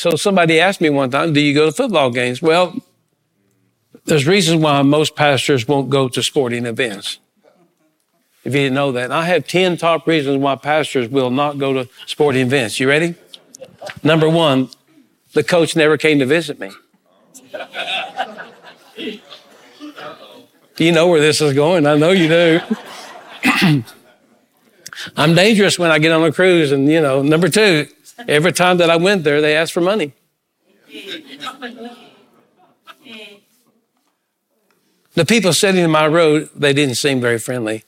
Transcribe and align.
So 0.00 0.16
somebody 0.16 0.58
asked 0.60 0.80
me 0.80 0.88
one 0.88 1.10
time, 1.10 1.34
do 1.34 1.40
you 1.42 1.52
go 1.52 1.66
to 1.66 1.72
football 1.72 2.10
games? 2.10 2.40
Well, 2.40 2.74
there's 4.06 4.26
reasons 4.26 4.62
why 4.62 4.80
most 4.80 5.14
pastors 5.14 5.68
won't 5.68 5.90
go 5.90 6.08
to 6.08 6.22
sporting 6.22 6.64
events. 6.64 7.18
If 8.42 8.54
you 8.54 8.60
didn't 8.60 8.76
know 8.76 8.92
that. 8.92 9.12
I 9.12 9.26
have 9.26 9.46
10 9.46 9.76
top 9.76 10.06
reasons 10.06 10.38
why 10.38 10.56
pastors 10.56 11.10
will 11.10 11.28
not 11.30 11.58
go 11.58 11.74
to 11.74 11.86
sporting 12.06 12.46
events. 12.46 12.80
You 12.80 12.88
ready? 12.88 13.14
Number 14.02 14.26
one, 14.26 14.70
the 15.34 15.44
coach 15.44 15.76
never 15.76 15.98
came 15.98 16.18
to 16.20 16.24
visit 16.24 16.58
me. 16.58 16.70
You 20.78 20.92
know 20.92 21.08
where 21.08 21.20
this 21.20 21.42
is 21.42 21.52
going. 21.52 21.86
I 21.86 21.98
know 21.98 22.12
you 22.12 22.26
do. 22.26 22.60
I'm 25.18 25.34
dangerous 25.34 25.78
when 25.78 25.90
I 25.90 25.98
get 25.98 26.10
on 26.12 26.24
a 26.24 26.32
cruise. 26.32 26.72
And, 26.72 26.88
you 26.88 27.02
know, 27.02 27.20
number 27.20 27.50
two, 27.50 27.86
every 28.28 28.52
time 28.52 28.78
that 28.78 28.90
I 28.90 28.96
went 28.96 29.24
there, 29.24 29.40
they 29.40 29.56
asked 29.56 29.72
for 29.72 29.80
money. 29.80 30.12
The 35.14 35.24
people 35.26 35.52
sitting 35.52 35.82
in 35.82 35.90
my 35.90 36.06
road, 36.06 36.48
they 36.54 36.72
didn't 36.72 36.94
seem 36.94 37.20
very 37.20 37.38
friendly. 37.38 37.84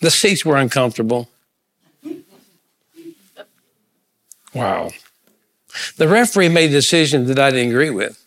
The 0.00 0.10
seats 0.10 0.44
were 0.44 0.56
uncomfortable. 0.56 1.28
Wow. 4.54 4.90
The 5.96 6.08
referee 6.08 6.48
made 6.48 6.70
a 6.70 6.72
decision 6.72 7.26
that 7.26 7.38
I 7.38 7.50
didn't 7.50 7.70
agree 7.70 7.90
with. 7.90 8.22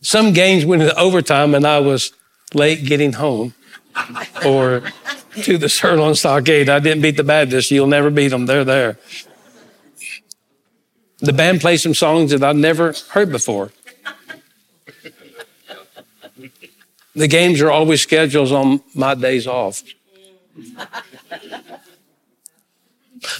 Some 0.00 0.32
games 0.32 0.66
went 0.66 0.82
into 0.82 0.98
overtime 0.98 1.54
and 1.54 1.64
I 1.64 1.78
was 1.78 2.12
late 2.54 2.84
getting 2.84 3.12
home 3.14 3.54
or 4.44 4.82
to 5.42 5.58
the 5.58 5.68
Sirloin 5.68 6.14
Stockade. 6.14 6.68
I 6.68 6.78
didn't 6.78 7.02
beat 7.02 7.16
the 7.16 7.24
Baptists. 7.24 7.70
You'll 7.70 7.86
never 7.86 8.10
beat 8.10 8.28
them. 8.28 8.46
They're 8.46 8.64
there. 8.64 8.98
The 11.20 11.32
band 11.32 11.60
played 11.60 11.78
some 11.78 11.94
songs 11.94 12.32
that 12.32 12.42
I'd 12.42 12.56
never 12.56 12.94
heard 13.10 13.30
before. 13.30 13.70
The 17.14 17.28
games 17.28 17.60
are 17.60 17.70
always 17.70 18.00
scheduled 18.00 18.52
on 18.52 18.80
my 18.94 19.14
days 19.14 19.46
off. 19.46 19.82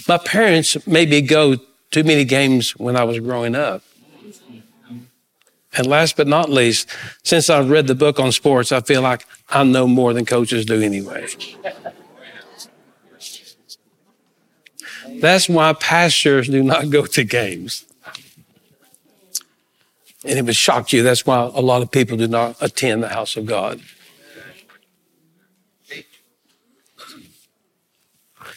My 0.07 0.17
parents 0.17 0.87
made 0.87 1.09
me 1.09 1.21
go 1.21 1.57
too 1.91 2.03
many 2.03 2.23
games 2.23 2.71
when 2.77 2.95
I 2.95 3.03
was 3.03 3.19
growing 3.19 3.55
up. 3.55 3.83
And 5.75 5.87
last 5.87 6.17
but 6.17 6.27
not 6.27 6.49
least, 6.49 6.87
since 7.23 7.49
I've 7.49 7.69
read 7.69 7.87
the 7.87 7.95
book 7.95 8.19
on 8.19 8.31
sports, 8.31 8.71
I 8.71 8.81
feel 8.81 9.01
like 9.01 9.25
I 9.49 9.63
know 9.63 9.87
more 9.87 10.13
than 10.13 10.25
coaches 10.25 10.65
do 10.65 10.81
anyway. 10.81 11.27
That's 15.19 15.49
why 15.49 15.73
pastors 15.73 16.47
do 16.49 16.63
not 16.63 16.89
go 16.89 17.05
to 17.05 17.23
games. 17.23 17.85
And 20.25 20.39
it 20.39 20.45
would 20.45 20.55
shock 20.55 20.93
you. 20.93 21.03
That's 21.03 21.25
why 21.25 21.39
a 21.53 21.61
lot 21.61 21.81
of 21.81 21.91
people 21.91 22.17
do 22.17 22.27
not 22.27 22.55
attend 22.61 23.03
the 23.03 23.09
house 23.09 23.35
of 23.35 23.45
God. 23.45 23.81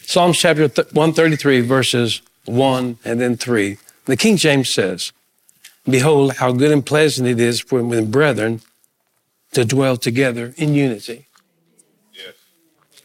Psalms 0.03 0.37
chapter 0.37 0.67
133, 0.67 1.61
verses 1.61 2.21
1 2.45 2.97
and 3.03 3.19
then 3.19 3.35
3. 3.35 3.77
The 4.05 4.15
King 4.15 4.37
James 4.37 4.69
says, 4.69 5.11
Behold, 5.89 6.33
how 6.33 6.51
good 6.51 6.71
and 6.71 6.85
pleasant 6.85 7.27
it 7.27 7.39
is 7.39 7.61
for 7.61 7.81
when 7.81 8.11
brethren 8.11 8.61
to 9.53 9.63
dwell 9.63 9.95
together 9.95 10.53
in 10.57 10.73
unity. 10.73 11.27
Yes. 12.13 12.33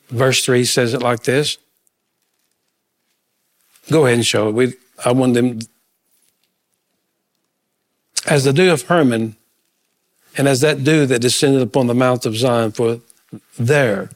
Verse 0.09 0.45
3 0.45 0.65
says 0.65 0.93
it 0.93 1.01
like 1.01 1.23
this. 1.23 1.59
Go 3.91 4.07
ahead 4.07 4.17
and 4.17 4.27
show 4.27 4.49
it. 4.49 4.53
We, 4.53 4.75
I 5.05 5.13
want 5.13 5.35
them 5.35 5.61
as 8.27 8.45
the 8.45 8.53
dew 8.53 8.73
of 8.73 8.83
Hermon, 8.83 9.37
and 10.37 10.49
as 10.49 10.61
that 10.61 10.83
dew 10.83 11.07
that 11.07 11.21
descended 11.21 11.63
upon 11.63 11.87
the 11.87 11.95
mount 11.95 12.25
of 12.25 12.37
Zion, 12.37 12.73
for 12.73 13.01
there 13.59 14.11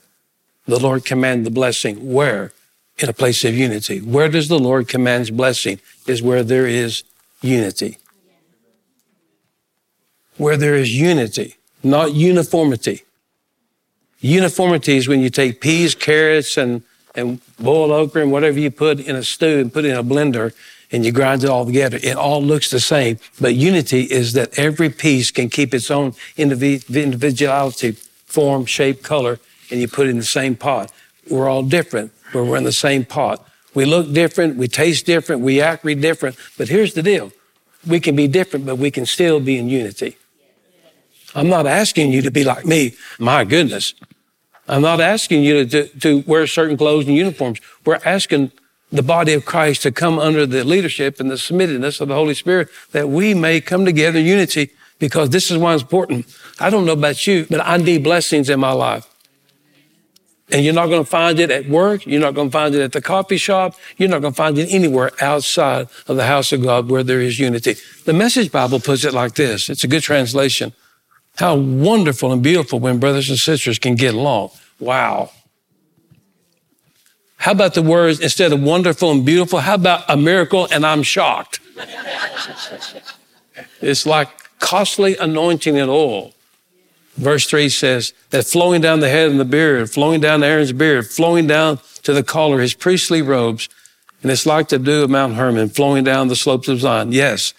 the 0.66 0.78
Lord 0.78 1.04
commanded 1.04 1.46
the 1.46 1.50
blessing. 1.50 2.12
Where? 2.12 2.52
In 2.98 3.08
a 3.08 3.12
place 3.12 3.44
of 3.44 3.54
unity. 3.54 4.00
Where 4.00 4.28
does 4.28 4.48
the 4.48 4.58
Lord 4.58 4.88
command 4.88 5.36
blessing? 5.36 5.80
Is 6.06 6.22
where 6.22 6.42
there 6.42 6.66
is 6.66 7.02
unity. 7.42 7.98
Where 10.38 10.56
there 10.56 10.74
is 10.74 10.94
unity, 10.94 11.56
not 11.82 12.14
uniformity. 12.14 13.02
Uniformity 14.20 14.96
is 14.96 15.08
when 15.08 15.20
you 15.20 15.30
take 15.30 15.60
peas, 15.60 15.94
carrots, 15.94 16.56
and, 16.56 16.82
and 17.14 17.40
boiled 17.58 17.90
okra 17.90 18.22
and 18.22 18.32
whatever 18.32 18.58
you 18.58 18.70
put 18.70 19.00
in 19.00 19.16
a 19.16 19.22
stew 19.22 19.60
and 19.60 19.72
put 19.72 19.84
in 19.84 19.96
a 19.96 20.04
blender 20.04 20.52
and 20.92 21.04
you 21.04 21.12
grind 21.12 21.44
it 21.44 21.50
all 21.50 21.66
together. 21.66 21.98
It 22.02 22.16
all 22.16 22.42
looks 22.42 22.70
the 22.70 22.80
same. 22.80 23.18
But 23.40 23.54
unity 23.54 24.02
is 24.02 24.34
that 24.34 24.58
every 24.58 24.90
piece 24.90 25.30
can 25.30 25.48
keep 25.48 25.74
its 25.74 25.90
own 25.90 26.14
individuality, 26.36 27.92
form, 27.92 28.66
shape, 28.66 29.02
color, 29.02 29.38
and 29.70 29.80
you 29.80 29.88
put 29.88 30.06
it 30.06 30.10
in 30.10 30.18
the 30.18 30.24
same 30.24 30.54
pot. 30.54 30.92
We're 31.28 31.48
all 31.48 31.62
different, 31.62 32.12
but 32.32 32.44
we're 32.44 32.56
in 32.56 32.64
the 32.64 32.72
same 32.72 33.04
pot. 33.04 33.46
We 33.74 33.84
look 33.84 34.12
different, 34.12 34.56
we 34.56 34.68
taste 34.68 35.06
different, 35.06 35.42
we 35.42 35.60
act 35.60 35.84
different. 35.84 36.36
But 36.56 36.68
here's 36.68 36.94
the 36.94 37.02
deal. 37.02 37.32
We 37.86 38.00
can 38.00 38.16
be 38.16 38.28
different, 38.28 38.64
but 38.64 38.78
we 38.78 38.90
can 38.90 39.06
still 39.06 39.40
be 39.40 39.58
in 39.58 39.68
unity. 39.68 40.16
I'm 41.36 41.48
not 41.48 41.66
asking 41.66 42.12
you 42.12 42.22
to 42.22 42.30
be 42.30 42.44
like 42.44 42.64
me. 42.64 42.94
My 43.18 43.44
goodness. 43.44 43.92
I'm 44.68 44.80
not 44.80 45.00
asking 45.00 45.44
you 45.44 45.66
to, 45.66 45.88
to, 45.88 45.98
to 46.00 46.24
wear 46.26 46.46
certain 46.46 46.78
clothes 46.78 47.06
and 47.06 47.14
uniforms. 47.14 47.60
We're 47.84 48.00
asking 48.06 48.52
the 48.90 49.02
body 49.02 49.34
of 49.34 49.44
Christ 49.44 49.82
to 49.82 49.92
come 49.92 50.18
under 50.18 50.46
the 50.46 50.64
leadership 50.64 51.20
and 51.20 51.30
the 51.30 51.34
submittedness 51.34 52.00
of 52.00 52.08
the 52.08 52.14
Holy 52.14 52.32
Spirit 52.34 52.68
that 52.92 53.10
we 53.10 53.34
may 53.34 53.60
come 53.60 53.84
together 53.84 54.18
in 54.18 54.24
unity 54.24 54.70
because 54.98 55.28
this 55.28 55.50
is 55.50 55.58
why 55.58 55.74
it's 55.74 55.82
important. 55.82 56.26
I 56.58 56.70
don't 56.70 56.86
know 56.86 56.94
about 56.94 57.26
you, 57.26 57.46
but 57.50 57.60
I 57.62 57.76
need 57.76 58.02
blessings 58.02 58.48
in 58.48 58.58
my 58.58 58.72
life. 58.72 59.06
And 60.50 60.64
you're 60.64 60.74
not 60.74 60.86
going 60.86 61.04
to 61.04 61.10
find 61.10 61.38
it 61.38 61.50
at 61.50 61.68
work. 61.68 62.06
You're 62.06 62.20
not 62.20 62.34
going 62.34 62.48
to 62.48 62.52
find 62.52 62.74
it 62.74 62.80
at 62.80 62.92
the 62.92 63.02
coffee 63.02 63.36
shop. 63.36 63.74
You're 63.98 64.08
not 64.08 64.22
going 64.22 64.32
to 64.32 64.36
find 64.36 64.56
it 64.56 64.72
anywhere 64.72 65.10
outside 65.20 65.88
of 66.06 66.16
the 66.16 66.24
house 66.24 66.52
of 66.52 66.62
God 66.62 66.88
where 66.88 67.02
there 67.02 67.20
is 67.20 67.38
unity. 67.38 67.74
The 68.04 68.14
Message 68.14 68.50
Bible 68.50 68.80
puts 68.80 69.04
it 69.04 69.12
like 69.12 69.34
this. 69.34 69.68
It's 69.68 69.84
a 69.84 69.88
good 69.88 70.02
translation. 70.02 70.72
How 71.36 71.54
wonderful 71.54 72.32
and 72.32 72.42
beautiful 72.42 72.80
when 72.80 72.98
brothers 72.98 73.28
and 73.28 73.38
sisters 73.38 73.78
can 73.78 73.94
get 73.94 74.14
along. 74.14 74.50
Wow. 74.80 75.30
How 77.36 77.52
about 77.52 77.74
the 77.74 77.82
words 77.82 78.20
instead 78.20 78.52
of 78.52 78.62
wonderful 78.62 79.10
and 79.10 79.24
beautiful? 79.24 79.60
How 79.60 79.74
about 79.74 80.04
a 80.08 80.16
miracle 80.16 80.66
and 80.70 80.84
I'm 80.84 81.02
shocked? 81.02 81.60
it's 83.80 84.06
like 84.06 84.28
costly 84.58 85.16
anointing 85.16 85.76
and 85.76 85.90
oil. 85.90 86.32
Verse 87.16 87.46
3 87.46 87.68
says 87.68 88.12
that 88.30 88.46
flowing 88.46 88.80
down 88.80 89.00
the 89.00 89.08
head 89.08 89.30
and 89.30 89.40
the 89.40 89.44
beard, 89.44 89.90
flowing 89.90 90.20
down 90.20 90.42
Aaron's 90.42 90.72
beard, 90.72 91.06
flowing 91.06 91.46
down 91.46 91.78
to 92.02 92.12
the 92.12 92.22
collar, 92.22 92.60
his 92.60 92.74
priestly 92.74 93.22
robes, 93.22 93.68
and 94.22 94.30
it's 94.30 94.46
like 94.46 94.68
the 94.68 94.78
dew 94.78 95.04
of 95.04 95.10
Mount 95.10 95.34
Hermon 95.34 95.68
flowing 95.68 96.04
down 96.04 96.28
the 96.28 96.36
slopes 96.36 96.68
of 96.68 96.80
Zion. 96.80 97.12
Yes, 97.12 97.54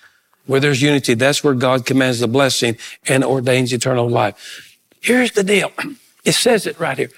where 0.48 0.60
there's 0.60 0.82
unity, 0.82 1.14
that's 1.14 1.44
where 1.44 1.54
God 1.54 1.86
commands 1.86 2.20
the 2.20 2.28
blessing 2.28 2.78
and 3.08 3.24
ordains 3.24 3.72
eternal 3.74 4.10
life. 4.10 4.78
Here's 5.02 5.32
the 5.32 5.44
deal. 5.44 5.72
It 6.26 6.36
says 6.36 6.68
it 6.68 6.78
right 6.78 6.98
here. 6.98 7.10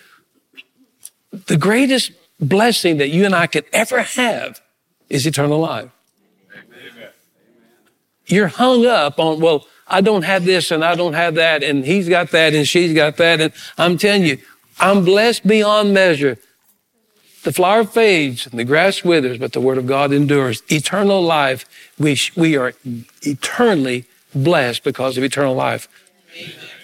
The 1.47 1.57
greatest 1.57 2.11
blessing 2.39 2.97
that 2.97 3.09
you 3.09 3.25
and 3.25 3.33
I 3.33 3.47
could 3.47 3.65
ever 3.73 4.01
have 4.03 4.61
is 5.09 5.25
eternal 5.25 5.59
life. 5.59 5.89
Amen. 6.53 7.09
You're 8.27 8.49
hung 8.49 8.85
up 8.85 9.19
on, 9.19 9.39
well, 9.39 9.65
I 9.87 10.01
don't 10.01 10.21
have 10.21 10.45
this 10.45 10.69
and 10.69 10.85
I 10.85 10.93
don't 10.93 11.13
have 11.13 11.33
that 11.35 11.63
and 11.63 11.83
he's 11.83 12.07
got 12.07 12.29
that 12.31 12.53
and 12.53 12.67
she's 12.67 12.93
got 12.93 13.17
that. 13.17 13.41
And 13.41 13.51
I'm 13.79 13.97
telling 13.97 14.23
you, 14.23 14.37
I'm 14.79 15.03
blessed 15.03 15.47
beyond 15.47 15.91
measure. 15.91 16.37
The 17.43 17.53
flower 17.53 17.85
fades 17.85 18.45
and 18.45 18.59
the 18.59 18.65
grass 18.65 19.03
withers, 19.03 19.37
but 19.37 19.53
the 19.53 19.61
word 19.61 19.77
of 19.77 19.87
God 19.87 20.11
endures. 20.11 20.61
Eternal 20.69 21.21
life, 21.21 21.65
we, 21.97 22.17
we 22.35 22.57
are 22.57 22.73
eternally 23.21 24.05
blessed 24.35 24.83
because 24.83 25.17
of 25.17 25.23
eternal 25.23 25.55
life. 25.55 25.87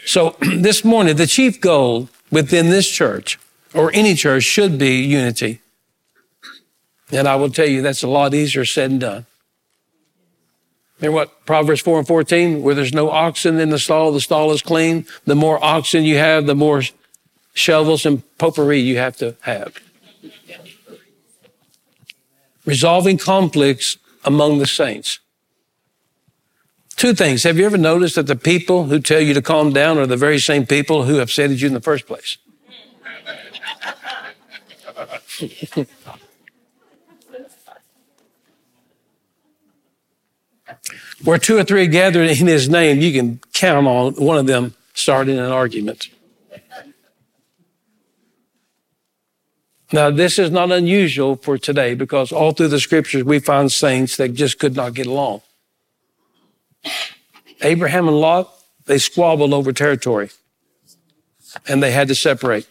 So 0.05 0.37
this 0.41 0.85
morning, 0.85 1.17
the 1.17 1.27
chief 1.27 1.59
goal 1.59 2.09
within 2.31 2.69
this 2.69 2.89
church 2.89 3.37
or 3.73 3.91
any 3.93 4.15
church 4.15 4.43
should 4.43 4.77
be 4.77 5.01
unity. 5.01 5.59
And 7.11 7.27
I 7.27 7.35
will 7.35 7.49
tell 7.49 7.67
you 7.67 7.81
that's 7.81 8.03
a 8.03 8.07
lot 8.07 8.33
easier 8.33 8.65
said 8.65 8.91
than 8.91 8.99
done. 8.99 9.25
Remember 10.99 11.15
what 11.15 11.45
Proverbs 11.45 11.81
4 11.81 11.99
and 11.99 12.07
14, 12.07 12.63
where 12.63 12.73
there's 12.73 12.93
no 12.93 13.09
oxen 13.09 13.59
in 13.59 13.69
the 13.69 13.79
stall, 13.79 14.13
the 14.13 14.21
stall 14.21 14.51
is 14.51 14.61
clean. 14.61 15.05
The 15.25 15.35
more 15.35 15.61
oxen 15.63 16.03
you 16.03 16.17
have, 16.17 16.45
the 16.45 16.55
more 16.55 16.83
shovels 17.53 18.05
and 18.05 18.23
potpourri 18.37 18.79
you 18.79 18.97
have 18.97 19.17
to 19.17 19.35
have. 19.41 19.75
Resolving 22.65 23.17
conflicts 23.17 23.97
among 24.23 24.57
the 24.57 24.65
saints. 24.65 25.19
Two 26.95 27.13
things. 27.13 27.43
Have 27.43 27.57
you 27.57 27.65
ever 27.65 27.77
noticed 27.77 28.15
that 28.15 28.27
the 28.27 28.35
people 28.35 28.85
who 28.85 28.99
tell 28.99 29.19
you 29.19 29.33
to 29.33 29.41
calm 29.41 29.73
down 29.73 29.97
are 29.97 30.07
the 30.07 30.17
very 30.17 30.39
same 30.39 30.65
people 30.65 31.03
who 31.03 31.19
upset 31.19 31.51
you 31.51 31.67
in 31.67 31.73
the 31.73 31.81
first 31.81 32.07
place? 32.07 32.37
Where 41.23 41.37
two 41.37 41.57
or 41.57 41.63
three 41.63 41.87
gathered 41.87 42.29
in 42.29 42.47
his 42.47 42.69
name, 42.69 42.99
you 42.99 43.11
can 43.11 43.39
count 43.53 43.87
on 43.87 44.13
one 44.13 44.37
of 44.37 44.45
them 44.45 44.75
starting 44.93 45.37
an 45.37 45.51
argument. 45.51 46.09
Now, 49.91 50.09
this 50.09 50.39
is 50.39 50.49
not 50.49 50.71
unusual 50.71 51.35
for 51.35 51.57
today 51.57 51.93
because 51.93 52.31
all 52.31 52.51
through 52.51 52.69
the 52.69 52.79
scriptures 52.79 53.23
we 53.23 53.39
find 53.39 53.71
saints 53.71 54.17
that 54.17 54.33
just 54.33 54.59
could 54.59 54.75
not 54.75 54.93
get 54.93 55.05
along. 55.05 55.41
Abraham 57.61 58.07
and 58.07 58.19
Lot, 58.19 58.51
they 58.85 58.97
squabbled 58.97 59.53
over 59.53 59.71
territory 59.71 60.29
and 61.67 61.81
they 61.81 61.91
had 61.91 62.07
to 62.07 62.15
separate. 62.15 62.67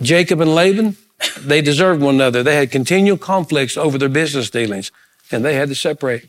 Jacob 0.00 0.40
and 0.40 0.54
Laban, 0.54 0.96
they 1.38 1.60
deserved 1.60 2.00
one 2.00 2.14
another. 2.14 2.42
They 2.42 2.56
had 2.56 2.70
continual 2.70 3.18
conflicts 3.18 3.76
over 3.76 3.98
their 3.98 4.08
business 4.08 4.50
dealings 4.50 4.90
and 5.30 5.44
they 5.44 5.54
had 5.54 5.68
to 5.68 5.74
separate. 5.74 6.26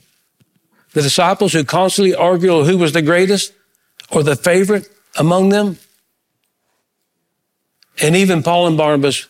The 0.93 1.01
disciples 1.01 1.53
who 1.53 1.63
constantly 1.63 2.13
argued 2.13 2.65
who 2.65 2.77
was 2.77 2.91
the 2.91 3.01
greatest 3.01 3.53
or 4.11 4.23
the 4.23 4.35
favorite 4.35 4.89
among 5.17 5.49
them, 5.49 5.77
and 8.01 8.15
even 8.15 8.43
Paul 8.43 8.67
and 8.67 8.77
Barnabas 8.77 9.27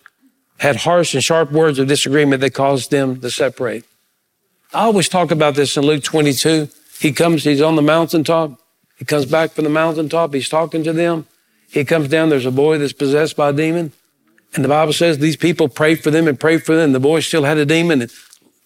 had 0.62 0.76
harsh 0.76 1.16
and 1.16 1.24
sharp 1.24 1.52
words 1.52 1.80
of 1.80 1.88
disagreement 1.88 2.40
that 2.40 2.54
caused 2.54 2.92
them 2.92 3.20
to 3.20 3.32
separate. 3.32 3.84
I 4.72 4.84
always 4.84 5.10
talk 5.10 5.32
about 5.32 5.56
this 5.56 5.76
in 5.76 5.84
Luke 5.84 6.04
22. 6.04 6.70
He 7.00 7.12
comes, 7.12 7.44
he's 7.44 7.64
on 7.64 7.76
the 7.76 7.82
mountaintop. 7.82 8.62
He 8.96 9.04
comes 9.04 9.26
back 9.26 9.54
from 9.54 9.64
the 9.64 9.72
mountaintop. 9.72 10.36
He's 10.36 10.50
talking 10.50 10.84
to 10.84 10.94
them. 10.94 11.26
He 11.72 11.84
comes 11.84 12.10
down. 12.10 12.30
There's 12.30 12.46
a 12.46 12.52
boy 12.52 12.78
that's 12.78 12.94
possessed 12.94 13.36
by 13.36 13.50
a 13.50 13.54
demon. 13.54 13.92
And 14.54 14.64
the 14.64 14.70
Bible 14.70 14.94
says 14.94 15.18
these 15.18 15.36
people 15.36 15.68
prayed 15.68 16.04
for 16.04 16.12
them 16.12 16.28
and 16.28 16.40
prayed 16.40 16.64
for 16.64 16.76
them. 16.76 16.92
The 16.92 17.00
boy 17.00 17.22
still 17.22 17.44
had 17.44 17.58
a 17.58 17.66
demon 17.66 18.04
and 18.04 18.12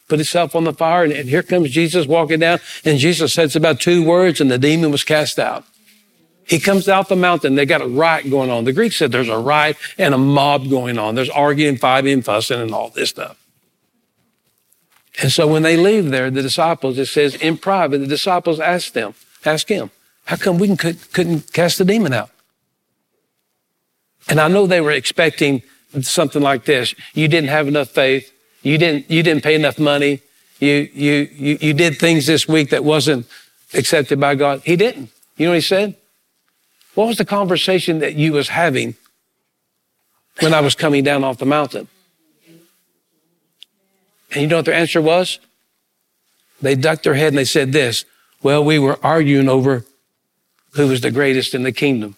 put 0.09 0.19
himself 0.19 0.53
on 0.53 0.65
the 0.65 0.73
fire. 0.73 1.05
And, 1.05 1.13
and 1.13 1.29
here 1.29 1.43
comes 1.43 1.71
Jesus 1.71 2.07
walking 2.07 2.41
down. 2.41 2.59
And 2.83 2.99
Jesus 2.99 3.33
says 3.33 3.55
about 3.55 3.79
two 3.79 4.03
words 4.03 4.41
and 4.41 4.51
the 4.51 4.57
demon 4.57 4.91
was 4.91 5.05
cast 5.05 5.39
out. 5.39 5.63
He 6.47 6.59
comes 6.59 6.87
out 6.87 7.09
the 7.09 7.15
mountain. 7.15 7.55
They 7.55 7.65
got 7.65 7.81
a 7.81 7.87
riot 7.87 8.29
going 8.29 8.51
on. 8.51 8.65
The 8.65 8.73
Greeks 8.73 8.97
said 8.97 9.11
there's 9.11 9.29
a 9.29 9.37
riot 9.37 9.77
and 9.97 10.13
a 10.13 10.17
mob 10.17 10.69
going 10.69 10.99
on. 10.99 11.15
There's 11.15 11.29
arguing, 11.29 11.77
fighting, 11.77 12.21
fussing, 12.21 12.61
and 12.61 12.71
all 12.71 12.89
this 12.89 13.09
stuff. 13.09 13.37
And 15.21 15.31
so 15.31 15.47
when 15.47 15.63
they 15.63 15.77
leave 15.77 16.11
there, 16.11 16.29
the 16.29 16.41
disciples, 16.41 16.97
it 16.99 17.07
says 17.07 17.35
in 17.35 17.57
private, 17.57 17.99
the 17.99 18.07
disciples 18.07 18.59
asked 18.59 18.93
them, 18.93 19.15
ask 19.43 19.67
him, 19.67 19.89
how 20.25 20.35
come 20.35 20.59
we 20.59 20.75
could, 20.75 21.11
couldn't 21.13 21.53
cast 21.53 21.77
the 21.77 21.85
demon 21.85 22.13
out? 22.13 22.29
And 24.27 24.39
I 24.39 24.47
know 24.47 24.67
they 24.67 24.81
were 24.81 24.91
expecting 24.91 25.63
something 26.01 26.41
like 26.41 26.65
this. 26.65 26.93
You 27.13 27.27
didn't 27.27 27.49
have 27.49 27.67
enough 27.67 27.89
faith. 27.89 28.31
You 28.61 28.77
didn't, 28.77 29.09
you 29.09 29.23
didn't 29.23 29.43
pay 29.43 29.55
enough 29.55 29.79
money. 29.79 30.21
You, 30.59 30.89
you, 30.93 31.29
you, 31.31 31.57
you 31.61 31.73
did 31.73 31.97
things 31.97 32.25
this 32.25 32.47
week 32.47 32.71
that 32.71 32.83
wasn't 32.83 33.27
accepted 33.73 34.19
by 34.19 34.35
God. 34.35 34.61
He 34.63 34.75
didn't. 34.75 35.11
You 35.37 35.45
know 35.45 35.51
what 35.51 35.55
he 35.55 35.61
said? 35.61 35.95
What 36.95 37.07
was 37.07 37.17
the 37.17 37.25
conversation 37.25 37.99
that 37.99 38.15
you 38.15 38.33
was 38.33 38.49
having 38.49 38.95
when 40.39 40.53
I 40.53 40.61
was 40.61 40.75
coming 40.75 41.03
down 41.03 41.23
off 41.23 41.37
the 41.37 41.45
mountain? 41.45 41.87
And 44.31 44.41
you 44.41 44.47
know 44.47 44.57
what 44.57 44.65
their 44.65 44.73
answer 44.73 45.01
was? 45.01 45.39
They 46.61 46.75
ducked 46.75 47.03
their 47.03 47.13
head 47.13 47.29
and 47.29 47.37
they 47.37 47.45
said 47.45 47.71
this, 47.71 48.05
well, 48.41 48.63
we 48.63 48.79
were 48.79 48.97
arguing 49.03 49.49
over 49.49 49.85
who 50.71 50.87
was 50.87 51.01
the 51.01 51.11
greatest 51.11 51.53
in 51.53 51.63
the 51.63 51.71
kingdom. 51.71 52.15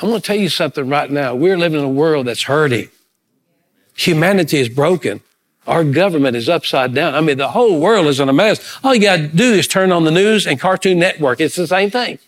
I'm 0.00 0.08
going 0.08 0.20
to 0.20 0.26
tell 0.26 0.36
you 0.36 0.48
something 0.48 0.88
right 0.88 1.10
now. 1.10 1.34
We're 1.34 1.56
living 1.56 1.78
in 1.78 1.84
a 1.84 1.90
world 1.90 2.26
that's 2.26 2.42
hurting. 2.42 2.88
Humanity 3.94 4.58
is 4.58 4.68
broken. 4.68 5.20
Our 5.66 5.84
government 5.84 6.36
is 6.36 6.48
upside 6.48 6.92
down. 6.92 7.14
I 7.14 7.20
mean, 7.20 7.38
the 7.38 7.50
whole 7.50 7.78
world 7.78 8.06
is 8.06 8.18
in 8.18 8.28
a 8.28 8.32
mess. 8.32 8.78
All 8.82 8.94
you 8.94 9.00
got 9.00 9.16
to 9.16 9.28
do 9.28 9.52
is 9.52 9.68
turn 9.68 9.92
on 9.92 10.04
the 10.04 10.10
news 10.10 10.46
and 10.46 10.58
Cartoon 10.58 10.98
Network. 10.98 11.40
It's 11.40 11.54
the 11.54 11.68
same 11.68 11.90
thing. 11.90 12.18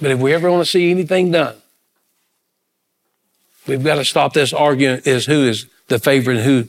but 0.00 0.10
if 0.10 0.18
we 0.18 0.32
ever 0.32 0.50
want 0.50 0.64
to 0.64 0.70
see 0.70 0.90
anything 0.90 1.30
done, 1.30 1.56
we've 3.66 3.84
got 3.84 3.96
to 3.96 4.04
stop 4.04 4.32
this 4.32 4.54
argument 4.54 5.06
is 5.06 5.26
who 5.26 5.46
is 5.46 5.66
the 5.88 5.98
favorite 5.98 6.38
and 6.38 6.46
who 6.46 6.68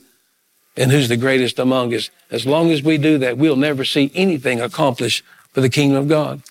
and 0.76 0.92
who's 0.92 1.10
the 1.10 1.18
greatest 1.18 1.58
among 1.58 1.94
us. 1.94 2.12
As 2.30 2.46
long 2.46 2.70
as 2.70 2.84
we 2.84 2.98
do 2.98 3.18
that, 3.18 3.38
we'll 3.38 3.56
never 3.56 3.84
see 3.84 4.12
anything 4.14 4.62
accomplished 4.62 5.24
for 5.52 5.62
the 5.62 5.70
kingdom 5.70 5.98
of 5.98 6.08
God. 6.08 6.44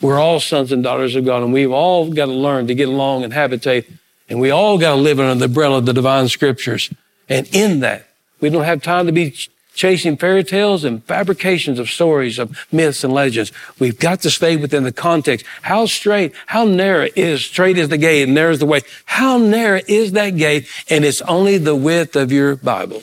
We're 0.00 0.18
all 0.18 0.40
sons 0.40 0.72
and 0.72 0.82
daughters 0.82 1.16
of 1.16 1.24
God, 1.24 1.42
and 1.42 1.52
we've 1.52 1.70
all 1.70 2.12
got 2.12 2.26
to 2.26 2.32
learn 2.32 2.66
to 2.66 2.74
get 2.74 2.88
along 2.88 3.24
and 3.24 3.32
habitate 3.32 3.88
and 4.28 4.40
we 4.40 4.50
all 4.50 4.78
got 4.78 4.96
to 4.96 5.00
live 5.00 5.20
under 5.20 5.34
the 5.34 5.44
umbrella 5.46 5.78
of 5.78 5.86
the 5.86 5.92
divine 5.92 6.28
scriptures. 6.28 6.90
And 7.28 7.48
in 7.54 7.80
that, 7.80 8.08
we 8.40 8.50
don't 8.50 8.64
have 8.64 8.82
time 8.82 9.06
to 9.06 9.12
be 9.12 9.36
chasing 9.74 10.16
fairy 10.16 10.44
tales 10.44 10.84
and 10.84 11.04
fabrications 11.04 11.78
of 11.78 11.90
stories 11.90 12.38
of 12.38 12.66
myths 12.72 13.04
and 13.04 13.12
legends. 13.12 13.52
We've 13.78 13.98
got 13.98 14.20
to 14.20 14.30
stay 14.30 14.56
within 14.56 14.84
the 14.84 14.92
context. 14.92 15.44
How 15.62 15.86
straight, 15.86 16.32
how 16.46 16.64
narrow 16.64 17.08
is 17.16 17.44
straight 17.44 17.76
is 17.76 17.88
the 17.88 17.98
gate 17.98 18.22
and 18.22 18.34
narrow 18.34 18.52
is 18.52 18.60
the 18.60 18.66
way. 18.66 18.82
How 19.04 19.36
narrow 19.36 19.80
is 19.86 20.12
that 20.12 20.30
gate? 20.36 20.68
And 20.88 21.04
it's 21.04 21.22
only 21.22 21.58
the 21.58 21.74
width 21.74 22.16
of 22.16 22.30
your 22.30 22.56
Bible. 22.56 23.02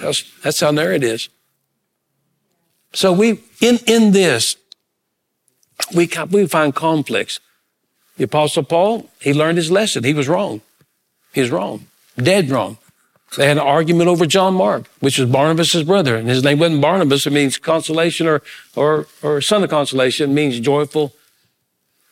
That's, 0.00 0.24
that's 0.40 0.60
how 0.60 0.72
narrow 0.72 0.94
it 0.94 1.04
is. 1.04 1.28
So 2.92 3.12
we, 3.12 3.40
in, 3.60 3.78
in 3.86 4.12
this, 4.12 4.56
we, 5.94 6.10
we 6.30 6.46
find 6.46 6.74
conflicts. 6.74 7.40
The 8.16 8.24
apostle 8.24 8.62
Paul, 8.62 9.08
he 9.20 9.32
learned 9.32 9.58
his 9.58 9.70
lesson. 9.70 10.04
He 10.04 10.14
was 10.14 10.28
wrong. 10.28 10.60
He 11.32 11.40
was 11.40 11.50
wrong. 11.50 11.86
Dead 12.16 12.50
wrong. 12.50 12.78
They 13.36 13.46
had 13.46 13.56
an 13.56 13.62
argument 13.62 14.08
over 14.08 14.26
John 14.26 14.54
Mark, 14.54 14.84
which 15.00 15.18
was 15.18 15.30
Barnabas' 15.30 15.82
brother. 15.84 16.16
And 16.16 16.28
his 16.28 16.44
name 16.44 16.58
wasn't 16.58 16.82
Barnabas. 16.82 17.26
It 17.26 17.32
means 17.32 17.56
consolation 17.56 18.26
or, 18.26 18.42
or, 18.76 19.06
or 19.22 19.40
son 19.40 19.64
of 19.64 19.70
consolation. 19.70 20.30
It 20.30 20.34
means 20.34 20.60
joyful. 20.60 21.14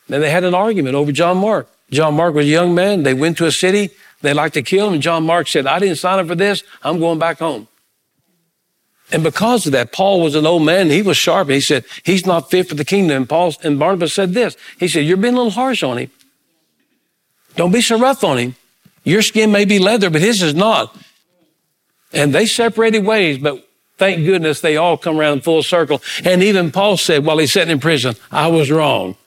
And 0.09 0.23
they 0.23 0.31
had 0.31 0.43
an 0.43 0.55
argument 0.55 0.95
over 0.95 1.11
John 1.11 1.37
Mark. 1.37 1.69
John 1.91 2.15
Mark 2.15 2.33
was 2.33 2.47
a 2.47 2.49
young 2.49 2.73
man. 2.73 3.03
They 3.03 3.13
went 3.13 3.37
to 3.37 3.45
a 3.45 3.51
city. 3.51 3.91
They 4.21 4.33
liked 4.33 4.55
to 4.55 4.63
kill 4.63 4.87
him. 4.87 4.93
And 4.93 5.03
John 5.03 5.25
Mark 5.25 5.47
said, 5.47 5.67
I 5.67 5.77
didn't 5.77 5.97
sign 5.97 6.17
up 6.17 6.27
for 6.27 6.35
this. 6.35 6.63
I'm 6.81 6.99
going 6.99 7.19
back 7.19 7.37
home. 7.39 7.67
And 9.11 9.23
because 9.23 9.65
of 9.65 9.73
that, 9.73 9.91
Paul 9.91 10.21
was 10.21 10.35
an 10.35 10.45
old 10.45 10.63
man. 10.63 10.89
He 10.89 11.01
was 11.01 11.17
sharp. 11.17 11.49
He 11.49 11.59
said, 11.59 11.83
he's 12.03 12.25
not 12.25 12.49
fit 12.49 12.69
for 12.69 12.75
the 12.75 12.85
kingdom. 12.85 13.17
And 13.17 13.29
Paul 13.29 13.53
and 13.63 13.77
Barnabas 13.77 14.13
said 14.13 14.33
this. 14.33 14.55
He 14.79 14.87
said, 14.87 15.05
you're 15.05 15.17
being 15.17 15.33
a 15.33 15.37
little 15.37 15.51
harsh 15.51 15.83
on 15.83 15.97
him. 15.97 16.11
Don't 17.55 17.71
be 17.71 17.81
so 17.81 17.99
rough 17.99 18.23
on 18.23 18.37
him. 18.37 18.55
Your 19.03 19.21
skin 19.21 19.51
may 19.51 19.65
be 19.65 19.79
leather, 19.79 20.09
but 20.09 20.21
his 20.21 20.41
is 20.41 20.55
not. 20.55 20.95
And 22.13 22.33
they 22.33 22.45
separated 22.45 23.05
ways, 23.05 23.37
but 23.37 23.67
thank 23.97 24.23
goodness 24.25 24.61
they 24.61 24.77
all 24.77 24.97
come 24.97 25.19
around 25.19 25.43
full 25.43 25.63
circle. 25.63 26.01
And 26.23 26.41
even 26.43 26.71
Paul 26.71 26.97
said 26.97 27.25
while 27.25 27.37
he's 27.37 27.51
sitting 27.51 27.71
in 27.71 27.79
prison, 27.79 28.15
I 28.31 28.47
was 28.47 28.71
wrong. 28.71 29.17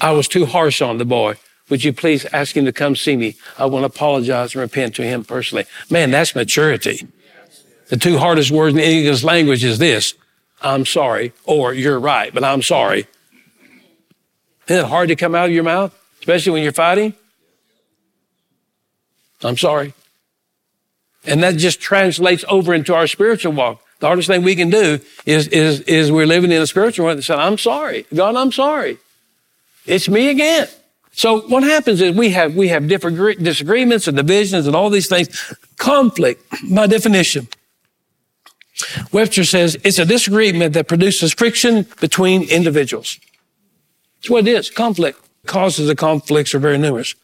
I 0.00 0.10
was 0.10 0.28
too 0.28 0.46
harsh 0.46 0.82
on 0.82 0.98
the 0.98 1.04
boy. 1.04 1.36
Would 1.68 1.84
you 1.84 1.92
please 1.92 2.26
ask 2.32 2.56
him 2.56 2.64
to 2.66 2.72
come 2.72 2.96
see 2.96 3.16
me? 3.16 3.36
I 3.58 3.66
want 3.66 3.84
to 3.84 3.86
apologize 3.86 4.54
and 4.54 4.60
repent 4.60 4.94
to 4.96 5.02
him 5.02 5.24
personally. 5.24 5.64
Man, 5.88 6.10
that's 6.10 6.34
maturity. 6.34 7.06
The 7.92 7.98
two 7.98 8.16
hardest 8.16 8.50
words 8.50 8.72
in 8.72 8.78
the 8.78 8.90
English 8.90 9.22
language 9.22 9.62
is 9.62 9.76
this, 9.76 10.14
I'm 10.62 10.86
sorry, 10.86 11.34
or 11.44 11.74
you're 11.74 12.00
right, 12.00 12.32
but 12.32 12.42
I'm 12.42 12.62
sorry. 12.62 13.06
Isn't 14.66 14.86
it 14.86 14.88
hard 14.88 15.08
to 15.08 15.14
come 15.14 15.34
out 15.34 15.50
of 15.50 15.52
your 15.52 15.62
mouth, 15.62 15.94
especially 16.20 16.52
when 16.52 16.62
you're 16.62 16.72
fighting? 16.72 17.12
I'm 19.44 19.58
sorry. 19.58 19.92
And 21.26 21.42
that 21.42 21.58
just 21.58 21.82
translates 21.82 22.46
over 22.48 22.72
into 22.72 22.94
our 22.94 23.06
spiritual 23.06 23.52
walk. 23.52 23.82
The 24.00 24.06
hardest 24.06 24.26
thing 24.26 24.42
we 24.42 24.56
can 24.56 24.70
do 24.70 24.98
is, 25.26 25.48
is, 25.48 25.80
is 25.82 26.10
we're 26.10 26.24
living 26.24 26.50
in 26.50 26.62
a 26.62 26.66
spiritual 26.66 27.04
world 27.04 27.18
that 27.18 27.24
says, 27.24 27.38
I'm 27.38 27.58
sorry. 27.58 28.06
God, 28.14 28.36
I'm 28.36 28.52
sorry. 28.52 28.96
It's 29.84 30.08
me 30.08 30.30
again. 30.30 30.66
So 31.12 31.42
what 31.42 31.62
happens 31.62 32.00
is 32.00 32.16
we 32.16 32.30
have, 32.30 32.56
we 32.56 32.68
have 32.68 32.88
different 32.88 33.44
disagreements 33.44 34.08
and 34.08 34.16
divisions 34.16 34.66
and 34.66 34.74
all 34.74 34.88
these 34.88 35.10
things. 35.10 35.28
Conflict, 35.76 36.42
by 36.70 36.86
definition, 36.86 37.48
Webster 39.12 39.44
says 39.44 39.76
it's 39.84 39.98
a 39.98 40.04
disagreement 40.04 40.74
that 40.74 40.88
produces 40.88 41.32
friction 41.32 41.86
between 42.00 42.48
individuals. 42.48 43.18
That's 44.16 44.30
what 44.30 44.46
it 44.46 44.50
is. 44.52 44.70
Conflict. 44.70 45.18
Causes 45.46 45.88
of 45.88 45.96
conflicts 45.96 46.54
are 46.54 46.60
very 46.60 46.78
numerous. 46.78 47.14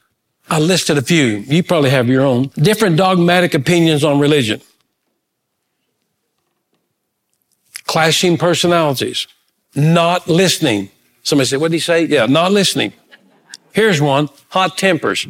I 0.50 0.58
listed 0.58 0.98
a 0.98 1.02
few. 1.02 1.24
You 1.24 1.62
probably 1.62 1.90
have 1.90 2.08
your 2.08 2.22
own. 2.22 2.50
Different 2.56 2.96
dogmatic 2.96 3.54
opinions 3.54 4.02
on 4.02 4.18
religion. 4.18 4.60
Clashing 7.84 8.36
personalities. 8.36 9.26
Not 9.74 10.26
listening. 10.26 10.90
Somebody 11.22 11.46
said, 11.46 11.60
what 11.60 11.70
did 11.70 11.76
he 11.76 11.80
say? 11.80 12.04
Yeah, 12.06 12.26
not 12.26 12.52
listening. 12.52 12.92
Here's 13.72 14.00
one. 14.00 14.28
Hot 14.48 14.76
tempers. 14.76 15.26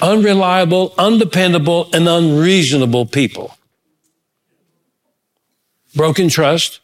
Unreliable, 0.00 0.94
undependable, 0.96 1.90
and 1.92 2.08
unreasonable 2.08 3.04
people 3.04 3.54
broken 5.94 6.28
trust, 6.28 6.80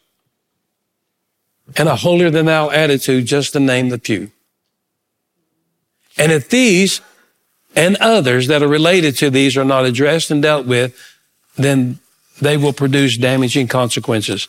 and 1.75 1.89
a 1.89 1.95
holier 1.95 2.29
than 2.29 2.45
thou 2.45 2.69
attitude 2.69 3.25
just 3.25 3.53
to 3.53 3.59
name 3.59 3.89
the 3.89 3.97
few. 3.97 4.31
And 6.17 6.31
if 6.31 6.49
these 6.49 7.01
and 7.75 7.95
others 7.97 8.47
that 8.47 8.63
are 8.63 8.67
related 8.67 9.15
to 9.17 9.29
these 9.29 9.55
are 9.57 9.65
not 9.65 9.85
addressed 9.85 10.31
and 10.31 10.41
dealt 10.41 10.65
with, 10.65 10.95
then 11.55 11.99
they 12.41 12.57
will 12.57 12.73
produce 12.73 13.17
damaging 13.17 13.67
consequences. 13.67 14.47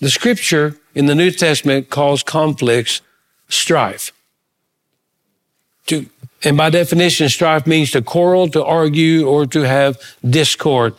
The 0.00 0.10
scripture 0.10 0.76
in 0.94 1.06
the 1.06 1.14
New 1.14 1.30
Testament 1.30 1.90
calls 1.90 2.22
conflicts 2.22 3.00
strife. 3.48 4.12
To, 5.86 6.06
and 6.44 6.56
by 6.56 6.70
definition, 6.70 7.28
strife 7.28 7.66
means 7.66 7.90
to 7.92 8.02
quarrel, 8.02 8.48
to 8.48 8.64
argue, 8.64 9.26
or 9.26 9.46
to 9.46 9.62
have 9.62 9.98
discord. 10.28 10.94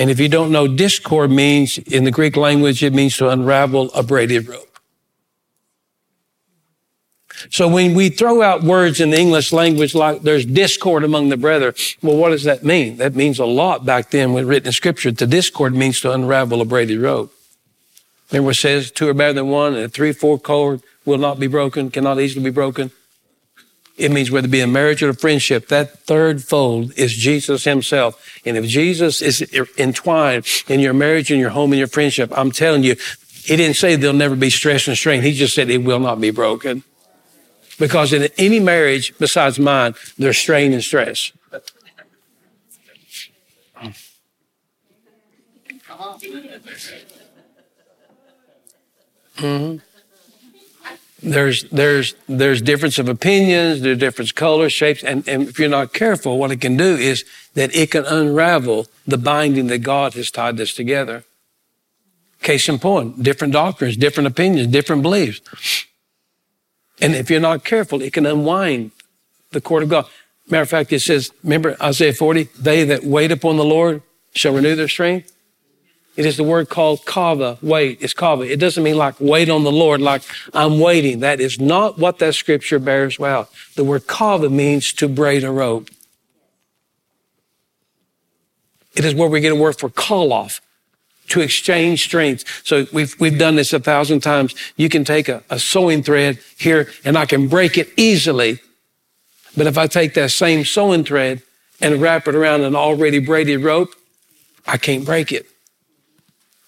And 0.00 0.10
if 0.10 0.18
you 0.18 0.30
don't 0.30 0.50
know, 0.50 0.66
discord 0.66 1.30
means, 1.30 1.76
in 1.76 2.04
the 2.04 2.10
Greek 2.10 2.34
language, 2.34 2.82
it 2.82 2.94
means 2.94 3.18
to 3.18 3.28
unravel 3.28 3.92
a 3.92 4.02
braided 4.02 4.48
rope. 4.48 4.78
So 7.50 7.68
when 7.68 7.94
we 7.94 8.08
throw 8.08 8.40
out 8.40 8.62
words 8.62 8.98
in 8.98 9.10
the 9.10 9.18
English 9.18 9.52
language 9.52 9.94
like 9.94 10.22
there's 10.22 10.46
discord 10.46 11.04
among 11.04 11.28
the 11.28 11.36
brethren, 11.36 11.74
well, 12.00 12.16
what 12.16 12.30
does 12.30 12.44
that 12.44 12.64
mean? 12.64 12.96
That 12.96 13.14
means 13.14 13.38
a 13.38 13.44
lot 13.44 13.84
back 13.84 14.10
then 14.10 14.32
when 14.32 14.46
written 14.46 14.68
in 14.68 14.72
scripture. 14.72 15.10
The 15.10 15.26
discord 15.26 15.74
means 15.74 16.00
to 16.00 16.12
unravel 16.12 16.62
a 16.62 16.64
braided 16.64 16.98
rope. 16.98 17.34
Remember 18.30 18.52
it 18.52 18.54
says 18.54 18.90
two 18.90 19.06
are 19.06 19.14
better 19.14 19.34
than 19.34 19.48
one 19.48 19.74
and 19.74 19.84
a 19.84 19.88
three, 19.90 20.12
four 20.12 20.38
cord 20.38 20.80
will 21.04 21.18
not 21.18 21.38
be 21.38 21.46
broken, 21.46 21.90
cannot 21.90 22.18
easily 22.18 22.44
be 22.44 22.50
broken. 22.50 22.90
It 24.00 24.10
means 24.10 24.30
whether 24.30 24.46
it 24.46 24.50
be 24.50 24.60
a 24.60 24.66
marriage 24.66 25.02
or 25.02 25.10
a 25.10 25.14
friendship, 25.14 25.68
that 25.68 25.98
third 26.00 26.42
fold 26.42 26.92
is 26.96 27.12
Jesus 27.12 27.64
himself. 27.64 28.40
And 28.46 28.56
if 28.56 28.64
Jesus 28.64 29.20
is 29.20 29.42
entwined 29.76 30.46
in 30.68 30.80
your 30.80 30.94
marriage 30.94 31.30
and 31.30 31.38
your 31.38 31.50
home 31.50 31.72
and 31.72 31.78
your 31.78 31.88
friendship, 31.88 32.32
I'm 32.34 32.50
telling 32.50 32.82
you, 32.82 32.96
he 33.44 33.56
didn't 33.56 33.76
say 33.76 33.96
there'll 33.96 34.16
never 34.16 34.36
be 34.36 34.50
stress 34.50 34.88
and 34.88 34.96
strain. 34.96 35.22
He 35.22 35.32
just 35.32 35.54
said 35.54 35.70
it 35.70 35.84
will 35.84 36.00
not 36.00 36.20
be 36.20 36.30
broken. 36.30 36.82
Because 37.78 38.12
in 38.12 38.28
any 38.38 38.60
marriage 38.60 39.16
besides 39.18 39.58
mine, 39.58 39.94
there's 40.18 40.38
strain 40.38 40.72
and 40.72 40.82
stress. 40.82 41.32
Mm-hmm. 49.36 49.89
There's 51.22 51.64
there's 51.64 52.14
there's 52.28 52.62
difference 52.62 52.98
of 52.98 53.08
opinions, 53.08 53.82
there's 53.82 53.98
different 53.98 54.34
colors, 54.34 54.72
shapes, 54.72 55.04
and, 55.04 55.26
and 55.28 55.48
if 55.48 55.58
you're 55.58 55.68
not 55.68 55.92
careful, 55.92 56.38
what 56.38 56.50
it 56.50 56.60
can 56.60 56.76
do 56.76 56.96
is 56.96 57.24
that 57.54 57.74
it 57.74 57.90
can 57.90 58.04
unravel 58.06 58.86
the 59.06 59.18
binding 59.18 59.66
that 59.66 59.78
God 59.78 60.14
has 60.14 60.30
tied 60.30 60.60
us 60.60 60.72
together. 60.72 61.24
Case 62.42 62.68
in 62.68 62.78
point, 62.78 63.22
different 63.22 63.52
doctrines, 63.52 63.96
different 63.96 64.28
opinions, 64.28 64.68
different 64.68 65.02
beliefs. 65.02 65.40
And 67.02 67.14
if 67.14 67.30
you're 67.30 67.40
not 67.40 67.64
careful, 67.64 68.00
it 68.00 68.12
can 68.12 68.24
unwind 68.24 68.92
the 69.50 69.60
court 69.60 69.82
of 69.82 69.88
God. 69.88 70.06
Matter 70.48 70.62
of 70.62 70.68
fact, 70.68 70.92
it 70.92 71.00
says, 71.00 71.32
remember 71.42 71.76
Isaiah 71.82 72.12
40, 72.12 72.44
they 72.58 72.84
that 72.84 73.04
wait 73.04 73.30
upon 73.30 73.56
the 73.56 73.64
Lord 73.64 74.02
shall 74.34 74.54
renew 74.54 74.74
their 74.74 74.88
strength. 74.88 75.32
It 76.16 76.26
is 76.26 76.36
the 76.36 76.44
word 76.44 76.68
called 76.68 77.06
kava, 77.06 77.56
wait. 77.62 77.98
It's 78.02 78.12
kava. 78.12 78.42
It 78.42 78.58
doesn't 78.58 78.82
mean 78.82 78.96
like 78.96 79.14
wait 79.20 79.48
on 79.48 79.64
the 79.64 79.72
Lord, 79.72 80.00
like 80.00 80.22
I'm 80.52 80.80
waiting. 80.80 81.20
That 81.20 81.40
is 81.40 81.60
not 81.60 81.98
what 81.98 82.18
that 82.18 82.34
scripture 82.34 82.78
bears 82.78 83.18
well. 83.18 83.48
The 83.76 83.84
word 83.84 84.06
kava 84.06 84.50
means 84.50 84.92
to 84.94 85.08
braid 85.08 85.44
a 85.44 85.50
rope. 85.50 85.88
It 88.96 89.04
is 89.04 89.14
where 89.14 89.28
we 89.28 89.40
get 89.40 89.52
a 89.52 89.56
word 89.56 89.78
for 89.78 89.88
call 89.88 90.32
off 90.32 90.60
to 91.28 91.40
exchange 91.40 92.02
strengths. 92.02 92.44
So 92.64 92.86
we've, 92.92 93.18
we've 93.20 93.38
done 93.38 93.56
this 93.56 93.72
a 93.72 93.78
thousand 93.78 94.20
times. 94.20 94.54
You 94.76 94.88
can 94.88 95.04
take 95.04 95.28
a, 95.28 95.42
a 95.48 95.58
sewing 95.58 96.02
thread 96.02 96.38
here 96.58 96.90
and 97.04 97.16
I 97.16 97.24
can 97.24 97.48
break 97.48 97.78
it 97.78 97.88
easily. 97.96 98.58
But 99.56 99.66
if 99.66 99.78
I 99.78 99.86
take 99.86 100.14
that 100.14 100.32
same 100.32 100.64
sewing 100.64 101.04
thread 101.04 101.42
and 101.80 102.00
wrap 102.00 102.28
it 102.28 102.34
around 102.34 102.62
an 102.62 102.76
already 102.76 103.20
braided 103.20 103.62
rope, 103.62 103.94
I 104.66 104.76
can't 104.76 105.04
break 105.04 105.32
it. 105.32 105.49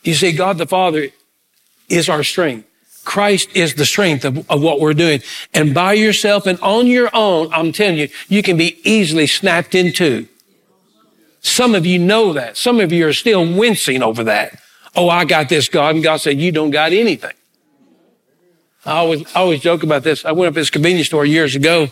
You 0.02 0.14
see, 0.14 0.32
God 0.32 0.58
the 0.58 0.66
Father 0.66 1.08
is 1.88 2.08
our 2.08 2.22
strength. 2.22 2.68
Christ 3.04 3.56
is 3.56 3.74
the 3.74 3.84
strength 3.84 4.24
of, 4.24 4.48
of, 4.50 4.62
what 4.62 4.80
we're 4.80 4.94
doing. 4.94 5.22
And 5.52 5.74
by 5.74 5.94
yourself 5.94 6.46
and 6.46 6.58
on 6.60 6.86
your 6.86 7.10
own, 7.12 7.52
I'm 7.52 7.72
telling 7.72 7.98
you, 7.98 8.08
you 8.28 8.42
can 8.42 8.56
be 8.56 8.78
easily 8.88 9.26
snapped 9.26 9.74
into. 9.74 10.28
Some 11.40 11.74
of 11.74 11.84
you 11.84 11.98
know 11.98 12.32
that. 12.32 12.56
Some 12.56 12.78
of 12.78 12.92
you 12.92 13.08
are 13.08 13.12
still 13.12 13.40
wincing 13.40 14.02
over 14.02 14.22
that. 14.24 14.60
Oh, 14.94 15.08
I 15.08 15.24
got 15.24 15.48
this, 15.48 15.68
God. 15.68 15.96
And 15.96 16.04
God 16.04 16.18
said, 16.18 16.38
you 16.38 16.52
don't 16.52 16.70
got 16.70 16.92
anything. 16.92 17.32
I 18.86 18.98
always, 18.98 19.26
I 19.34 19.40
always 19.40 19.60
joke 19.60 19.82
about 19.82 20.04
this. 20.04 20.24
I 20.24 20.32
went 20.32 20.48
up 20.48 20.54
to 20.54 20.60
this 20.60 20.70
convenience 20.70 21.08
store 21.08 21.24
years 21.24 21.56
ago 21.56 21.88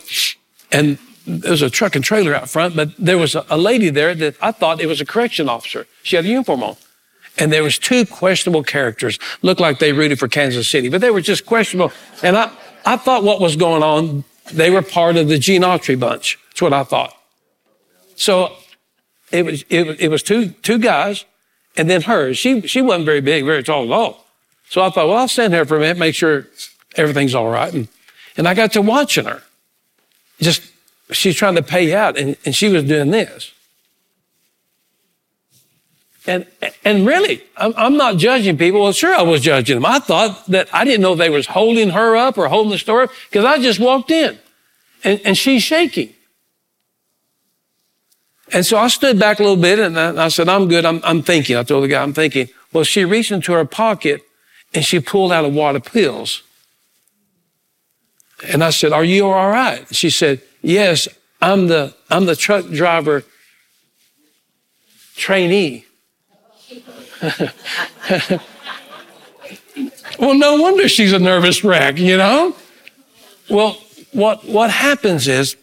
and 0.70 0.98
there 1.26 1.50
was 1.50 1.62
a 1.62 1.70
truck 1.70 1.96
and 1.96 2.04
trailer 2.04 2.34
out 2.34 2.48
front, 2.48 2.74
but 2.74 2.96
there 2.98 3.18
was 3.18 3.34
a, 3.34 3.44
a 3.50 3.58
lady 3.58 3.90
there 3.90 4.14
that 4.14 4.36
I 4.40 4.52
thought 4.52 4.80
it 4.80 4.86
was 4.86 5.00
a 5.00 5.04
correction 5.04 5.48
officer. 5.48 5.86
She 6.02 6.16
had 6.16 6.24
a 6.24 6.28
uniform 6.28 6.62
on. 6.62 6.76
And 7.40 7.50
there 7.50 7.62
was 7.62 7.78
two 7.78 8.04
questionable 8.04 8.62
characters. 8.62 9.18
Looked 9.42 9.60
like 9.60 9.78
they 9.78 9.92
rooted 9.92 10.18
for 10.18 10.28
Kansas 10.28 10.68
City, 10.68 10.90
but 10.90 11.00
they 11.00 11.10
were 11.10 11.22
just 11.22 11.46
questionable. 11.46 11.92
And 12.22 12.36
I, 12.36 12.52
I 12.84 12.96
thought 12.96 13.24
what 13.24 13.40
was 13.40 13.56
going 13.56 13.82
on, 13.82 14.24
they 14.52 14.70
were 14.70 14.82
part 14.82 15.16
of 15.16 15.28
the 15.28 15.38
Gene 15.38 15.62
Autry 15.62 15.98
bunch. 15.98 16.38
That's 16.50 16.62
what 16.62 16.74
I 16.74 16.84
thought. 16.84 17.16
So 18.14 18.52
it 19.32 19.44
was, 19.44 19.64
it, 19.70 20.00
it 20.00 20.08
was 20.08 20.22
two, 20.22 20.50
two 20.50 20.78
guys 20.78 21.24
and 21.76 21.88
then 21.88 22.02
her. 22.02 22.34
She, 22.34 22.60
she 22.62 22.82
wasn't 22.82 23.06
very 23.06 23.20
big, 23.22 23.44
very 23.44 23.62
tall 23.62 23.84
at 23.84 23.92
all. 23.92 24.26
So 24.68 24.82
I 24.82 24.90
thought, 24.90 25.08
well, 25.08 25.16
I'll 25.16 25.28
stand 25.28 25.54
here 25.54 25.64
for 25.64 25.76
a 25.76 25.80
minute, 25.80 25.98
make 25.98 26.14
sure 26.14 26.46
everything's 26.96 27.34
all 27.34 27.48
right. 27.48 27.72
And, 27.72 27.88
and 28.36 28.46
I 28.46 28.54
got 28.54 28.72
to 28.72 28.82
watching 28.82 29.24
her. 29.24 29.42
Just, 30.40 30.62
she's 31.10 31.36
trying 31.36 31.56
to 31.56 31.62
pay 31.62 31.94
out 31.94 32.18
and, 32.18 32.36
and 32.44 32.54
she 32.54 32.68
was 32.68 32.84
doing 32.84 33.10
this. 33.10 33.52
And, 36.30 36.46
and 36.84 37.04
really, 37.08 37.42
I'm, 37.56 37.74
I'm 37.76 37.96
not 37.96 38.16
judging 38.16 38.56
people. 38.56 38.82
Well, 38.82 38.92
sure, 38.92 39.12
I 39.12 39.22
was 39.22 39.40
judging 39.40 39.74
them. 39.74 39.84
I 39.84 39.98
thought 39.98 40.46
that 40.46 40.72
I 40.72 40.84
didn't 40.84 41.00
know 41.00 41.16
they 41.16 41.28
was 41.28 41.48
holding 41.48 41.90
her 41.90 42.14
up 42.14 42.38
or 42.38 42.46
holding 42.46 42.70
the 42.70 42.78
store 42.78 43.02
up 43.02 43.10
because 43.28 43.44
I 43.44 43.58
just 43.58 43.80
walked 43.80 44.12
in 44.12 44.38
and, 45.02 45.20
and 45.24 45.36
she's 45.36 45.64
shaking. 45.64 46.14
And 48.52 48.64
so 48.64 48.78
I 48.78 48.86
stood 48.86 49.18
back 49.18 49.40
a 49.40 49.42
little 49.42 49.60
bit 49.60 49.80
and 49.80 49.98
I, 49.98 50.28
said, 50.28 50.48
I'm 50.48 50.68
good. 50.68 50.84
I'm, 50.84 51.00
I'm 51.02 51.20
thinking. 51.20 51.56
I 51.56 51.64
told 51.64 51.82
the 51.82 51.88
guy, 51.88 52.00
I'm 52.00 52.12
thinking. 52.12 52.48
Well, 52.72 52.84
she 52.84 53.04
reached 53.04 53.32
into 53.32 53.52
her 53.52 53.64
pocket 53.64 54.22
and 54.72 54.84
she 54.84 55.00
pulled 55.00 55.32
out 55.32 55.44
a 55.44 55.48
wad 55.48 55.74
of 55.74 55.84
pills. 55.84 56.44
And 58.46 58.62
I 58.62 58.70
said, 58.70 58.92
are 58.92 59.02
you 59.02 59.26
all 59.26 59.50
right? 59.50 59.84
She 59.92 60.10
said, 60.10 60.42
yes, 60.62 61.08
I'm 61.42 61.66
the, 61.66 61.92
I'm 62.08 62.26
the 62.26 62.36
truck 62.36 62.66
driver 62.66 63.24
trainee. 65.16 65.86
Well, 70.18 70.34
no 70.34 70.56
wonder 70.60 70.88
she's 70.88 71.12
a 71.12 71.18
nervous 71.18 71.62
wreck, 71.64 71.98
you 71.98 72.16
know? 72.16 72.54
Well, 73.48 73.78
what, 74.12 74.44
what 74.44 74.70
happens 74.70 75.28
is 75.28 75.56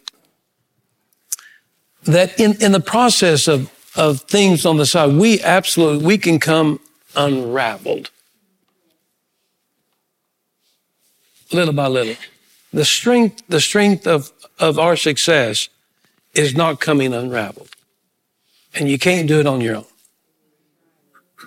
that 2.04 2.40
in, 2.40 2.62
in 2.62 2.72
the 2.72 2.80
process 2.80 3.48
of, 3.48 3.72
of 3.96 4.22
things 4.22 4.66
on 4.66 4.78
the 4.78 4.86
side, 4.86 5.14
we 5.14 5.42
absolutely, 5.42 6.06
we 6.06 6.18
can 6.18 6.40
come 6.40 6.80
unraveled. 7.16 8.12
Little 11.52 11.74
by 11.74 11.88
little. 11.88 12.16
The 12.74 12.86
strength, 12.86 13.44
the 13.48 13.62
strength 13.62 14.06
of, 14.06 14.32
of 14.60 14.78
our 14.78 14.96
success 14.96 15.70
is 16.34 16.56
not 16.56 16.80
coming 16.80 17.14
unraveled. 17.14 17.70
And 18.74 18.90
you 18.90 19.00
can't 19.00 19.28
do 19.28 19.40
it 19.40 19.48
on 19.48 19.62
your 19.62 19.78
own. 19.78 19.86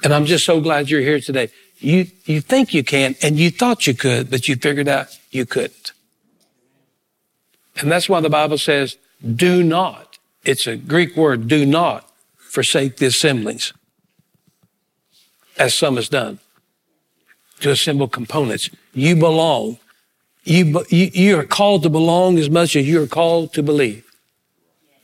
And 0.03 0.15
I'm 0.15 0.27
just 0.27 0.45
so 0.45 0.61
glad 0.61 0.91
you're 0.91 1.01
here 1.01 1.21
today. 1.21 1.51
You, 1.79 2.07
you 2.25 2.41
think 2.41 2.75
you 2.75 2.85
can 2.85 3.17
and 3.23 3.39
you 3.39 3.51
thought 3.51 3.87
you 3.87 3.95
could, 3.95 4.31
but 4.31 4.49
you 4.49 4.57
figured 4.57 4.89
out 4.89 5.19
you 5.31 5.47
couldn't. 5.47 5.93
And 7.77 7.91
that's 7.91 8.09
why 8.09 8.21
the 8.21 8.31
Bible 8.31 8.59
says, 8.59 8.97
do 9.37 9.63
not 9.63 10.11
it's 10.45 10.67
a 10.67 10.77
Greek 10.77 11.17
word, 11.17 11.49
do 11.49 11.67
not 11.67 12.09
forsake 12.37 12.97
the 12.97 13.07
assemblies, 13.07 13.73
as 15.59 15.75
some 15.75 15.97
has 15.97 16.09
done, 16.09 16.39
to 17.61 17.71
assemble 17.71 18.09
components. 18.09 18.71
You 18.95 19.17
belong. 19.17 19.79
You, 20.45 20.85
you, 20.89 21.11
you 21.13 21.39
are 21.39 21.45
called 21.45 21.83
to 21.83 21.91
belong 21.91 22.39
as 22.39 22.49
much 22.49 22.75
as 22.75 22.89
you 22.89 23.03
are 23.03 23.07
called 23.07 23.53
to 23.53 23.63
believe. 23.63 24.05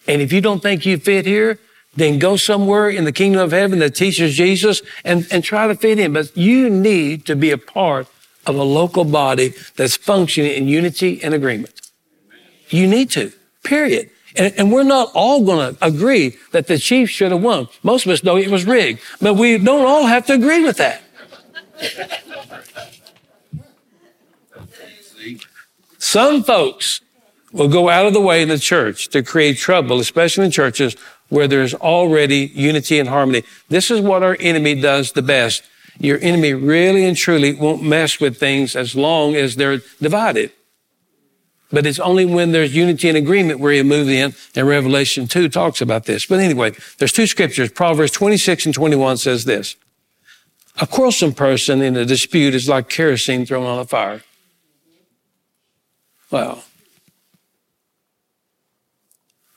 And 0.08 0.22
if 0.22 0.32
you 0.32 0.40
don't 0.40 0.62
think 0.62 0.86
you 0.86 0.96
fit 0.96 1.26
here, 1.26 1.58
then 1.96 2.18
go 2.18 2.36
somewhere 2.36 2.88
in 2.88 3.04
the 3.04 3.12
kingdom 3.12 3.40
of 3.40 3.52
heaven 3.52 3.78
that 3.80 3.94
teaches 3.94 4.34
Jesus 4.34 4.82
and, 5.04 5.26
and 5.30 5.42
try 5.42 5.66
to 5.66 5.74
fit 5.74 5.98
in. 5.98 6.12
But 6.12 6.36
you 6.36 6.70
need 6.70 7.26
to 7.26 7.34
be 7.34 7.50
a 7.50 7.58
part 7.58 8.06
of 8.46 8.56
a 8.56 8.62
local 8.62 9.04
body 9.04 9.54
that's 9.76 9.96
functioning 9.96 10.52
in 10.52 10.68
unity 10.68 11.22
and 11.22 11.34
agreement. 11.34 11.90
You 12.68 12.86
need 12.86 13.10
to, 13.12 13.32
period. 13.64 14.10
And, 14.36 14.52
and 14.56 14.72
we're 14.72 14.82
not 14.82 15.10
all 15.14 15.44
going 15.44 15.74
to 15.74 15.84
agree 15.84 16.36
that 16.52 16.66
the 16.66 16.78
Chiefs 16.78 17.12
should 17.12 17.32
have 17.32 17.42
won. 17.42 17.68
Most 17.82 18.06
of 18.06 18.12
us 18.12 18.22
know 18.22 18.36
it 18.36 18.50
was 18.50 18.64
rigged, 18.64 19.00
but 19.20 19.34
we 19.34 19.58
don't 19.58 19.86
all 19.86 20.06
have 20.06 20.26
to 20.26 20.34
agree 20.34 20.64
with 20.64 20.76
that. 20.76 21.02
Some 25.98 26.44
folks 26.44 27.00
will 27.52 27.68
go 27.68 27.88
out 27.88 28.06
of 28.06 28.12
the 28.12 28.20
way 28.20 28.42
in 28.42 28.48
the 28.48 28.58
church 28.58 29.08
to 29.08 29.22
create 29.22 29.56
trouble, 29.56 29.98
especially 29.98 30.44
in 30.44 30.50
churches 30.50 30.96
where 31.28 31.48
there's 31.48 31.74
already 31.74 32.50
unity 32.54 32.98
and 32.98 33.08
harmony. 33.08 33.42
This 33.68 33.90
is 33.90 34.00
what 34.00 34.22
our 34.22 34.36
enemy 34.40 34.80
does 34.80 35.12
the 35.12 35.22
best. 35.22 35.62
Your 35.98 36.18
enemy 36.20 36.52
really 36.52 37.04
and 37.06 37.16
truly 37.16 37.54
won't 37.54 37.82
mess 37.82 38.20
with 38.20 38.38
things 38.38 38.76
as 38.76 38.94
long 38.94 39.34
as 39.34 39.56
they're 39.56 39.78
divided. 40.00 40.52
But 41.72 41.86
it's 41.86 41.98
only 41.98 42.26
when 42.26 42.52
there's 42.52 42.76
unity 42.76 43.08
and 43.08 43.18
agreement 43.18 43.58
where 43.58 43.72
he 43.72 43.82
moves 43.82 44.10
in, 44.10 44.34
and 44.54 44.68
Revelation 44.68 45.26
2 45.26 45.48
talks 45.48 45.80
about 45.80 46.04
this. 46.04 46.26
But 46.26 46.38
anyway, 46.38 46.72
there's 46.98 47.12
two 47.12 47.26
scriptures. 47.26 47.72
Proverbs 47.72 48.12
26 48.12 48.66
and 48.66 48.74
21 48.74 49.16
says 49.16 49.44
this. 49.46 49.74
A 50.80 50.86
quarrelsome 50.86 51.32
person 51.32 51.82
in 51.82 51.96
a 51.96 52.04
dispute 52.04 52.54
is 52.54 52.68
like 52.68 52.88
kerosene 52.88 53.46
thrown 53.46 53.66
on 53.66 53.78
a 53.78 53.84
fire. 53.84 54.22
Well, 56.30 56.62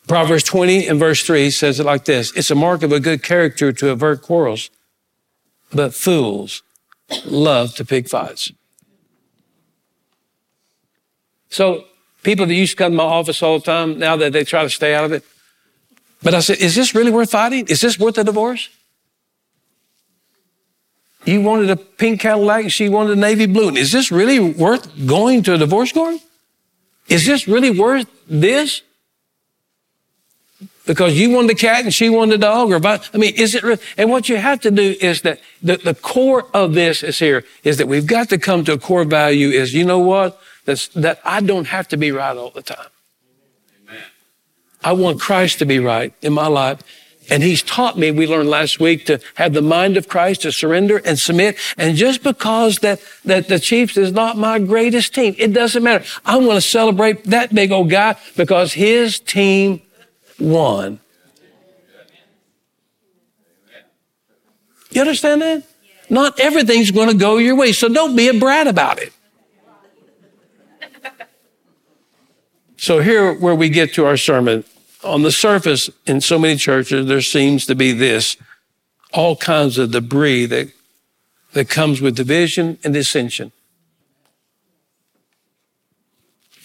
Proverbs 0.09 0.43
20 0.43 0.87
and 0.87 0.99
verse 0.99 1.23
3 1.23 1.51
says 1.51 1.79
it 1.79 1.85
like 1.85 2.05
this 2.05 2.35
It's 2.35 2.49
a 2.49 2.55
mark 2.55 2.81
of 2.81 2.91
a 2.91 2.99
good 2.99 3.21
character 3.21 3.71
to 3.71 3.91
avert 3.91 4.23
quarrels, 4.23 4.71
but 5.71 5.93
fools 5.93 6.63
love 7.25 7.75
to 7.75 7.85
pick 7.85 8.09
fights. 8.09 8.51
So, 11.51 11.85
people 12.23 12.47
that 12.47 12.55
used 12.55 12.71
to 12.71 12.77
come 12.77 12.93
to 12.93 12.97
my 12.97 13.03
office 13.03 13.43
all 13.43 13.59
the 13.59 13.65
time, 13.65 13.99
now 13.99 14.15
that 14.15 14.33
they 14.33 14.43
try 14.43 14.63
to 14.63 14.69
stay 14.69 14.95
out 14.95 15.05
of 15.05 15.11
it. 15.11 15.23
But 16.23 16.33
I 16.33 16.39
said, 16.39 16.57
Is 16.57 16.73
this 16.73 16.95
really 16.95 17.11
worth 17.11 17.29
fighting? 17.29 17.67
Is 17.67 17.81
this 17.81 17.99
worth 17.99 18.17
a 18.17 18.23
divorce? 18.23 18.67
You 21.23 21.41
wanted 21.41 21.69
a 21.69 21.75
pink 21.75 22.21
Cadillac 22.21 22.71
she 22.71 22.89
wanted 22.89 23.15
a 23.15 23.21
navy 23.21 23.45
blue. 23.45 23.75
Is 23.75 23.91
this 23.91 24.11
really 24.11 24.39
worth 24.39 25.05
going 25.05 25.43
to 25.43 25.53
a 25.53 25.57
divorce 25.59 25.91
court? 25.91 26.17
Is 27.07 27.27
this 27.27 27.47
really 27.47 27.69
worth 27.69 28.07
this? 28.27 28.81
Because 30.89 31.19
you 31.19 31.29
wanted 31.29 31.51
a 31.51 31.53
cat 31.53 31.83
and 31.83 31.93
she 31.93 32.09
wanted 32.09 32.33
a 32.33 32.37
dog, 32.39 32.71
or 32.71 32.81
I 32.83 32.99
mean, 33.13 33.35
is 33.35 33.53
it? 33.53 33.63
And 33.95 34.09
what 34.09 34.27
you 34.27 34.37
have 34.37 34.59
to 34.61 34.71
do 34.71 34.95
is 34.99 35.21
that 35.21 35.39
the, 35.61 35.77
the 35.77 35.93
core 35.93 36.47
of 36.51 36.73
this 36.73 37.03
is 37.03 37.19
here 37.19 37.45
is 37.63 37.77
that 37.77 37.87
we've 37.87 38.07
got 38.07 38.29
to 38.29 38.39
come 38.39 38.63
to 38.63 38.73
a 38.73 38.79
core 38.79 39.03
value. 39.03 39.49
Is 39.49 39.75
you 39.75 39.85
know 39.85 39.99
what? 39.99 40.41
That's, 40.65 40.87
that 40.87 41.19
I 41.23 41.41
don't 41.41 41.67
have 41.67 41.87
to 41.89 41.97
be 41.97 42.11
right 42.11 42.35
all 42.35 42.49
the 42.49 42.63
time. 42.63 42.87
Amen. 43.87 44.03
I 44.83 44.93
want 44.93 45.21
Christ 45.21 45.59
to 45.59 45.67
be 45.67 45.77
right 45.77 46.11
in 46.23 46.33
my 46.33 46.47
life. 46.47 46.81
And 47.29 47.43
he's 47.43 47.61
taught 47.61 47.95
me, 47.95 48.09
we 48.09 48.25
learned 48.25 48.49
last 48.49 48.79
week, 48.79 49.05
to 49.05 49.19
have 49.35 49.53
the 49.53 49.61
mind 49.61 49.95
of 49.95 50.07
Christ, 50.07 50.41
to 50.41 50.51
surrender 50.51 51.03
and 51.05 51.19
submit. 51.19 51.59
And 51.77 51.97
just 51.97 52.23
because 52.23 52.79
that, 52.79 52.99
that 53.25 53.47
the 53.47 53.59
Chiefs 53.59 53.95
is 53.95 54.11
not 54.11 54.37
my 54.37 54.57
greatest 54.57 55.13
team, 55.13 55.35
it 55.37 55.53
doesn't 55.53 55.83
matter. 55.83 56.03
I 56.25 56.37
want 56.37 56.53
to 56.53 56.61
celebrate 56.61 57.25
that 57.25 57.53
big 57.53 57.71
old 57.71 57.91
guy 57.91 58.15
because 58.35 58.73
his 58.73 59.19
team 59.19 59.83
won. 60.39 60.99
You 64.91 65.01
understand 65.01 65.41
that? 65.41 65.63
Not 66.09 66.39
everything's 66.39 66.91
going 66.91 67.09
to 67.09 67.15
go 67.15 67.37
your 67.37 67.55
way. 67.55 67.71
So 67.71 67.89
don't 67.89 68.15
be 68.15 68.27
a 68.27 68.33
brat 68.33 68.67
about 68.67 68.99
it. 68.99 69.13
So 72.77 72.99
here 72.99 73.33
where 73.33 73.53
we 73.53 73.69
get 73.69 73.93
to 73.95 74.05
our 74.05 74.17
sermon 74.17 74.63
on 75.03 75.21
the 75.21 75.31
surface, 75.31 75.89
in 76.05 76.21
so 76.21 76.39
many 76.39 76.55
churches, 76.55 77.07
there 77.07 77.21
seems 77.21 77.65
to 77.65 77.75
be 77.75 77.91
this 77.91 78.37
all 79.13 79.35
kinds 79.35 79.77
of 79.77 79.91
debris 79.91 80.45
that, 80.45 80.71
that 81.53 81.69
comes 81.69 82.01
with 82.01 82.15
division 82.15 82.77
and 82.83 82.93
dissension. 82.93 83.51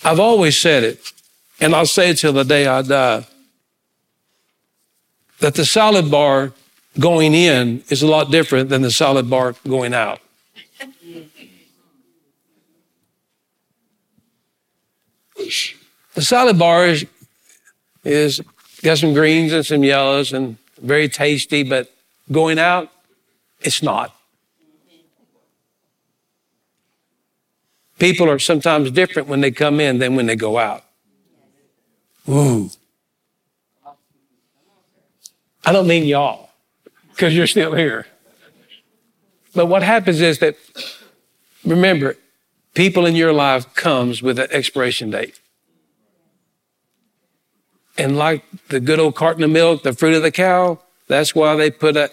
I've 0.05 0.21
always 0.21 0.57
said 0.57 0.85
it, 0.85 1.13
and 1.61 1.75
I'll 1.75 1.87
say 1.87 2.11
it 2.11 2.19
till 2.19 2.33
the 2.33 2.45
day 2.45 2.67
I 2.67 2.83
die, 2.83 3.27
that 5.45 5.57
the 5.57 5.65
salad 5.67 6.11
bar 6.11 6.55
going 6.99 7.35
in 7.35 7.85
is 7.91 8.03
a 8.03 8.07
lot 8.07 8.31
different 8.31 8.71
than 8.71 8.81
the 8.81 8.91
salad 8.91 9.29
bar 9.29 9.55
going 9.69 9.93
out. 9.93 10.19
The 16.15 16.23
salad 16.23 16.59
bar 16.59 16.87
is 16.87 17.05
is 18.05 18.41
got 18.83 18.97
some 18.97 19.13
greens 19.13 19.53
and 19.53 19.67
some 19.67 19.85
yellows 19.85 20.33
and 20.33 20.57
very 20.81 21.11
tasty, 21.11 21.63
but 21.63 21.93
going 22.33 22.59
out, 22.59 22.91
it's 23.61 23.83
not. 23.83 24.17
People 27.99 28.31
are 28.31 28.39
sometimes 28.39 28.91
different 28.91 29.29
when 29.29 29.43
they 29.43 29.51
come 29.51 29.79
in 29.79 29.99
than 29.99 30.17
when 30.17 30.25
they 30.25 30.37
go 30.37 30.57
out. 30.57 30.85
Ooh. 32.31 32.71
I 35.65 35.73
don't 35.73 35.87
mean 35.87 36.05
y'all, 36.05 36.51
because 37.11 37.35
you're 37.35 37.47
still 37.47 37.75
here. 37.75 38.07
But 39.55 39.67
what 39.67 39.83
happens 39.83 40.21
is 40.21 40.39
that, 40.41 40.57
remember, 41.65 42.17
people 42.75 43.07
in 43.07 43.17
your 43.17 43.33
life 43.33 43.73
comes 43.75 44.23
with 44.23 44.39
an 44.39 44.49
expiration 44.51 45.11
date. 45.11 45.39
And 47.97 48.19
like 48.19 48.45
the 48.69 48.81
good 48.81 48.99
old 48.99 49.15
carton 49.15 49.45
of 49.45 49.51
milk, 49.51 49.85
the 49.85 49.93
fruit 49.93 50.15
of 50.15 50.23
the 50.23 50.33
cow, 50.33 50.81
that's 51.07 51.35
why 51.35 51.55
they 51.55 51.71
put 51.71 51.97
an 51.97 52.09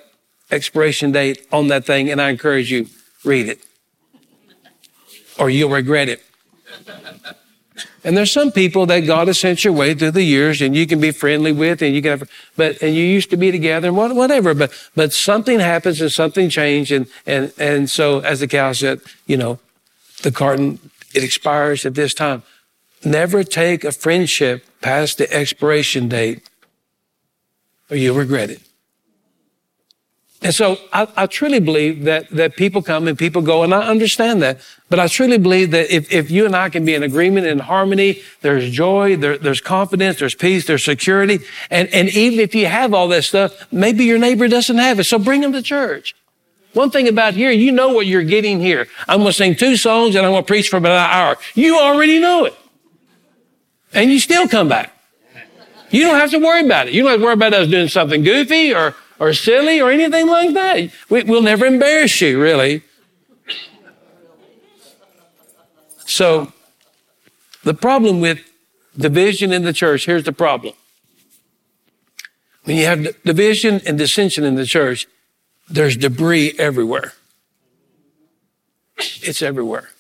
expiration 0.52 1.12
date 1.12 1.48
on 1.52 1.68
that 1.70 1.86
thing. 1.86 2.10
And 2.12 2.22
I 2.22 2.30
encourage 2.30 2.72
you, 2.72 2.88
read 3.24 3.50
it 3.50 3.60
or 5.42 5.50
you'll 5.50 5.72
regret 5.72 6.08
it. 6.08 6.22
And 8.04 8.18
there's 8.18 8.32
some 8.32 8.52
people 8.52 8.86
that 8.88 9.02
God 9.02 9.28
has 9.28 9.40
sent 9.40 9.64
your 9.64 9.74
way 9.74 9.94
through 9.94 10.12
the 10.12 10.24
years 10.24 10.62
and 10.62 10.76
you 10.76 10.88
can 10.88 11.00
be 11.00 11.12
friendly 11.12 11.52
with 11.52 11.82
and 11.82 11.94
you 11.94 12.02
can 12.02 12.20
have, 12.20 12.30
but, 12.56 12.82
and 12.82 12.96
you 12.96 13.04
used 13.04 13.30
to 13.32 13.38
be 13.38 13.52
together 13.52 13.90
and 13.90 13.98
whatever, 13.98 14.54
but, 14.54 14.72
but 14.96 15.14
something 15.14 15.60
happens 15.60 16.02
and 16.02 16.12
something 16.12 16.50
changed. 16.50 16.92
And, 16.92 17.08
and, 17.26 17.54
and 17.58 17.90
so 17.90 18.20
as 18.20 18.40
the 18.40 18.48
cow 18.48 18.72
said, 18.74 19.02
you 19.28 19.38
know, 19.38 19.60
the 20.24 20.32
carton, 20.32 20.80
it 21.14 21.24
expires 21.24 21.86
at 21.86 21.96
this 21.96 22.14
time. 22.14 22.44
Never 23.04 23.44
take 23.44 23.84
a 23.84 23.92
friendship 23.92 24.66
past 24.82 25.18
the 25.18 25.32
expiration 25.32 26.08
date 26.08 26.50
or 27.90 27.98
you'll 27.98 28.18
regret 28.18 28.50
it. 28.50 28.62
And 30.44 30.56
so 30.56 30.78
I, 30.92 31.08
I, 31.16 31.28
truly 31.28 31.60
believe 31.60 32.04
that, 32.06 32.28
that 32.32 32.56
people 32.56 32.82
come 32.82 33.08
and 33.08 33.16
people 33.16 33.44
go, 33.44 33.62
and 33.62 33.76
I 33.76 33.88
understand 33.88 34.42
that. 34.42 34.60
But 34.90 35.00
I 35.00 35.08
truly 35.08 35.38
believe 35.38 35.70
that 35.72 35.96
if, 35.96 36.12
if 36.12 36.32
you 36.32 36.48
and 36.48 36.56
I 36.56 36.70
can 36.70 36.84
be 36.84 36.96
in 36.96 37.04
agreement 37.04 37.46
and 37.46 37.62
harmony, 37.62 38.22
there's 38.42 38.72
joy, 38.72 39.18
there, 39.18 39.38
there's 39.38 39.62
confidence, 39.62 40.18
there's 40.18 40.34
peace, 40.34 40.66
there's 40.66 40.84
security. 40.84 41.40
And, 41.70 41.88
and 41.90 42.10
even 42.10 42.40
if 42.40 42.56
you 42.56 42.66
have 42.66 42.92
all 42.92 43.08
that 43.10 43.24
stuff, 43.24 43.72
maybe 43.72 44.04
your 44.04 44.18
neighbor 44.18 44.48
doesn't 44.48 44.78
have 44.78 45.00
it. 45.00 45.04
So 45.04 45.20
bring 45.20 45.42
them 45.42 45.54
to 45.54 45.62
church. 45.62 46.16
One 46.74 46.90
thing 46.90 47.08
about 47.08 47.36
here, 47.36 47.52
you 47.52 47.72
know 47.72 47.90
what 47.90 48.08
you're 48.08 48.24
getting 48.24 48.60
here. 48.60 48.88
I'm 49.08 49.20
going 49.20 49.30
to 49.30 49.34
sing 49.34 49.56
two 49.56 49.76
songs 49.76 50.16
and 50.16 50.26
I'm 50.26 50.32
going 50.32 50.44
to 50.44 50.48
preach 50.48 50.70
for 50.70 50.78
about 50.78 50.94
an 50.94 51.12
hour. 51.12 51.38
You 51.54 51.78
already 51.78 52.20
know 52.20 52.46
it 52.46 52.56
and 53.94 54.10
you 54.10 54.20
still 54.20 54.48
come 54.48 54.70
back. 54.70 54.98
You 55.92 56.06
don't 56.06 56.20
have 56.20 56.32
to 56.32 56.40
worry 56.40 56.66
about 56.66 56.88
it. 56.88 56.94
You 56.94 57.04
don't 57.04 57.12
have 57.12 57.20
to 57.20 57.26
worry 57.26 57.34
about 57.34 57.54
us 57.54 57.68
doing 57.68 57.90
something 57.90 58.24
goofy 58.24 58.74
or, 58.74 58.96
or 59.22 59.34
silly 59.34 59.80
or 59.80 59.92
anything 59.92 60.26
like 60.26 60.52
that. 60.56 60.92
We, 61.08 61.22
we'll 61.24 61.44
never 61.44 61.68
embarrass 61.68 62.20
you, 62.22 62.42
really. 62.42 62.82
So, 66.08 66.52
the 67.64 67.76
problem 67.76 68.20
with 68.20 68.40
division 68.98 69.54
in 69.54 69.62
the 69.62 69.74
church, 69.74 70.08
here's 70.08 70.24
the 70.24 70.34
problem. 70.34 70.74
When 72.64 72.78
you 72.78 72.86
have 72.86 73.22
division 73.24 73.80
and 73.86 73.96
dissension 73.96 74.44
in 74.44 74.56
the 74.56 74.66
church, 74.66 75.06
there's 75.70 75.96
debris 75.96 76.56
everywhere. 76.58 77.14
It's 78.98 79.44
everywhere. 79.44 79.92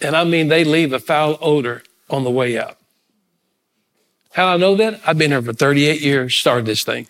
And 0.00 0.14
I 0.14 0.22
mean, 0.22 0.46
they 0.46 0.62
leave 0.62 0.92
a 0.92 1.00
foul 1.00 1.36
odor 1.40 1.82
on 2.08 2.22
the 2.22 2.30
way 2.30 2.56
out. 2.56 2.78
How 4.32 4.44
do 4.44 4.54
I 4.54 4.56
know 4.58 4.76
that? 4.76 5.00
I've 5.04 5.18
been 5.18 5.32
here 5.32 5.42
for 5.42 5.52
38 5.52 6.00
years, 6.00 6.34
started 6.36 6.64
this 6.64 6.84
thing. 6.84 7.08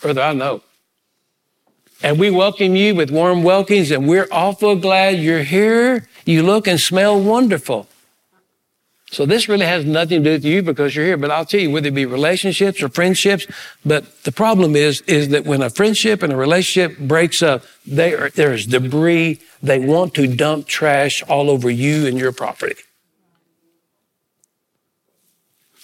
Brother, 0.00 0.22
I 0.22 0.32
know. 0.32 0.62
And 2.02 2.20
we 2.20 2.30
welcome 2.30 2.76
you 2.76 2.94
with 2.94 3.10
warm 3.10 3.42
welcomes, 3.42 3.90
and 3.90 4.06
we're 4.06 4.28
awful 4.30 4.76
glad 4.76 5.18
you're 5.18 5.42
here. 5.42 6.06
You 6.26 6.42
look 6.42 6.66
and 6.66 6.78
smell 6.78 7.18
wonderful. 7.20 7.88
So 9.10 9.24
this 9.24 9.48
really 9.48 9.64
has 9.64 9.84
nothing 9.84 10.22
to 10.24 10.30
do 10.30 10.32
with 10.32 10.44
you 10.44 10.62
because 10.62 10.94
you're 10.94 11.06
here. 11.06 11.16
But 11.16 11.30
I'll 11.30 11.46
tell 11.46 11.60
you, 11.60 11.70
whether 11.70 11.88
it 11.88 11.94
be 11.94 12.04
relationships 12.04 12.82
or 12.82 12.88
friendships, 12.88 13.46
but 13.84 14.24
the 14.24 14.32
problem 14.32 14.76
is, 14.76 15.00
is 15.02 15.30
that 15.30 15.46
when 15.46 15.62
a 15.62 15.70
friendship 15.70 16.22
and 16.22 16.32
a 16.32 16.36
relationship 16.36 16.98
breaks 16.98 17.42
up, 17.42 17.64
there 17.86 18.26
is 18.26 18.66
debris. 18.66 19.40
They 19.62 19.78
want 19.78 20.12
to 20.14 20.26
dump 20.26 20.66
trash 20.66 21.22
all 21.22 21.48
over 21.48 21.70
you 21.70 22.06
and 22.06 22.18
your 22.18 22.32
property. 22.32 22.74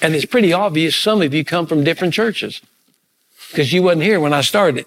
And 0.03 0.15
it's 0.15 0.27
pretty 0.27 0.53
obvious 0.53 0.97
some 0.97 1.23
of 1.23 1.33
you 1.33 1.45
come 1.45 1.67
from 1.67 1.85
different 1.85 2.13
churches 2.13 2.61
because 3.53 3.73
you 3.73 3.83
wasn't 3.83 4.03
here 4.03 4.19
when 4.19 4.33
I 4.33 4.41
started. 4.41 4.87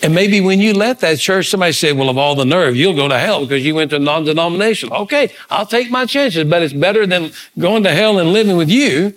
And 0.00 0.14
maybe 0.14 0.40
when 0.40 0.60
you 0.60 0.74
left 0.74 1.00
that 1.00 1.18
church, 1.18 1.48
somebody 1.48 1.72
said, 1.72 1.96
well, 1.96 2.08
of 2.08 2.16
all 2.16 2.36
the 2.36 2.44
nerve, 2.44 2.76
you'll 2.76 2.94
go 2.94 3.08
to 3.08 3.18
hell 3.18 3.40
because 3.40 3.66
you 3.66 3.74
went 3.74 3.90
to 3.90 3.98
non-denominational. 3.98 4.96
Okay, 5.02 5.32
I'll 5.50 5.66
take 5.66 5.90
my 5.90 6.06
chances, 6.06 6.48
but 6.48 6.62
it's 6.62 6.72
better 6.72 7.04
than 7.04 7.32
going 7.58 7.82
to 7.82 7.90
hell 7.90 8.18
and 8.18 8.32
living 8.32 8.56
with 8.56 8.70
you. 8.70 9.14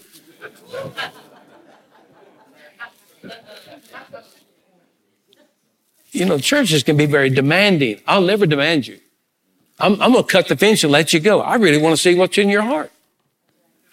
You 6.11 6.25
know, 6.25 6.39
churches 6.39 6.83
can 6.83 6.97
be 6.97 7.05
very 7.05 7.29
demanding. 7.29 8.01
I'll 8.07 8.21
never 8.21 8.45
demand 8.45 8.87
you. 8.87 8.99
I'm, 9.79 10.01
I'm 10.01 10.11
going 10.11 10.25
to 10.25 10.31
cut 10.31 10.47
the 10.47 10.57
fence 10.57 10.83
and 10.83 10.91
let 10.91 11.13
you 11.13 11.19
go. 11.19 11.41
I 11.41 11.55
really 11.55 11.81
want 11.81 11.95
to 11.95 12.01
see 12.01 12.15
what's 12.15 12.37
in 12.37 12.49
your 12.49 12.63
heart. 12.63 12.91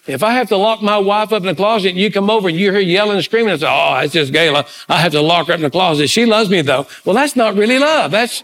If 0.09 0.23
I 0.23 0.33
have 0.33 0.49
to 0.49 0.57
lock 0.57 0.83
my 0.83 0.97
wife 0.97 1.35
up 1.35 1.43
in 1.43 1.49
the 1.49 1.55
closet 1.55 1.91
and 1.91 1.99
you 1.99 2.11
come 2.11 2.31
over 2.31 2.49
and 2.49 2.57
you 2.57 2.73
hear 2.73 2.81
yelling 2.81 3.17
and 3.17 3.25
screaming 3.25 3.51
and 3.51 3.61
say, 3.61 3.67
oh, 3.69 3.95
that's 4.01 4.15
just 4.15 4.33
Gayla. 4.33 4.67
I 4.89 4.97
have 4.97 5.13
to 5.13 5.21
lock 5.21 5.49
her 5.49 5.53
up 5.53 5.59
in 5.59 5.65
the 5.65 5.71
closet. 5.71 6.09
She 6.09 6.25
loves 6.25 6.49
me 6.49 6.63
though. 6.63 6.87
Well, 7.05 7.15
that's 7.15 7.37
not 7.37 7.55
really 7.55 7.79
love. 7.79 8.11
That's, 8.11 8.43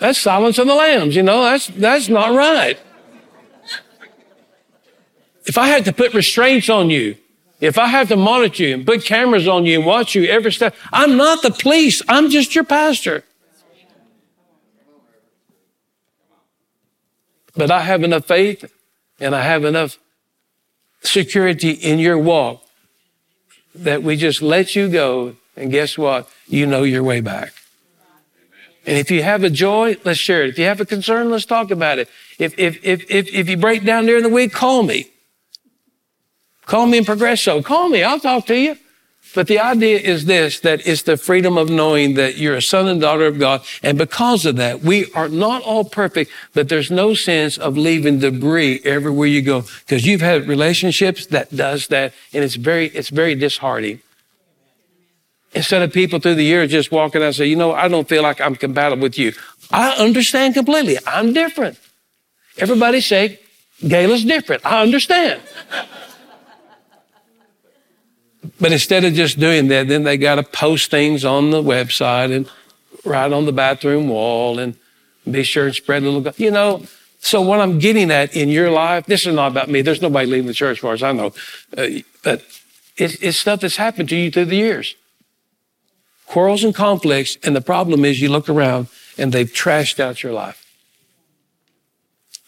that's 0.00 0.18
silence 0.18 0.58
of 0.58 0.66
the 0.66 0.74
lambs. 0.74 1.14
You 1.14 1.22
know, 1.22 1.42
that's, 1.42 1.68
that's 1.68 2.08
not 2.08 2.34
right. 2.34 2.76
If 5.46 5.56
I 5.56 5.68
had 5.68 5.84
to 5.84 5.92
put 5.92 6.12
restraints 6.12 6.68
on 6.68 6.90
you, 6.90 7.16
if 7.60 7.78
I 7.78 7.86
have 7.86 8.08
to 8.08 8.16
monitor 8.16 8.64
you 8.64 8.74
and 8.74 8.84
put 8.84 9.04
cameras 9.04 9.46
on 9.46 9.64
you 9.64 9.78
and 9.78 9.86
watch 9.86 10.16
you 10.16 10.24
every 10.24 10.50
step, 10.50 10.74
I'm 10.92 11.16
not 11.16 11.40
the 11.42 11.52
police. 11.52 12.02
I'm 12.08 12.30
just 12.30 12.56
your 12.56 12.64
pastor. 12.64 13.22
But 17.54 17.70
I 17.70 17.80
have 17.82 18.02
enough 18.02 18.24
faith 18.24 18.64
and 19.20 19.36
I 19.36 19.42
have 19.42 19.64
enough 19.64 19.98
security 21.02 21.70
in 21.70 21.98
your 21.98 22.18
walk 22.18 22.62
that 23.74 24.02
we 24.02 24.16
just 24.16 24.42
let 24.42 24.74
you 24.74 24.88
go. 24.88 25.36
And 25.56 25.70
guess 25.70 25.98
what? 25.98 26.28
You 26.46 26.66
know 26.66 26.82
your 26.82 27.02
way 27.02 27.20
back. 27.20 27.52
And 28.86 28.96
if 28.96 29.10
you 29.10 29.22
have 29.22 29.44
a 29.44 29.50
joy, 29.50 29.96
let's 30.04 30.18
share 30.18 30.44
it. 30.44 30.50
If 30.50 30.58
you 30.58 30.64
have 30.64 30.80
a 30.80 30.86
concern, 30.86 31.30
let's 31.30 31.44
talk 31.44 31.70
about 31.70 31.98
it. 31.98 32.08
If, 32.38 32.58
if, 32.58 32.82
if, 32.82 33.10
if, 33.10 33.28
if 33.34 33.48
you 33.48 33.56
break 33.56 33.84
down 33.84 34.06
during 34.06 34.22
the 34.22 34.28
week, 34.30 34.52
call 34.52 34.82
me. 34.82 35.10
Call 36.64 36.86
me 36.86 36.98
in 36.98 37.04
Progresso. 37.04 37.62
Call 37.62 37.88
me. 37.88 38.02
I'll 38.02 38.20
talk 38.20 38.46
to 38.46 38.56
you. 38.56 38.78
But 39.34 39.46
the 39.46 39.58
idea 39.58 39.98
is 39.98 40.24
this, 40.24 40.60
that 40.60 40.86
it's 40.86 41.02
the 41.02 41.16
freedom 41.16 41.58
of 41.58 41.68
knowing 41.68 42.14
that 42.14 42.38
you're 42.38 42.56
a 42.56 42.62
son 42.62 42.88
and 42.88 43.00
daughter 43.00 43.26
of 43.26 43.38
God. 43.38 43.62
And 43.82 43.98
because 43.98 44.46
of 44.46 44.56
that, 44.56 44.80
we 44.80 45.12
are 45.12 45.28
not 45.28 45.62
all 45.62 45.84
perfect, 45.84 46.30
but 46.54 46.68
there's 46.68 46.90
no 46.90 47.14
sense 47.14 47.58
of 47.58 47.76
leaving 47.76 48.20
debris 48.20 48.80
everywhere 48.84 49.28
you 49.28 49.42
go. 49.42 49.64
Because 49.80 50.06
you've 50.06 50.22
had 50.22 50.48
relationships 50.48 51.26
that 51.26 51.54
does 51.54 51.88
that. 51.88 52.14
And 52.32 52.42
it's 52.42 52.56
very, 52.56 52.86
it's 52.88 53.10
very 53.10 53.34
disheartening. 53.34 54.00
Instead 55.52 55.82
of 55.82 55.92
people 55.92 56.18
through 56.18 56.34
the 56.34 56.44
years 56.44 56.70
just 56.70 56.90
walking 56.90 57.22
out 57.22 57.26
and 57.26 57.34
say, 57.34 57.46
you 57.46 57.56
know, 57.56 57.72
I 57.72 57.88
don't 57.88 58.08
feel 58.08 58.22
like 58.22 58.40
I'm 58.40 58.54
compatible 58.54 59.02
with 59.02 59.18
you. 59.18 59.32
I 59.70 59.90
understand 59.92 60.54
completely. 60.54 60.96
I'm 61.06 61.32
different. 61.32 61.78
Everybody 62.56 63.00
say, 63.00 63.38
is 63.80 64.24
different. 64.24 64.64
I 64.66 64.82
understand. 64.82 65.40
But 68.60 68.72
instead 68.72 69.04
of 69.04 69.14
just 69.14 69.38
doing 69.38 69.68
that, 69.68 69.88
then 69.88 70.04
they 70.04 70.16
got 70.16 70.36
to 70.36 70.42
post 70.42 70.90
things 70.90 71.24
on 71.24 71.50
the 71.50 71.62
website 71.62 72.34
and 72.34 72.50
write 73.04 73.32
on 73.32 73.46
the 73.46 73.52
bathroom 73.52 74.08
wall 74.08 74.58
and 74.58 74.76
be 75.28 75.42
sure 75.42 75.66
and 75.66 75.74
spread 75.74 76.02
a 76.02 76.10
little, 76.10 76.32
you 76.36 76.50
know. 76.50 76.82
So 77.20 77.42
what 77.42 77.60
I'm 77.60 77.78
getting 77.78 78.10
at 78.10 78.34
in 78.34 78.48
your 78.48 78.70
life, 78.70 79.06
this 79.06 79.26
is 79.26 79.34
not 79.34 79.50
about 79.50 79.68
me. 79.68 79.82
There's 79.82 80.00
nobody 80.00 80.26
leaving 80.26 80.46
the 80.46 80.54
church 80.54 80.78
as 80.78 80.80
far 80.80 80.92
as 80.94 81.02
I 81.02 81.12
know. 81.12 81.32
Uh, 81.76 81.88
but 82.22 82.44
it's, 82.96 83.14
it's 83.16 83.38
stuff 83.38 83.60
that's 83.60 83.76
happened 83.76 84.08
to 84.10 84.16
you 84.16 84.30
through 84.30 84.46
the 84.46 84.56
years. 84.56 84.94
Quarrels 86.26 86.62
and 86.62 86.74
conflicts. 86.74 87.36
And 87.42 87.56
the 87.56 87.60
problem 87.60 88.04
is 88.04 88.20
you 88.20 88.28
look 88.28 88.48
around 88.48 88.88
and 89.16 89.32
they've 89.32 89.50
trashed 89.50 89.98
out 89.98 90.22
your 90.22 90.32
life. 90.32 90.64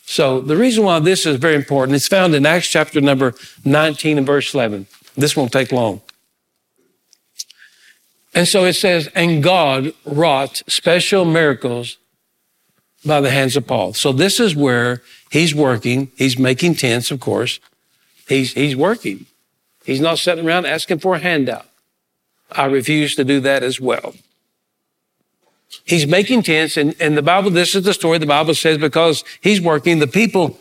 So 0.04 0.40
the 0.40 0.56
reason 0.56 0.84
why 0.84 0.98
this 0.98 1.24
is 1.24 1.36
very 1.36 1.54
important, 1.54 1.94
it's 1.94 2.08
found 2.08 2.34
in 2.34 2.44
Acts 2.44 2.68
chapter 2.68 3.00
number 3.00 3.34
19 3.64 4.18
and 4.18 4.26
verse 4.26 4.54
11. 4.54 4.86
This 5.16 5.36
won't 5.36 5.52
take 5.52 5.72
long. 5.72 6.00
And 8.34 8.46
so 8.46 8.64
it 8.64 8.74
says, 8.74 9.08
and 9.14 9.42
God 9.42 9.92
wrought 10.04 10.62
special 10.68 11.24
miracles 11.24 11.98
by 13.04 13.20
the 13.20 13.30
hands 13.30 13.56
of 13.56 13.66
Paul. 13.66 13.92
So 13.94 14.12
this 14.12 14.38
is 14.38 14.54
where 14.54 15.02
he's 15.30 15.54
working. 15.54 16.12
He's 16.16 16.38
making 16.38 16.76
tents, 16.76 17.10
of 17.10 17.18
course. 17.20 17.58
He's, 18.28 18.52
he's 18.52 18.76
working. 18.76 19.26
He's 19.84 20.00
not 20.00 20.18
sitting 20.18 20.46
around 20.46 20.66
asking 20.66 21.00
for 21.00 21.16
a 21.16 21.18
handout. 21.18 21.66
I 22.52 22.66
refuse 22.66 23.16
to 23.16 23.24
do 23.24 23.40
that 23.40 23.62
as 23.62 23.80
well. 23.80 24.14
He's 25.84 26.06
making 26.06 26.42
tents 26.42 26.76
and, 26.76 26.94
and 27.00 27.16
the 27.16 27.22
Bible, 27.22 27.50
this 27.50 27.74
is 27.74 27.84
the 27.84 27.94
story. 27.94 28.18
The 28.18 28.26
Bible 28.26 28.54
says 28.54 28.78
because 28.78 29.24
he's 29.40 29.60
working, 29.60 29.98
the 29.98 30.06
people 30.06 30.58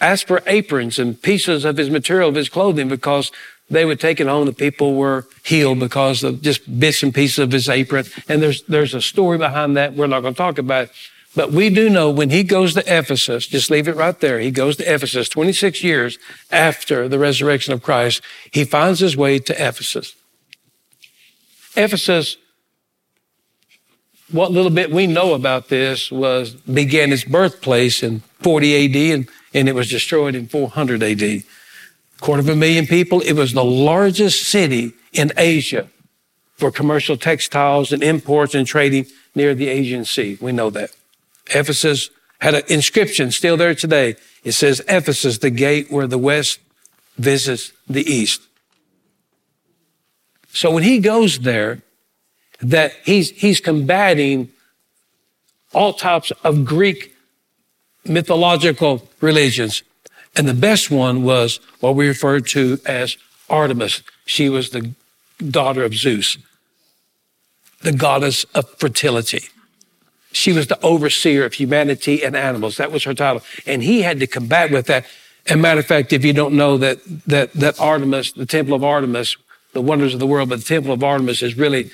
ask 0.00 0.26
for 0.26 0.42
aprons 0.46 0.98
and 0.98 1.20
pieces 1.20 1.64
of 1.64 1.76
his 1.76 1.90
material, 1.90 2.28
of 2.28 2.34
his 2.34 2.48
clothing, 2.48 2.88
because 2.88 3.32
they 3.70 3.84
would 3.84 4.00
take 4.00 4.20
it 4.20 4.26
home. 4.26 4.46
The 4.46 4.52
people 4.52 4.94
were 4.94 5.26
healed 5.44 5.78
because 5.78 6.24
of 6.24 6.40
just 6.42 6.80
bits 6.80 7.02
and 7.02 7.14
pieces 7.14 7.38
of 7.38 7.52
his 7.52 7.68
apron. 7.68 8.06
And 8.28 8.42
there's, 8.42 8.62
there's 8.62 8.94
a 8.94 9.02
story 9.02 9.38
behind 9.38 9.76
that. 9.76 9.94
We're 9.94 10.06
not 10.06 10.20
going 10.20 10.34
to 10.34 10.38
talk 10.38 10.58
about 10.58 10.84
it. 10.84 10.90
But 11.36 11.52
we 11.52 11.68
do 11.68 11.90
know 11.90 12.10
when 12.10 12.30
he 12.30 12.42
goes 12.42 12.74
to 12.74 12.80
Ephesus, 12.80 13.46
just 13.46 13.70
leave 13.70 13.86
it 13.86 13.96
right 13.96 14.18
there. 14.18 14.40
He 14.40 14.50
goes 14.50 14.76
to 14.78 14.92
Ephesus 14.92 15.28
26 15.28 15.84
years 15.84 16.18
after 16.50 17.08
the 17.08 17.18
resurrection 17.18 17.74
of 17.74 17.82
Christ. 17.82 18.22
He 18.50 18.64
finds 18.64 19.00
his 19.00 19.16
way 19.16 19.38
to 19.38 19.52
Ephesus. 19.52 20.14
Ephesus, 21.76 22.38
what 24.32 24.50
little 24.50 24.70
bit 24.70 24.90
we 24.90 25.06
know 25.06 25.34
about 25.34 25.68
this 25.68 26.10
was 26.10 26.54
began 26.54 27.12
its 27.12 27.24
birthplace 27.24 28.02
in 28.02 28.20
40 28.40 28.86
AD 28.86 29.14
and, 29.14 29.28
and 29.54 29.68
it 29.68 29.74
was 29.74 29.90
destroyed 29.90 30.34
in 30.34 30.48
400 30.48 31.02
AD 31.02 31.42
quarter 32.20 32.40
of 32.40 32.48
a 32.48 32.56
million 32.56 32.86
people. 32.86 33.20
It 33.20 33.34
was 33.34 33.52
the 33.52 33.64
largest 33.64 34.44
city 34.44 34.92
in 35.12 35.32
Asia 35.36 35.88
for 36.56 36.70
commercial 36.70 37.16
textiles 37.16 37.92
and 37.92 38.02
imports 38.02 38.54
and 38.54 38.66
trading 38.66 39.06
near 39.34 39.54
the 39.54 39.68
Asian 39.68 40.04
Sea. 40.04 40.38
We 40.40 40.52
know 40.52 40.70
that. 40.70 40.90
Ephesus 41.54 42.10
had 42.40 42.54
an 42.54 42.62
inscription 42.68 43.30
still 43.30 43.56
there 43.56 43.74
today. 43.74 44.16
It 44.44 44.52
says, 44.52 44.82
Ephesus, 44.88 45.38
the 45.38 45.50
gate 45.50 45.90
where 45.90 46.06
the 46.06 46.18
West 46.18 46.60
visits 47.16 47.72
the 47.88 48.02
East. 48.02 48.42
So 50.52 50.70
when 50.70 50.82
he 50.82 50.98
goes 50.98 51.40
there, 51.40 51.82
that 52.60 52.92
he's, 53.04 53.30
he's 53.30 53.60
combating 53.60 54.50
all 55.72 55.92
types 55.92 56.32
of 56.42 56.64
Greek 56.64 57.14
mythological 58.04 59.08
religions. 59.20 59.82
And 60.36 60.48
the 60.48 60.54
best 60.54 60.90
one 60.90 61.22
was 61.22 61.60
what 61.80 61.94
we 61.94 62.08
refer 62.08 62.40
to 62.40 62.78
as 62.86 63.16
Artemis. 63.48 64.02
She 64.26 64.48
was 64.48 64.70
the 64.70 64.94
daughter 65.50 65.84
of 65.84 65.94
Zeus, 65.94 66.38
the 67.82 67.92
goddess 67.92 68.44
of 68.54 68.68
fertility. 68.78 69.42
She 70.32 70.52
was 70.52 70.66
the 70.66 70.80
overseer 70.84 71.44
of 71.44 71.54
humanity 71.54 72.22
and 72.22 72.36
animals. 72.36 72.76
That 72.76 72.92
was 72.92 73.04
her 73.04 73.14
title. 73.14 73.42
And 73.66 73.82
he 73.82 74.02
had 74.02 74.20
to 74.20 74.26
combat 74.26 74.70
with 74.70 74.86
that. 74.86 75.06
And 75.46 75.62
matter 75.62 75.80
of 75.80 75.86
fact, 75.86 76.12
if 76.12 76.24
you 76.24 76.32
don't 76.32 76.54
know 76.54 76.76
that, 76.76 76.98
that, 77.26 77.52
that 77.54 77.80
Artemis, 77.80 78.32
the 78.32 78.46
temple 78.46 78.74
of 78.74 78.84
Artemis, 78.84 79.36
the 79.72 79.80
wonders 79.80 80.12
of 80.12 80.20
the 80.20 80.26
world, 80.26 80.50
but 80.50 80.58
the 80.58 80.64
temple 80.64 80.92
of 80.92 81.02
Artemis 81.02 81.42
is 81.42 81.56
really 81.56 81.90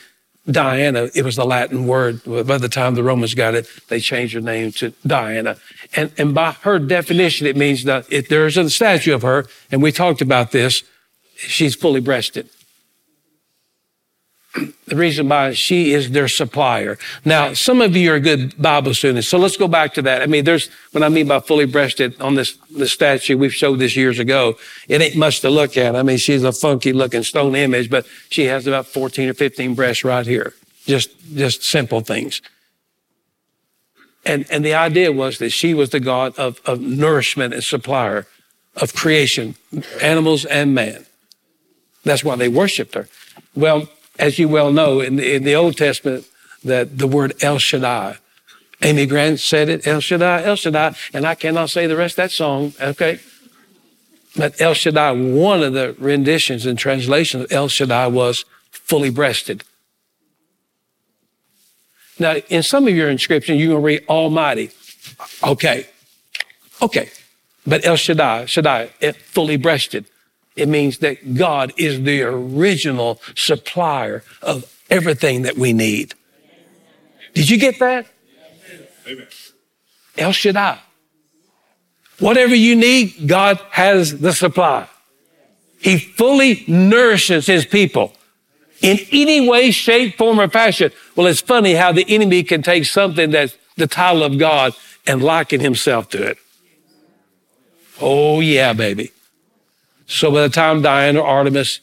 Diana, 0.50 1.08
it 1.14 1.24
was 1.24 1.36
the 1.36 1.44
Latin 1.46 1.86
word. 1.86 2.22
By 2.24 2.58
the 2.58 2.68
time 2.68 2.94
the 2.94 3.02
Romans 3.02 3.34
got 3.34 3.54
it, 3.54 3.66
they 3.88 3.98
changed 3.98 4.34
her 4.34 4.40
name 4.40 4.72
to 4.72 4.92
Diana. 5.06 5.56
And, 5.96 6.12
and 6.18 6.34
by 6.34 6.52
her 6.62 6.78
definition, 6.78 7.46
it 7.46 7.56
means 7.56 7.84
that 7.84 8.10
if 8.12 8.28
there's 8.28 8.56
a 8.56 8.68
statue 8.68 9.14
of 9.14 9.22
her, 9.22 9.46
and 9.70 9.82
we 9.82 9.92
talked 9.92 10.20
about 10.20 10.50
this, 10.50 10.82
she's 11.36 11.74
fully 11.74 12.00
breasted. 12.00 12.48
The 14.86 14.96
reason 14.96 15.30
why 15.30 15.54
she 15.54 15.94
is 15.94 16.10
their 16.10 16.28
supplier. 16.28 16.98
Now, 17.24 17.54
some 17.54 17.80
of 17.80 17.96
you 17.96 18.12
are 18.12 18.20
good 18.20 18.60
Bible 18.60 18.92
students, 18.92 19.28
so 19.28 19.38
let's 19.38 19.56
go 19.56 19.66
back 19.66 19.94
to 19.94 20.02
that. 20.02 20.20
I 20.20 20.26
mean, 20.26 20.44
there's, 20.44 20.68
what 20.92 21.02
I 21.02 21.08
mean 21.08 21.26
by 21.26 21.40
fully 21.40 21.64
breasted 21.64 22.20
on 22.20 22.34
this, 22.34 22.58
this 22.70 22.92
statue, 22.92 23.38
we've 23.38 23.54
showed 23.54 23.78
this 23.78 23.96
years 23.96 24.18
ago. 24.18 24.58
It 24.86 25.00
ain't 25.00 25.16
much 25.16 25.40
to 25.40 25.48
look 25.48 25.78
at. 25.78 25.96
I 25.96 26.02
mean, 26.02 26.18
she's 26.18 26.44
a 26.44 26.52
funky 26.52 26.92
looking 26.92 27.22
stone 27.22 27.56
image, 27.56 27.88
but 27.88 28.06
she 28.28 28.44
has 28.44 28.66
about 28.66 28.86
14 28.86 29.30
or 29.30 29.34
15 29.34 29.74
breasts 29.74 30.04
right 30.04 30.26
here. 30.26 30.52
Just, 30.84 31.08
just 31.34 31.64
simple 31.64 32.02
things. 32.02 32.42
And, 34.24 34.46
and 34.50 34.64
the 34.64 34.74
idea 34.74 35.12
was 35.12 35.38
that 35.38 35.50
she 35.50 35.74
was 35.74 35.90
the 35.90 36.00
God 36.00 36.36
of, 36.38 36.60
of 36.64 36.80
nourishment 36.80 37.54
and 37.54 37.62
supplier 37.62 38.26
of 38.76 38.94
creation, 38.94 39.54
animals 40.00 40.44
and 40.44 40.74
man. 40.74 41.06
That's 42.04 42.24
why 42.24 42.36
they 42.36 42.48
worshiped 42.48 42.94
her. 42.94 43.08
Well, 43.54 43.88
as 44.18 44.38
you 44.38 44.48
well 44.48 44.72
know, 44.72 45.00
in 45.00 45.16
the, 45.16 45.34
in 45.34 45.44
the 45.44 45.54
Old 45.54 45.76
Testament, 45.76 46.26
that 46.64 46.98
the 46.98 47.06
word 47.06 47.34
El 47.42 47.58
Shaddai, 47.58 48.16
Amy 48.82 49.06
Grant 49.06 49.40
said 49.40 49.68
it, 49.68 49.86
El 49.86 50.00
Shaddai, 50.00 50.44
El 50.44 50.56
Shaddai, 50.56 50.94
and 51.12 51.26
I 51.26 51.34
cannot 51.34 51.70
say 51.70 51.86
the 51.86 51.96
rest 51.96 52.14
of 52.14 52.24
that 52.24 52.30
song, 52.32 52.72
okay? 52.80 53.20
But 54.36 54.60
El 54.60 54.74
Shaddai, 54.74 55.12
one 55.12 55.62
of 55.62 55.72
the 55.74 55.94
renditions 55.98 56.66
and 56.66 56.78
translations 56.78 57.44
of 57.44 57.52
El 57.52 57.68
Shaddai 57.68 58.08
was 58.08 58.44
fully 58.70 59.10
breasted. 59.10 59.64
Now, 62.18 62.36
in 62.48 62.62
some 62.62 62.86
of 62.86 62.94
your 62.94 63.10
inscriptions, 63.10 63.60
you're 63.60 63.68
going 63.68 63.80
to 63.80 63.86
read 63.86 64.04
Almighty. 64.08 64.70
Okay. 65.42 65.86
Okay. 66.80 67.10
But 67.66 67.84
El 67.86 67.96
Shaddai, 67.96 68.46
Shaddai, 68.46 68.86
fully 69.12 69.56
breasted. 69.56 70.06
It 70.54 70.68
means 70.68 70.98
that 70.98 71.34
God 71.34 71.72
is 71.76 72.02
the 72.02 72.22
original 72.22 73.20
supplier 73.34 74.22
of 74.42 74.72
everything 74.90 75.42
that 75.42 75.56
we 75.56 75.72
need. 75.72 76.14
Did 77.34 77.50
you 77.50 77.58
get 77.58 77.78
that? 77.80 78.06
Amen. 79.06 79.26
El 80.16 80.32
Shaddai. 80.32 80.78
Whatever 82.20 82.54
you 82.54 82.76
need, 82.76 83.26
God 83.26 83.60
has 83.70 84.20
the 84.20 84.32
supply. 84.32 84.86
He 85.80 85.98
fully 85.98 86.64
nourishes 86.68 87.46
his 87.46 87.66
people 87.66 88.14
in 88.82 88.98
any 89.12 89.48
way, 89.48 89.70
shape, 89.70 90.16
form, 90.16 90.40
or 90.40 90.48
fashion. 90.48 90.90
Well, 91.16 91.26
it's 91.26 91.40
funny 91.40 91.74
how 91.74 91.92
the 91.92 92.04
enemy 92.08 92.42
can 92.42 92.62
take 92.62 92.84
something 92.84 93.30
that's 93.30 93.56
the 93.76 93.86
title 93.86 94.22
of 94.22 94.38
God 94.38 94.74
and 95.06 95.22
liken 95.22 95.60
himself 95.60 96.08
to 96.10 96.22
it. 96.22 96.38
Oh, 98.00 98.40
yeah, 98.40 98.72
baby. 98.72 99.12
So 100.06 100.30
by 100.30 100.42
the 100.42 100.48
time 100.48 100.82
Diana 100.82 101.20
or 101.20 101.26
Artemis 101.26 101.80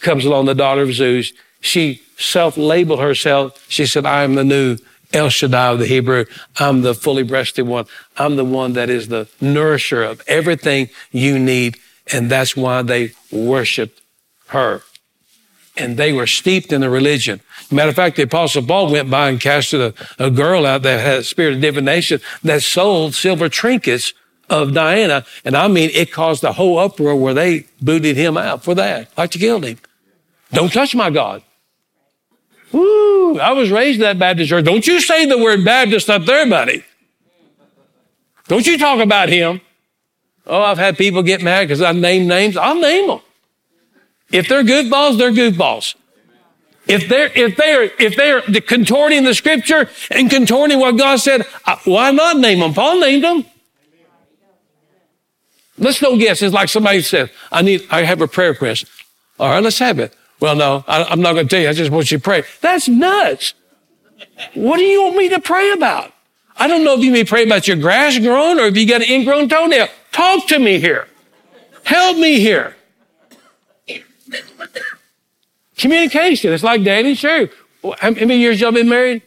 comes 0.00 0.24
along, 0.24 0.46
the 0.46 0.54
daughter 0.54 0.82
of 0.82 0.92
Zeus, 0.92 1.32
she 1.60 2.02
self-labeled 2.16 3.00
herself. 3.00 3.64
She 3.68 3.86
said, 3.86 4.06
I 4.06 4.24
am 4.24 4.34
the 4.34 4.44
new 4.44 4.78
El 5.12 5.28
Shaddai 5.28 5.72
of 5.72 5.78
the 5.78 5.86
Hebrew. 5.86 6.24
I'm 6.58 6.82
the 6.82 6.94
fully 6.94 7.22
breasted 7.22 7.66
one. 7.66 7.86
I'm 8.16 8.36
the 8.36 8.44
one 8.44 8.72
that 8.72 8.90
is 8.90 9.08
the 9.08 9.28
nourisher 9.40 10.02
of 10.02 10.22
everything 10.26 10.88
you 11.10 11.38
need. 11.38 11.76
And 12.12 12.30
that's 12.30 12.56
why 12.56 12.82
they 12.82 13.12
worshiped 13.30 14.00
her. 14.48 14.82
And 15.76 15.96
they 15.96 16.12
were 16.12 16.26
steeped 16.26 16.72
in 16.72 16.82
the 16.82 16.90
religion. 16.90 17.40
Matter 17.70 17.88
of 17.88 17.96
fact, 17.96 18.16
the 18.16 18.24
apostle 18.24 18.62
Paul 18.62 18.92
went 18.92 19.10
by 19.10 19.30
and 19.30 19.40
casted 19.40 19.80
a, 19.80 20.26
a 20.26 20.30
girl 20.30 20.66
out 20.66 20.82
that 20.82 21.00
had 21.00 21.18
a 21.20 21.24
spirit 21.24 21.54
of 21.54 21.60
divination 21.62 22.20
that 22.42 22.62
sold 22.62 23.14
silver 23.14 23.48
trinkets 23.48 24.12
of 24.50 24.74
Diana. 24.74 25.24
And 25.44 25.56
I 25.56 25.68
mean, 25.68 25.90
it 25.94 26.12
caused 26.12 26.44
a 26.44 26.52
whole 26.52 26.78
uproar 26.78 27.16
where 27.16 27.32
they 27.32 27.66
booted 27.80 28.16
him 28.16 28.36
out 28.36 28.62
for 28.62 28.74
that, 28.74 29.16
like 29.16 29.30
to 29.30 29.38
kill 29.38 29.60
him. 29.60 29.78
Don't 30.52 30.72
touch 30.72 30.94
my 30.94 31.08
God. 31.08 31.42
Woo, 32.70 33.38
I 33.38 33.52
was 33.52 33.70
raised 33.70 33.96
in 33.96 34.02
that 34.02 34.18
Baptist 34.18 34.50
church. 34.50 34.64
Don't 34.64 34.86
you 34.86 35.00
say 35.00 35.26
the 35.26 35.38
word 35.38 35.64
Baptist 35.64 36.10
up 36.10 36.24
there, 36.24 36.48
buddy. 36.48 36.84
Don't 38.48 38.66
you 38.66 38.78
talk 38.78 39.00
about 39.00 39.28
him. 39.28 39.60
Oh, 40.46 40.60
I've 40.60 40.78
had 40.78 40.98
people 40.98 41.22
get 41.22 41.42
mad 41.42 41.68
because 41.68 41.80
I 41.80 41.92
name 41.92 42.26
names. 42.26 42.56
I'll 42.56 42.80
name 42.80 43.06
them. 43.06 43.20
If 44.32 44.48
they're 44.48 44.64
goofballs, 44.64 45.18
they're 45.18 45.30
goofballs. 45.30 45.94
If 46.88 47.08
they're, 47.08 47.30
if 47.34 47.56
they're, 47.56 47.92
if 47.98 48.16
they're 48.16 48.60
contorting 48.60 49.24
the 49.24 49.34
scripture 49.34 49.88
and 50.10 50.28
contorting 50.28 50.80
what 50.80 50.98
God 50.98 51.20
said, 51.20 51.46
uh, 51.64 51.76
why 51.84 52.10
not 52.10 52.38
name 52.38 52.58
them? 52.58 52.74
Paul 52.74 53.00
named 53.00 53.22
them. 53.22 53.44
Let's 55.78 56.00
don't 56.00 56.18
guess. 56.18 56.42
It's 56.42 56.54
like 56.54 56.68
somebody 56.68 57.02
said, 57.02 57.30
I 57.50 57.62
need, 57.62 57.86
I 57.90 58.02
have 58.02 58.20
a 58.20 58.28
prayer 58.28 58.50
request. 58.50 58.86
All 59.38 59.48
right, 59.48 59.62
let's 59.62 59.78
have 59.78 59.98
it. 59.98 60.14
Well, 60.40 60.56
no, 60.56 60.84
I, 60.88 61.04
I'm 61.04 61.20
not 61.20 61.34
going 61.34 61.46
to 61.46 61.50
tell 61.50 61.62
you. 61.62 61.68
I 61.68 61.72
just 61.72 61.90
want 61.90 62.10
you 62.10 62.18
to 62.18 62.22
pray. 62.22 62.42
That's 62.60 62.88
nuts. 62.88 63.54
What 64.54 64.78
do 64.78 64.82
you 64.82 65.04
want 65.04 65.16
me 65.16 65.28
to 65.30 65.40
pray 65.40 65.72
about? 65.72 66.12
I 66.56 66.66
don't 66.68 66.84
know 66.84 66.94
if 66.94 67.04
you 67.04 67.12
may 67.12 67.24
pray 67.24 67.44
about 67.44 67.66
your 67.66 67.76
grass 67.76 68.18
growing 68.18 68.58
or 68.58 68.66
if 68.66 68.76
you 68.76 68.86
got 68.86 69.02
an 69.02 69.08
ingrown 69.08 69.48
toenail. 69.48 69.88
Talk 70.10 70.46
to 70.48 70.58
me 70.58 70.78
here. 70.78 71.06
Help 71.84 72.18
me 72.18 72.40
here. 72.40 72.76
Communication. 75.76 76.52
It's 76.52 76.62
like 76.62 76.86
and 76.86 77.18
Sherry. 77.18 77.50
How 77.98 78.10
many 78.10 78.38
years 78.38 78.60
y'all 78.60 78.72
been 78.72 78.88
married? 78.88 79.22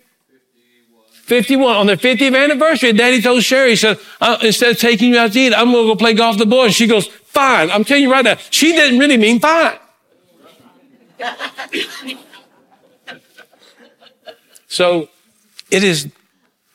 51. 1.25 1.75
On 1.75 1.87
the 1.87 1.97
50th 1.97 2.39
anniversary, 2.41 2.93
Daddy 2.93 3.19
told 3.21 3.41
Sherry, 3.43 3.71
he 3.71 3.75
said, 3.75 3.99
uh, 4.21 4.37
instead 4.43 4.71
of 4.71 4.79
taking 4.79 5.13
you 5.13 5.19
out 5.19 5.33
to 5.33 5.39
eat, 5.39 5.53
I'm 5.55 5.71
going 5.71 5.87
to 5.87 5.93
go 5.93 5.95
play 5.95 6.13
golf 6.13 6.35
with 6.35 6.47
the 6.47 6.49
boys. 6.49 6.75
She 6.75 6.85
goes, 6.85 7.07
fine. 7.07 7.71
I'm 7.71 7.83
telling 7.83 8.03
you 8.03 8.11
right 8.11 8.23
now, 8.23 8.35
she 8.51 8.73
didn't 8.73 8.99
really 8.99 9.17
mean 9.17 9.39
fine. 9.39 9.79
so 14.67 15.09
it 15.71 15.83
is, 15.83 16.11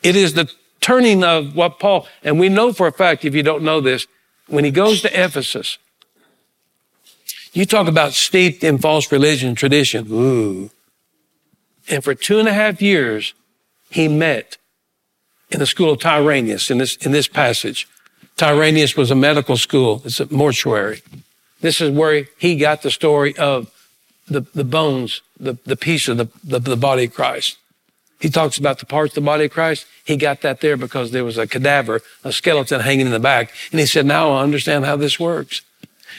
it 0.03 0.16
is 0.16 0.35
the 0.35 0.51
turning 0.81 1.23
of 1.23 1.55
what 1.55 1.79
Paul, 1.79 2.09
and 2.25 2.40
we 2.40 2.49
know 2.49 2.73
for 2.73 2.88
a 2.88 2.93
fact, 2.93 3.25
if 3.25 3.35
you 3.37 3.45
don't 3.45 3.62
know 3.62 3.81
this, 3.81 4.09
when 4.49 4.64
he 4.64 4.73
goes 4.73 5.01
to 5.03 5.09
Ephesus, 5.25 5.79
you 7.53 7.67
talk 7.67 7.89
about 7.89 8.13
steeped 8.13 8.63
in 8.63 8.79
false 8.79 9.11
religion 9.11 9.55
tradition. 9.55 10.07
Ooh. 10.11 10.71
And 11.89 12.05
for 12.05 12.15
two 12.15 12.39
and 12.39 12.49
a 12.49 12.53
half 12.53 12.81
years, 12.81 13.35
he 13.91 14.07
met 14.07 14.57
in 15.51 15.59
the 15.59 15.67
school 15.67 15.93
of 15.93 16.01
Tyrannus 16.01 16.71
in 16.71 16.79
this, 16.79 16.97
in 16.97 17.13
this 17.13 17.27
passage. 17.27 17.89
Tyrannus 18.37 18.97
was 18.97 19.11
a 19.11 19.17
medical 19.17 19.57
school. 19.57 20.01
It's 20.05 20.21
a 20.21 20.33
mortuary. 20.33 21.03
This 21.61 21.81
is 21.81 21.91
where 21.91 22.27
he 22.39 22.57
got 22.57 22.83
the 22.83 22.91
story 22.91 23.37
of 23.37 23.71
the, 24.29 24.43
the 24.55 24.65
bones, 24.65 25.21
the, 25.39 25.59
the 25.67 25.77
piece 25.77 26.09
of 26.09 26.17
the, 26.17 26.29
the, 26.45 26.61
the 26.61 26.77
body 26.77 27.05
of 27.05 27.15
Christ. 27.15 27.59
He 28.21 28.29
talks 28.29 28.59
about 28.59 28.79
the 28.79 28.87
parts 28.87 29.17
of 29.17 29.23
the 29.23 29.27
body 29.27 29.47
of 29.47 29.51
Christ. 29.51 29.87
He 30.05 30.17
got 30.17 30.43
that 30.43 30.61
there 30.61 30.77
because 30.77 31.11
there 31.11 31.25
was 31.25 31.39
a 31.39 31.47
cadaver, 31.47 32.03
a 32.23 32.33
skeleton 32.33 32.81
hanging 32.81 33.07
in 33.07 33.13
the 33.13 33.19
back. 33.19 33.51
And 33.73 33.81
he 33.81 33.87
said, 33.87 34.07
now 34.07 34.31
I 34.33 34.43
understand 34.43 34.85
how 34.85 34.97
this 34.97 35.19
works. 35.19 35.63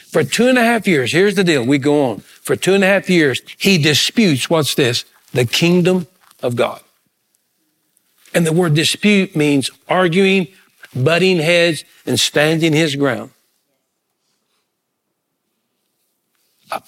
For 0.10 0.24
two 0.24 0.48
and 0.48 0.58
a 0.58 0.64
half 0.64 0.88
years, 0.88 1.12
here's 1.12 1.36
the 1.36 1.44
deal. 1.44 1.66
We 1.66 1.78
go 1.78 2.12
on. 2.12 2.20
For 2.20 2.56
two 2.56 2.74
and 2.74 2.84
a 2.84 2.88
half 2.88 3.10
years, 3.10 3.42
he 3.58 3.78
disputes, 3.78 4.50
what's 4.50 4.76
this? 4.76 5.06
The 5.32 5.46
kingdom 5.46 6.08
of 6.42 6.56
God. 6.56 6.82
And 8.34 8.46
the 8.46 8.54
word 8.54 8.76
dispute 8.76 9.36
means 9.36 9.70
arguing, 9.88 10.48
butting 10.96 11.38
heads, 11.38 11.84
and 12.06 12.20
standing 12.20 12.74
his 12.74 12.96
ground. 12.96 13.32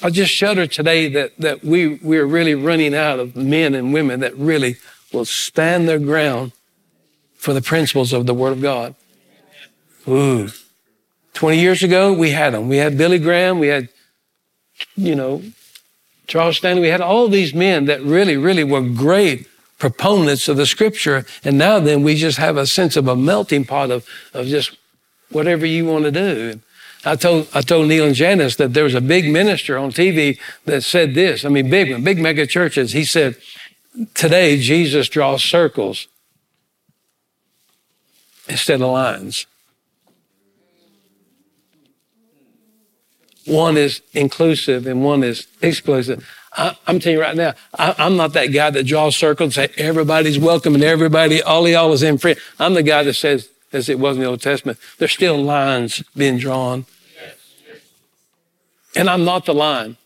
I 0.02 0.10
just 0.10 0.32
shudder 0.32 0.66
today 0.66 1.10
that, 1.10 1.38
that 1.40 1.64
we, 1.64 1.96
we're 1.96 2.26
really 2.26 2.56
running 2.56 2.96
out 2.96 3.20
of 3.20 3.36
men 3.36 3.76
and 3.76 3.94
women 3.94 4.22
that 4.22 4.36
really 4.38 4.78
will 5.12 5.26
stand 5.26 5.90
their 5.90 6.00
ground 6.00 6.54
for 7.36 7.54
the 7.54 7.62
principles 7.62 8.14
of 8.14 8.26
the 8.26 8.34
Word 8.34 8.54
of 8.54 8.62
God. 8.62 8.96
Ooh. 10.08 10.50
20 11.34 11.60
years 11.60 11.84
ago, 11.84 12.14
we 12.14 12.32
had 12.32 12.54
them. 12.54 12.70
We 12.70 12.78
had 12.78 12.98
Billy 12.98 13.20
Graham. 13.20 13.60
We 13.60 13.68
had, 13.68 13.90
you 14.96 15.16
know, 15.16 15.42
Charles 16.28 16.58
Stanley. 16.58 16.82
We 16.82 16.88
had 16.90 17.02
all 17.02 17.28
these 17.28 17.54
men 17.54 17.86
that 17.86 18.02
really, 18.02 18.38
really 18.38 18.64
were 18.64 18.82
great 18.82 19.48
proponents 19.80 20.48
of 20.48 20.58
the 20.58 20.66
scripture. 20.66 21.26
And 21.44 21.58
now 21.58 21.80
then 21.80 22.04
we 22.04 22.16
just 22.16 22.38
have 22.38 22.56
a 22.56 22.66
sense 22.66 22.96
of 22.96 23.08
a 23.08 23.16
melting 23.16 23.66
pot 23.66 23.92
of, 23.92 24.08
of 24.34 24.48
just 24.48 24.78
whatever 25.30 25.66
you 25.66 25.86
want 25.86 26.06
to 26.06 26.12
do. 26.12 26.62
I 27.06 27.18
told, 27.18 27.50
I 27.54 27.62
told 27.62 27.88
Neil 27.88 28.06
and 28.06 28.16
Janice 28.16 28.56
that 28.56 28.74
there 28.74 28.86
was 28.86 28.96
a 28.96 29.02
big 29.02 29.30
minister 29.30 29.78
on 29.78 29.92
TV 29.92 30.40
that 30.66 30.84
said 30.84 31.16
this. 31.16 31.44
I 31.44 31.50
mean, 31.50 31.70
big 31.70 32.02
big 32.04 32.18
mega 32.18 32.48
churches. 32.48 32.94
He 32.94 33.04
said, 33.04 33.36
today 34.14 34.58
Jesus 34.58 35.10
draws 35.10 35.44
circles 35.44 36.08
instead 38.48 38.82
of 38.82 38.90
lines. 38.90 39.46
One 43.46 43.78
is 43.78 44.02
inclusive 44.14 44.88
and 44.88 45.04
one 45.04 45.24
is 45.24 45.48
exclusive. 45.62 46.28
I, 46.56 46.78
am 46.88 47.00
telling 47.00 47.18
you 47.18 47.22
right 47.22 47.36
now, 47.36 47.54
I, 47.78 47.96
am 47.98 48.16
not 48.16 48.34
that 48.34 48.48
guy 48.48 48.70
that 48.70 48.86
draws 48.86 49.18
circles 49.18 49.58
and 49.58 49.72
say 49.72 49.84
everybody's 49.84 50.40
welcome 50.40 50.76
and 50.76 50.84
everybody, 50.84 51.42
all 51.42 51.68
y'all 51.68 51.92
is 51.94 52.04
in 52.04 52.18
free. 52.18 52.36
I'm 52.60 52.74
the 52.74 52.84
guy 52.84 53.04
that 53.04 53.16
says, 53.16 53.50
as 53.72 53.90
it 53.90 54.00
was 54.00 54.18
in 54.18 54.22
the 54.22 54.30
Old 54.30 54.42
Testament, 54.42 54.78
there's 54.98 55.12
still 55.12 55.42
lines 55.42 56.04
being 56.16 56.38
drawn. 56.38 56.86
And 58.96 59.10
I'm 59.10 59.26
not 59.26 59.46
the 59.46 59.54
line. 59.54 59.98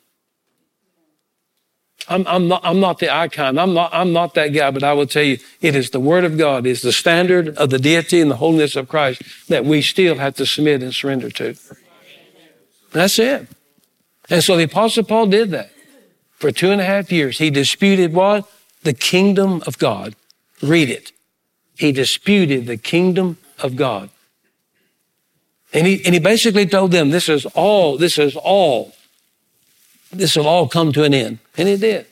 I'm, 2.10 2.26
I'm, 2.26 2.48
not, 2.48 2.62
I'm 2.64 2.80
not 2.80 3.00
the 3.00 3.14
icon. 3.14 3.60
I'm 3.60 3.74
not, 3.74 3.94
I'm 3.94 4.14
not 4.14 4.34
that 4.36 4.50
guy, 4.50 4.72
but 4.72 4.84
I 4.84 4.94
will 4.94 5.08
tell 5.08 5.24
you, 5.24 5.40
it 5.60 5.76
is 5.76 5.90
the 5.90 6.00
Word 6.00 6.24
of 6.24 6.38
God, 6.38 6.66
it's 6.66 6.82
the 6.82 6.94
standard 6.94 7.50
of 7.58 7.70
the 7.70 7.80
deity 7.80 8.22
and 8.22 8.32
the 8.32 8.38
holiness 8.38 8.78
of 8.78 8.88
Christ 8.88 9.22
that 9.50 9.66
we 9.66 9.82
still 9.82 10.16
have 10.16 10.36
to 10.36 10.46
submit 10.46 10.82
and 10.82 10.94
surrender 10.94 11.30
to. 11.32 11.56
That's 12.92 13.20
it. 13.20 13.48
And 14.30 14.44
so 14.44 14.58
the 14.58 14.64
Apostle 14.64 15.04
Paul 15.04 15.28
did 15.28 15.52
that. 15.52 15.72
For 16.32 16.52
two 16.52 16.72
and 16.72 16.80
a 16.80 16.86
half 16.86 17.12
years, 17.12 17.40
he 17.40 17.50
disputed 17.50 18.14
what? 18.14 18.50
The 18.84 18.94
kingdom 18.94 19.64
of 19.66 19.78
God. 19.78 20.16
Read 20.62 20.90
it. 20.90 21.12
He 21.76 21.92
disputed 21.92 22.68
the 22.68 22.78
kingdom 22.78 23.38
of 23.60 23.76
God. 23.76 24.10
And 25.74 25.86
he, 25.86 26.04
and 26.06 26.14
he 26.14 26.20
basically 26.20 26.66
told 26.66 26.92
them, 26.92 27.10
this 27.10 27.30
is 27.30 27.46
all, 27.48 27.98
this 27.98 28.18
is 28.18 28.36
all, 28.36 28.94
this 30.12 30.36
will 30.36 30.48
all 30.48 30.68
come 30.68 30.92
to 30.94 31.04
an 31.04 31.14
end. 31.14 31.40
And 31.58 31.68
it 31.68 31.82
did. 31.82 32.06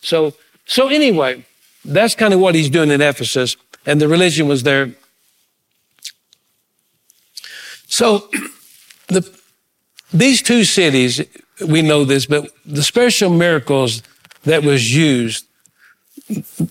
So, 0.00 0.34
so 0.66 0.88
anyway, 0.88 1.44
that's 1.84 2.14
kind 2.14 2.32
of 2.32 2.40
what 2.40 2.54
he's 2.54 2.70
doing 2.70 2.90
in 2.90 3.00
Ephesus. 3.00 3.56
And 3.84 4.00
the 4.00 4.08
religion 4.08 4.48
was 4.48 4.62
there. 4.62 4.92
So 7.86 8.30
the, 9.08 9.41
these 10.12 10.42
two 10.42 10.64
cities, 10.64 11.20
we 11.66 11.82
know 11.82 12.04
this, 12.04 12.26
but 12.26 12.50
the 12.66 12.82
special 12.82 13.30
miracles 13.30 14.02
that 14.44 14.62
was 14.62 14.94
used, 14.94 15.46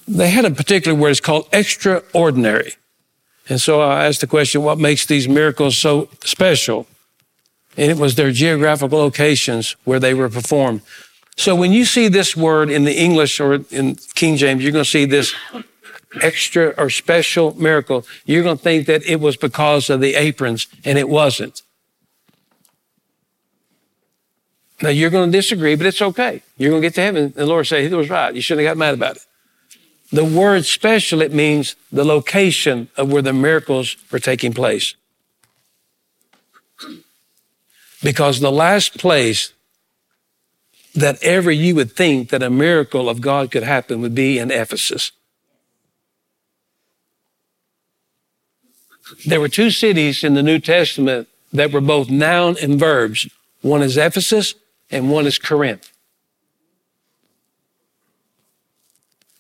they 0.08 0.30
had 0.30 0.46
a 0.46 0.52
particular 0.52 0.98
word, 0.98 1.12
it's 1.12 1.20
called 1.20 1.48
extraordinary. 1.52 2.74
And 3.50 3.60
so 3.60 3.82
I 3.82 4.06
asked 4.06 4.22
the 4.22 4.28
question, 4.28 4.64
what 4.64 4.78
makes 4.78 5.06
these 5.06 5.28
miracles 5.28 5.78
so 5.78 6.10
special? 6.24 6.88
And 7.78 7.90
it 7.92 7.98
was 7.98 8.16
their 8.16 8.32
geographical 8.32 9.00
locations 9.00 9.76
where 9.84 10.00
they 10.00 10.14
were 10.14 10.30
performed. 10.30 10.82
So 11.38 11.56
when 11.56 11.72
you 11.72 11.86
see 11.86 12.08
this 12.08 12.36
word 12.36 12.70
in 12.70 12.84
the 12.84 12.98
English 12.98 13.40
or 13.40 13.66
in 13.72 13.96
King 14.14 14.36
James, 14.36 14.62
you're 14.62 14.74
going 14.74 14.84
to 14.84 14.90
see 14.90 15.06
this 15.06 15.34
extra 16.22 16.74
or 16.78 16.90
special 16.90 17.56
miracle. 17.56 18.06
You're 18.26 18.44
going 18.44 18.58
to 18.58 18.64
think 18.64 18.86
that 18.88 19.04
it 19.06 19.20
was 19.22 19.38
because 19.38 19.90
of 19.90 20.02
the 20.02 20.16
aprons, 20.16 20.68
and 20.84 20.98
it 20.98 21.08
wasn't. 21.10 21.62
Now 24.82 24.90
you're 24.90 25.10
going 25.10 25.32
to 25.32 25.38
disagree, 25.38 25.76
but 25.76 25.86
it's 25.86 26.02
okay. 26.02 26.42
You're 26.58 26.72
going 26.72 26.82
to 26.82 26.86
get 26.88 26.96
to 26.96 27.02
heaven, 27.02 27.24
and 27.26 27.34
the 27.34 27.46
Lord 27.46 27.68
say 27.68 27.88
he 27.88 27.94
was 27.94 28.10
right. 28.10 28.34
You 28.34 28.42
shouldn't 28.42 28.66
have 28.66 28.76
got 28.76 28.80
mad 28.80 28.94
about 28.94 29.18
it. 29.18 29.26
The 30.12 30.26
word 30.26 30.66
special, 30.66 31.22
it 31.22 31.34
means 31.34 31.76
the 31.92 32.04
location 32.04 32.90
of 32.98 33.12
where 33.12 33.22
the 33.22 33.32
miracles 33.32 33.96
were 34.12 34.20
taking 34.20 34.54
place. 34.54 34.96
Because 38.04 38.40
the 38.40 38.52
last 38.52 38.98
place 38.98 39.54
that 40.96 41.22
ever 41.24 41.52
you 41.52 41.76
would 41.76 41.92
think 41.92 42.30
that 42.30 42.44
a 42.44 42.50
miracle 42.50 43.08
of 43.08 43.22
God 43.22 43.52
could 43.52 43.64
happen 43.64 44.02
would 44.02 44.16
be 44.16 44.40
in 44.40 44.52
Ephesus. 44.52 45.12
There 49.26 49.40
were 49.40 49.50
two 49.50 49.70
cities 49.70 50.24
in 50.24 50.34
the 50.34 50.44
New 50.44 50.60
Testament 50.60 51.28
that 51.54 51.72
were 51.72 51.82
both 51.82 52.10
noun 52.10 52.58
and 52.62 52.80
verbs. 52.80 53.30
One 53.62 53.82
is 53.82 53.96
Ephesus 53.96 54.56
and 54.92 55.10
one 55.10 55.26
is 55.26 55.38
Corinth. 55.38 55.92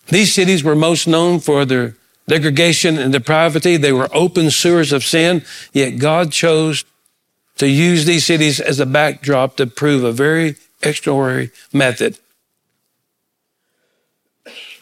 These 0.07 0.33
cities 0.33 0.63
were 0.63 0.75
most 0.75 1.07
known 1.07 1.39
for 1.39 1.65
their 1.65 1.95
degradation 2.27 2.97
and 2.97 3.13
depravity. 3.13 3.77
They 3.77 3.93
were 3.93 4.09
open 4.13 4.51
sewers 4.51 4.91
of 4.91 5.03
sin, 5.03 5.43
yet 5.73 5.99
God 5.99 6.31
chose 6.31 6.83
to 7.57 7.67
use 7.67 8.05
these 8.05 8.25
cities 8.25 8.59
as 8.59 8.79
a 8.79 8.85
backdrop 8.85 9.57
to 9.57 9.67
prove 9.67 10.03
a 10.03 10.11
very 10.11 10.55
extraordinary 10.81 11.51
method. 11.71 12.17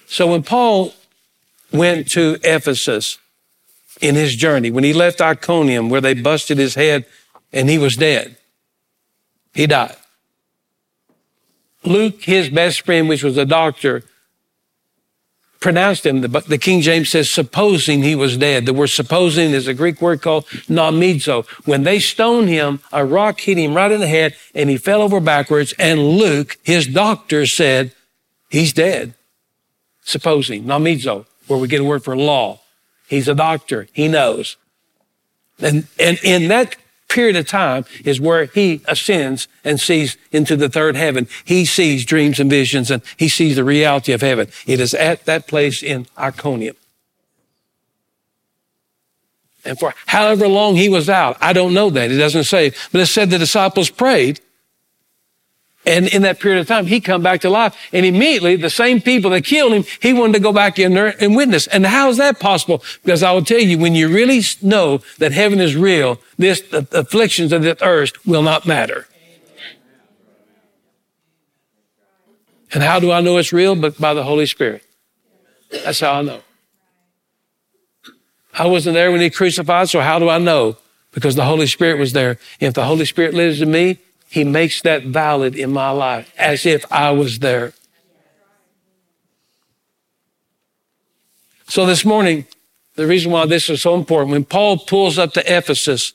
So 0.07 0.27
when 0.27 0.43
Paul 0.43 0.93
went 1.71 2.09
to 2.11 2.37
Ephesus 2.43 3.19
in 4.01 4.15
his 4.15 4.35
journey, 4.35 4.71
when 4.71 4.83
he 4.83 4.93
left 4.93 5.21
Iconium 5.21 5.89
where 5.89 6.01
they 6.01 6.15
busted 6.15 6.57
his 6.57 6.75
head 6.75 7.05
and 7.53 7.69
he 7.69 7.77
was 7.77 7.97
dead, 7.97 8.37
he 9.53 9.67
died. 9.67 9.95
Luke, 11.83 12.23
his 12.23 12.49
best 12.49 12.81
friend, 12.81 13.07
which 13.07 13.23
was 13.23 13.37
a 13.37 13.45
doctor, 13.45 14.03
pronounced 15.59 16.05
him, 16.05 16.21
the, 16.21 16.27
the 16.27 16.57
King 16.57 16.81
James 16.81 17.09
says, 17.09 17.29
supposing 17.29 18.01
he 18.01 18.15
was 18.15 18.37
dead. 18.37 18.65
The 18.65 18.73
word 18.73 18.87
supposing 18.87 19.51
is 19.51 19.67
a 19.67 19.73
Greek 19.73 20.01
word 20.01 20.21
called 20.21 20.45
namizo. 20.67 21.45
When 21.65 21.83
they 21.83 21.99
stoned 21.99 22.49
him, 22.49 22.79
a 22.91 23.05
rock 23.05 23.41
hit 23.41 23.57
him 23.57 23.73
right 23.73 23.91
in 23.91 23.99
the 23.99 24.07
head 24.07 24.35
and 24.55 24.69
he 24.69 24.77
fell 24.77 25.01
over 25.01 25.19
backwards. 25.19 25.73
And 25.77 25.99
Luke, 25.99 26.57
his 26.63 26.87
doctor, 26.87 27.45
said, 27.45 27.93
he's 28.49 28.73
dead. 28.73 29.13
Supposing, 30.01 30.63
namizo, 30.63 31.25
where 31.47 31.59
we 31.59 31.67
get 31.67 31.81
a 31.81 31.83
word 31.83 32.03
for 32.03 32.15
law. 32.15 32.61
He's 33.07 33.27
a 33.27 33.35
doctor. 33.35 33.87
He 33.91 34.07
knows. 34.07 34.55
And, 35.59 35.87
and 35.99 36.17
in 36.23 36.47
that 36.47 36.77
period 37.09 37.35
of 37.35 37.47
time 37.47 37.85
is 38.05 38.21
where 38.21 38.45
he 38.45 38.81
ascends 38.87 39.47
and 39.63 39.79
sees 39.79 40.17
into 40.31 40.55
the 40.55 40.69
third 40.69 40.95
heaven. 40.95 41.27
He 41.43 41.65
sees 41.65 42.05
dreams 42.05 42.39
and 42.39 42.49
visions 42.49 42.89
and 42.89 43.01
he 43.17 43.27
sees 43.27 43.55
the 43.55 43.63
reality 43.63 44.13
of 44.13 44.21
heaven. 44.21 44.47
It 44.65 44.79
is 44.79 44.93
at 44.93 45.25
that 45.25 45.47
place 45.47 45.83
in 45.83 46.07
Iconium. 46.17 46.75
And 49.65 49.77
for 49.77 49.93
however 50.05 50.47
long 50.47 50.75
he 50.75 50.87
was 50.87 51.09
out, 51.09 51.37
I 51.41 51.51
don't 51.51 51.73
know 51.73 51.89
that. 51.89 52.11
It 52.11 52.17
doesn't 52.17 52.45
say, 52.45 52.71
but 52.91 53.01
it 53.01 53.07
said 53.07 53.29
the 53.29 53.37
disciples 53.37 53.89
prayed 53.89 54.39
and 55.89 56.07
in 56.07 56.21
that 56.21 56.39
period 56.39 56.61
of 56.61 56.67
time, 56.67 56.85
he 56.85 57.01
come 57.01 57.23
back 57.23 57.41
to 57.41 57.49
life. 57.49 57.75
And 57.91 58.05
immediately, 58.05 58.55
the 58.55 58.69
same 58.69 59.01
people 59.01 59.31
that 59.31 59.43
killed 59.43 59.73
him, 59.73 59.83
he 59.99 60.13
wanted 60.13 60.33
to 60.33 60.39
go 60.39 60.53
back 60.53 60.77
in 60.77 60.93
there 60.93 61.15
and 61.19 61.35
witness. 61.35 61.65
And 61.65 61.83
how 61.83 62.09
is 62.09 62.17
that 62.17 62.39
possible? 62.39 62.83
Because 63.03 63.23
I 63.23 63.31
will 63.31 63.43
tell 63.43 63.59
you, 63.59 63.79
when 63.79 63.95
you 63.95 64.07
really 64.07 64.41
know 64.61 65.01
that 65.17 65.31
heaven 65.31 65.59
is 65.59 65.75
real, 65.75 66.19
this, 66.37 66.61
the 66.61 66.87
afflictions 66.91 67.51
of 67.51 67.63
this 67.63 67.79
earth 67.81 68.13
will 68.25 68.43
not 68.43 68.67
matter. 68.67 69.07
And 72.71 72.83
how 72.83 72.99
do 72.99 73.11
I 73.11 73.21
know 73.21 73.37
it's 73.37 73.51
real? 73.51 73.75
But 73.75 73.99
by 73.99 74.13
the 74.13 74.23
Holy 74.23 74.45
Spirit. 74.45 74.83
That's 75.71 76.01
how 76.01 76.13
I 76.13 76.21
know. 76.21 76.41
I 78.53 78.67
wasn't 78.67 78.93
there 78.93 79.11
when 79.11 79.21
he 79.21 79.31
crucified, 79.31 79.89
so 79.89 80.01
how 80.01 80.19
do 80.19 80.29
I 80.29 80.37
know? 80.37 80.77
Because 81.13 81.35
the 81.35 81.45
Holy 81.45 81.65
Spirit 81.65 81.97
was 81.97 82.13
there. 82.13 82.37
If 82.59 82.75
the 82.75 82.85
Holy 82.85 83.05
Spirit 83.05 83.33
lives 83.33 83.59
in 83.59 83.71
me, 83.71 83.97
he 84.29 84.43
makes 84.43 84.81
that 84.83 85.03
valid 85.05 85.55
in 85.55 85.71
my 85.71 85.89
life 85.89 86.31
as 86.37 86.65
if 86.65 86.85
I 86.91 87.11
was 87.11 87.39
there. 87.39 87.73
So 91.67 91.85
this 91.85 92.05
morning, 92.05 92.45
the 92.95 93.07
reason 93.07 93.31
why 93.31 93.47
this 93.47 93.69
is 93.69 93.81
so 93.81 93.95
important, 93.95 94.31
when 94.31 94.45
Paul 94.45 94.77
pulls 94.77 95.17
up 95.17 95.33
to 95.33 95.57
Ephesus, 95.57 96.13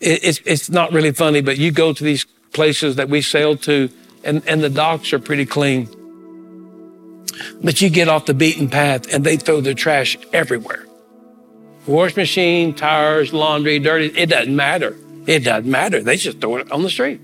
it, 0.00 0.24
it's, 0.24 0.40
it's 0.44 0.70
not 0.70 0.92
really 0.92 1.12
funny, 1.12 1.40
but 1.40 1.56
you 1.56 1.70
go 1.70 1.92
to 1.92 2.02
these 2.02 2.24
places 2.52 2.96
that 2.96 3.08
we 3.08 3.22
sail 3.22 3.56
to 3.58 3.90
and, 4.24 4.42
and 4.48 4.62
the 4.62 4.70
docks 4.70 5.12
are 5.12 5.20
pretty 5.20 5.46
clean. 5.46 5.88
But 7.62 7.80
you 7.80 7.90
get 7.90 8.08
off 8.08 8.26
the 8.26 8.34
beaten 8.34 8.68
path 8.68 9.12
and 9.12 9.22
they 9.24 9.36
throw 9.36 9.60
their 9.60 9.74
trash 9.74 10.18
everywhere. 10.32 10.84
Wash 11.86 12.16
machine, 12.16 12.74
tires, 12.74 13.32
laundry, 13.32 13.78
dirty, 13.78 14.06
it 14.18 14.30
doesn't 14.30 14.54
matter. 14.54 14.96
It 15.26 15.40
doesn't 15.40 15.70
matter. 15.70 16.02
They 16.02 16.16
just 16.16 16.40
throw 16.40 16.56
it 16.56 16.70
on 16.70 16.82
the 16.82 16.90
street. 16.90 17.20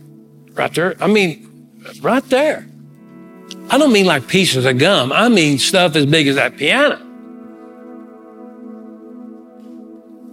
Right 0.53 0.73
there. 0.73 0.97
I 1.01 1.07
mean, 1.07 1.71
right 2.01 2.25
there. 2.25 2.67
I 3.69 3.79
don't 3.79 3.93
mean 3.93 4.07
like 4.07 4.27
pieces 4.27 4.65
of 4.65 4.79
gum. 4.79 5.13
I 5.13 5.29
mean 5.29 5.59
stuff 5.59 5.97
as 5.97 6.07
big 6.07 6.27
as 6.29 6.37
that 6.37 6.57
piano. 6.57 6.97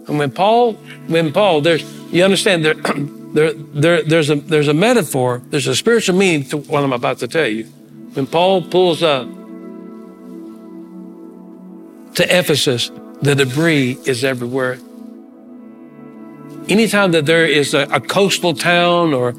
And 0.08 0.18
when 0.18 0.32
Paul, 0.32 0.74
when 1.08 1.34
Paul, 1.34 1.62
there's, 1.62 1.84
you 2.14 2.24
understand, 2.24 2.64
there, 2.64 2.74
there, 3.34 3.54
there, 3.54 4.04
there's 4.04 4.30
a, 4.30 4.36
there's 4.36 4.70
a 4.70 4.74
metaphor, 4.74 5.42
there's 5.50 5.68
a 5.68 5.76
spiritual 5.76 6.16
meaning 6.16 6.48
to 6.50 6.58
what 6.58 6.84
I'm 6.84 6.94
about 6.94 7.20
to 7.20 7.28
tell 7.28 7.48
you. 7.48 7.66
When 8.14 8.26
Paul 8.26 8.62
pulls 8.64 9.04
up 9.04 9.28
to 12.16 12.24
Ephesus, 12.24 12.90
the 13.22 13.36
debris 13.36 13.98
is 14.06 14.24
everywhere 14.24 14.80
anytime 16.70 17.12
that 17.12 17.26
there 17.26 17.46
is 17.46 17.74
a, 17.74 17.84
a 17.92 18.00
coastal 18.00 18.54
town 18.54 19.14
or 19.14 19.36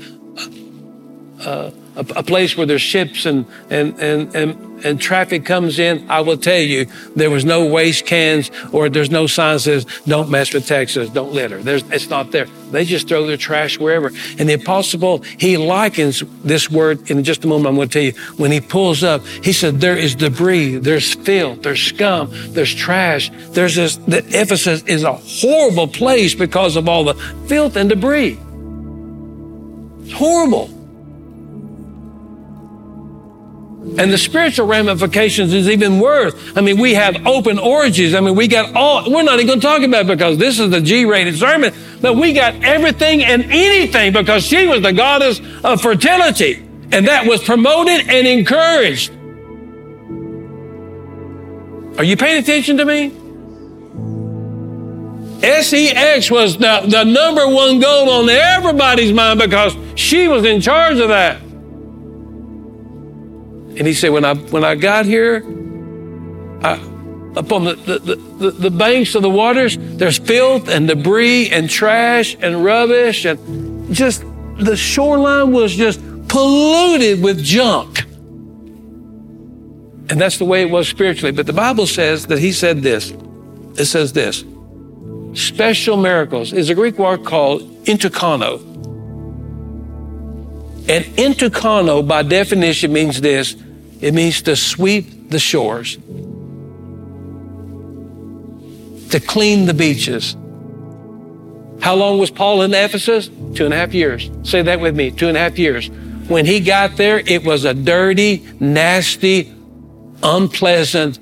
uh, 1.41 1.71
a, 1.99 2.23
place 2.23 2.57
where 2.57 2.67
there's 2.67 2.83
ships 2.83 3.27
and, 3.27 3.45
and, 3.71 3.99
and, 3.99 4.35
and, 4.35 4.85
and 4.85 5.01
traffic 5.01 5.45
comes 5.45 5.79
in, 5.79 6.09
I 6.09 6.21
will 6.21 6.37
tell 6.37 6.61
you, 6.61 6.87
there 7.17 7.31
was 7.31 7.45
no 7.45 7.67
waste 7.67 8.07
cans 8.07 8.51
or 8.73 8.89
there's 8.89 9.11
no 9.11 9.27
sign 9.27 9.57
that 9.57 9.61
says, 9.61 9.87
don't 10.07 10.31
mess 10.31 10.55
with 10.55 10.67
Texas, 10.67 11.11
don't 11.11 11.33
litter. 11.33 11.61
There's, 11.61 11.83
it's 11.91 12.09
not 12.09 12.31
there. 12.31 12.47
They 12.71 12.85
just 12.85 13.09
throw 13.09 13.27
their 13.27 13.37
trash 13.37 13.79
wherever. 13.79 14.13
And 14.39 14.49
the 14.49 14.55
apostle, 14.55 15.23
he 15.39 15.57
likens 15.57 16.23
this 16.45 16.71
word 16.71 17.11
in 17.11 17.25
just 17.25 17.45
a 17.45 17.49
moment. 17.49 17.69
I'm 17.69 17.77
going 17.77 17.89
to 17.89 17.93
tell 17.93 18.03
you, 18.03 18.13
when 18.37 18.53
he 18.53 18.61
pulls 18.61 19.03
up, 19.03 19.27
he 19.27 19.53
said, 19.53 19.81
there 19.81 19.97
is 19.97 20.15
debris, 20.15 20.77
there's 20.77 21.15
filth, 21.15 21.63
there's 21.63 21.83
scum, 21.83 22.31
there's 22.53 22.75
trash. 22.75 23.31
There's 23.51 23.75
this, 23.75 23.97
the 23.97 24.19
Ephesus 24.29 24.83
is 24.85 25.03
a 25.03 25.15
horrible 25.15 25.89
place 25.89 26.35
because 26.35 26.77
of 26.77 26.89
all 26.89 27.05
the 27.05 27.15
filth 27.49 27.77
and 27.77 27.89
debris. 27.89 28.39
It's 30.05 30.13
horrible. 30.13 30.78
And 33.97 34.13
the 34.13 34.19
spiritual 34.19 34.67
ramifications 34.67 35.53
is 35.53 35.69
even 35.69 35.99
worse. 35.99 36.35
I 36.57 36.61
mean, 36.61 36.79
we 36.79 36.95
have 36.95 37.27
open 37.27 37.59
orgies. 37.59 38.15
I 38.15 38.21
mean, 38.21 38.35
we 38.35 38.47
got 38.47 38.75
all, 38.77 39.11
we're 39.11 39.23
not 39.23 39.35
even 39.35 39.47
going 39.47 39.61
to 39.61 39.67
talk 39.67 39.83
about 39.83 40.07
because 40.07 40.37
this 40.39 40.59
is 40.59 40.71
the 40.71 40.81
G 40.81 41.05
rated 41.05 41.37
sermon, 41.37 41.75
but 42.01 42.15
we 42.15 42.33
got 42.33 42.63
everything 42.63 43.25
and 43.25 43.45
anything 43.45 44.13
because 44.13 44.45
she 44.45 44.67
was 44.67 44.83
the 44.83 44.93
goddess 44.93 45.41
of 45.65 45.81
fertility. 45.81 46.65
And 46.93 47.07
that 47.09 47.27
was 47.27 47.43
promoted 47.43 48.09
and 48.09 48.27
encouraged. 48.27 49.13
Are 51.99 52.05
you 52.05 52.17
paying 52.17 52.41
attention 52.43 52.77
to 52.77 52.85
me? 52.85 53.11
SEX 55.41 56.31
was 56.31 56.57
the, 56.57 56.85
the 56.89 57.05
number 57.05 57.47
one 57.49 57.81
goal 57.81 58.11
on 58.11 58.29
everybody's 58.29 59.13
mind 59.13 59.39
because 59.39 59.77
she 59.95 60.29
was 60.29 60.45
in 60.45 60.61
charge 60.61 60.99
of 60.99 61.09
that. 61.09 61.41
And 63.79 63.87
he 63.87 63.95
said, 63.95 64.11
when 64.11 64.25
I, 64.25 64.35
when 64.35 64.65
I 64.65 64.75
got 64.75 65.07
here, 65.07 65.37
I, 66.63 66.75
upon 67.37 67.65
the, 67.65 67.75
the, 67.75 68.17
the, 68.17 68.51
the 68.51 68.71
banks 68.71 69.15
of 69.15 69.23
the 69.23 69.31
waters, 69.31 69.77
there's 69.79 70.19
filth 70.19 70.69
and 70.69 70.89
debris 70.89 71.51
and 71.51 71.71
trash 71.71 72.37
and 72.41 72.65
rubbish 72.65 73.25
and 73.25 73.95
just 73.95 74.25
the 74.59 74.77
shoreline 74.77 75.53
was 75.53 75.75
just 75.75 76.01
polluted 76.29 77.23
with 77.23 77.43
junk. 77.43 78.05
And 80.11 80.21
that's 80.21 80.39
the 80.39 80.45
way 80.45 80.63
it 80.63 80.71
was 80.71 80.89
spiritually. 80.89 81.33
But 81.33 81.47
the 81.47 81.53
Bible 81.53 81.87
says 81.87 82.27
that 82.27 82.39
he 82.39 82.51
said 82.53 82.83
this. 82.83 83.11
It 83.77 83.85
says 83.85 84.13
this. 84.13 84.45
Special 85.35 85.97
miracles 85.97 86.53
is 86.53 86.71
a 86.71 86.75
Greek 86.75 86.99
word 86.99 87.25
called 87.25 87.63
entukano. 87.85 88.61
And 90.89 91.05
entukano, 91.17 92.07
by 92.07 92.23
definition, 92.23 92.93
means 92.93 93.21
this. 93.21 93.55
It 94.01 94.15
means 94.15 94.43
to 94.43 94.55
sweep 94.57 95.31
the 95.31 95.39
shores, 95.39 95.97
to 99.11 99.21
clean 99.21 99.67
the 99.67 99.75
beaches. 99.75 100.37
How 101.81 101.95
long 101.95 102.19
was 102.19 102.31
Paul 102.31 102.63
in 102.63 102.75
Ephesus? 102.75 103.29
Two 103.55 103.65
and 103.65 103.75
a 103.75 103.77
half 103.77 103.95
years. 103.95 104.31
Say 104.43 104.63
that 104.63 104.81
with 104.81 104.97
me. 104.97 105.11
Two 105.11 105.29
and 105.29 105.37
a 105.37 105.41
half 105.41 105.59
years. 105.59 105.89
When 106.29 106.45
he 106.45 106.61
got 106.61 106.97
there, 106.97 107.21
it 107.21 107.45
was 107.45 107.65
a 107.65 107.73
dirty, 107.73 108.47
nasty, 108.61 109.53
unpleasant, 110.23 111.19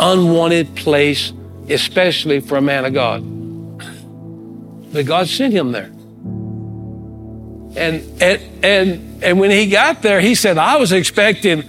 unwanted 0.00 0.74
place, 0.74 1.32
especially 1.68 2.40
for 2.40 2.56
a 2.56 2.62
man 2.62 2.84
of 2.84 2.94
God. 2.94 3.22
But 4.92 5.06
God 5.06 5.28
sent 5.28 5.52
him 5.52 5.72
there. 5.72 5.90
And, 7.74 8.22
and, 8.22 8.64
and, 8.64 9.22
and 9.22 9.40
when 9.40 9.50
he 9.50 9.66
got 9.68 10.02
there, 10.02 10.20
he 10.20 10.34
said, 10.34 10.58
I 10.58 10.76
was 10.76 10.92
expecting 10.92 11.64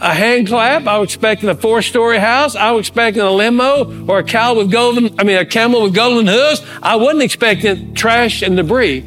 a 0.00 0.14
hand 0.14 0.46
clap. 0.48 0.86
I 0.86 0.98
was 0.98 1.08
expecting 1.08 1.48
a 1.48 1.54
four 1.54 1.82
story 1.82 2.18
house. 2.18 2.54
I 2.54 2.70
was 2.70 2.80
expecting 2.80 3.22
a 3.22 3.30
limo 3.30 4.06
or 4.06 4.20
a 4.20 4.24
cow 4.24 4.54
with 4.54 4.70
golden, 4.70 5.18
I 5.18 5.24
mean, 5.24 5.36
a 5.36 5.44
camel 5.44 5.82
with 5.82 5.94
golden 5.94 6.26
hooves. 6.26 6.64
I 6.82 6.96
wasn't 6.96 7.22
expecting 7.22 7.94
trash 7.94 8.42
and 8.42 8.56
debris. 8.56 9.00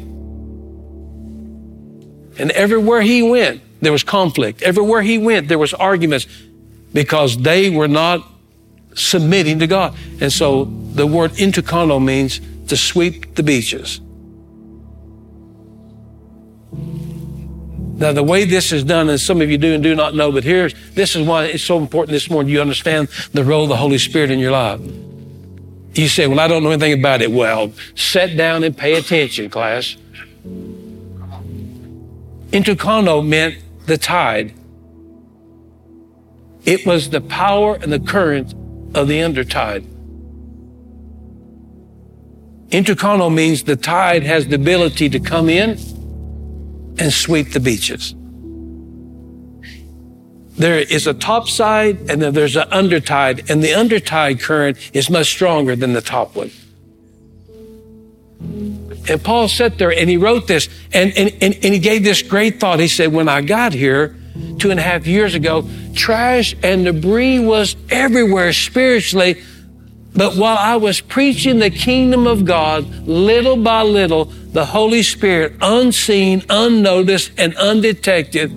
And 2.38 2.50
everywhere 2.50 3.02
he 3.02 3.22
went, 3.22 3.62
there 3.80 3.92
was 3.92 4.02
conflict. 4.02 4.62
Everywhere 4.62 5.02
he 5.02 5.18
went, 5.18 5.48
there 5.48 5.58
was 5.58 5.74
arguments 5.74 6.26
because 6.92 7.36
they 7.36 7.70
were 7.70 7.88
not 7.88 8.26
submitting 8.94 9.58
to 9.60 9.66
God. 9.66 9.94
And 10.20 10.32
so 10.32 10.64
the 10.64 11.06
word 11.06 11.32
entukano 11.32 12.02
means 12.02 12.40
to 12.68 12.76
sweep 12.76 13.34
the 13.34 13.42
beaches. 13.42 14.00
Now, 17.94 18.12
the 18.12 18.22
way 18.22 18.44
this 18.44 18.72
is 18.72 18.84
done, 18.84 19.08
and 19.10 19.20
some 19.20 19.40
of 19.40 19.50
you 19.50 19.58
do 19.58 19.74
and 19.74 19.82
do 19.82 19.94
not 19.94 20.14
know, 20.14 20.32
but 20.32 20.44
here's 20.44 20.74
this 20.94 21.14
is 21.14 21.26
why 21.26 21.44
it's 21.44 21.62
so 21.62 21.78
important 21.78 22.12
this 22.12 22.30
morning. 22.30 22.50
You 22.50 22.60
understand 22.60 23.08
the 23.32 23.44
role 23.44 23.64
of 23.64 23.68
the 23.68 23.76
Holy 23.76 23.98
Spirit 23.98 24.30
in 24.30 24.38
your 24.38 24.52
life. 24.52 24.80
You 25.94 26.08
say, 26.08 26.26
Well, 26.26 26.40
I 26.40 26.48
don't 26.48 26.62
know 26.62 26.70
anything 26.70 26.98
about 26.98 27.20
it. 27.20 27.30
Well, 27.30 27.72
sit 27.94 28.36
down 28.36 28.64
and 28.64 28.76
pay 28.76 28.94
attention, 28.94 29.50
class. 29.50 29.96
Entukano 32.50 33.26
meant 33.26 33.56
the 33.86 33.98
tide. 33.98 34.54
It 36.64 36.86
was 36.86 37.10
the 37.10 37.20
power 37.20 37.74
and 37.74 37.92
the 37.92 38.00
current 38.00 38.54
of 38.94 39.08
the 39.08 39.22
undertide. 39.22 39.84
Entukano 42.70 43.32
means 43.32 43.64
the 43.64 43.76
tide 43.76 44.22
has 44.22 44.46
the 44.48 44.54
ability 44.54 45.10
to 45.10 45.20
come 45.20 45.50
in 45.50 45.78
and 46.98 47.12
sweep 47.12 47.52
the 47.52 47.60
beaches. 47.60 48.14
There 50.56 50.78
is 50.78 51.06
a 51.06 51.14
top 51.14 51.48
side 51.48 52.10
and 52.10 52.20
then 52.20 52.34
there's 52.34 52.56
an 52.56 52.68
undertide, 52.70 53.50
and 53.50 53.62
the 53.62 53.74
undertide 53.74 54.40
current 54.40 54.76
is 54.92 55.08
much 55.08 55.26
stronger 55.26 55.74
than 55.74 55.92
the 55.92 56.02
top 56.02 56.36
one. 56.36 56.50
And 59.08 59.22
Paul 59.22 59.48
sat 59.48 59.78
there 59.78 59.92
and 59.92 60.08
he 60.08 60.16
wrote 60.16 60.46
this 60.46 60.68
and, 60.92 61.12
and, 61.16 61.30
and, 61.40 61.54
and 61.54 61.74
he 61.74 61.78
gave 61.78 62.04
this 62.04 62.22
great 62.22 62.60
thought. 62.60 62.78
He 62.78 62.88
said, 62.88 63.12
When 63.12 63.28
I 63.28 63.40
got 63.40 63.72
here 63.72 64.16
two 64.58 64.70
and 64.70 64.78
a 64.78 64.82
half 64.82 65.06
years 65.06 65.34
ago, 65.34 65.68
trash 65.94 66.54
and 66.62 66.84
debris 66.84 67.40
was 67.40 67.76
everywhere 67.90 68.52
spiritually. 68.52 69.42
But 70.14 70.36
while 70.36 70.58
I 70.58 70.76
was 70.76 71.00
preaching 71.00 71.58
the 71.58 71.70
kingdom 71.70 72.26
of 72.26 72.44
God, 72.44 72.86
little 73.06 73.56
by 73.56 73.82
little, 73.82 74.26
the 74.26 74.66
Holy 74.66 75.02
Spirit, 75.02 75.54
unseen, 75.62 76.44
unnoticed, 76.50 77.32
and 77.38 77.56
undetected, 77.56 78.52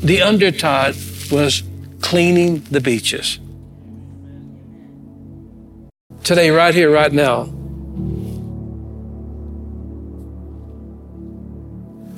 the 0.00 0.22
undertide 0.22 0.94
was 1.30 1.62
cleaning 2.00 2.60
the 2.70 2.80
beaches. 2.80 3.38
Today, 6.24 6.50
right 6.50 6.74
here, 6.74 6.90
right 6.90 7.12
now, 7.12 7.42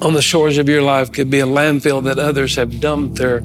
on 0.03 0.15
the 0.15 0.23
shores 0.23 0.59
of 0.59 0.69
your 0.69 0.83
life 0.83 1.13
could 1.13 1.31
be 1.31 1.41
a 1.41 1.47
landfill 1.47 2.05
that 2.05 2.19
others 2.19 2.57
have 2.57 2.81
dumped 2.81 3.17
their 3.17 3.43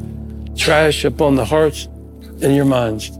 trash 0.56 1.06
upon 1.06 1.36
the 1.36 1.46
hearts 1.46 1.86
and 2.42 2.56
your 2.56 2.66
minds. 2.66 3.12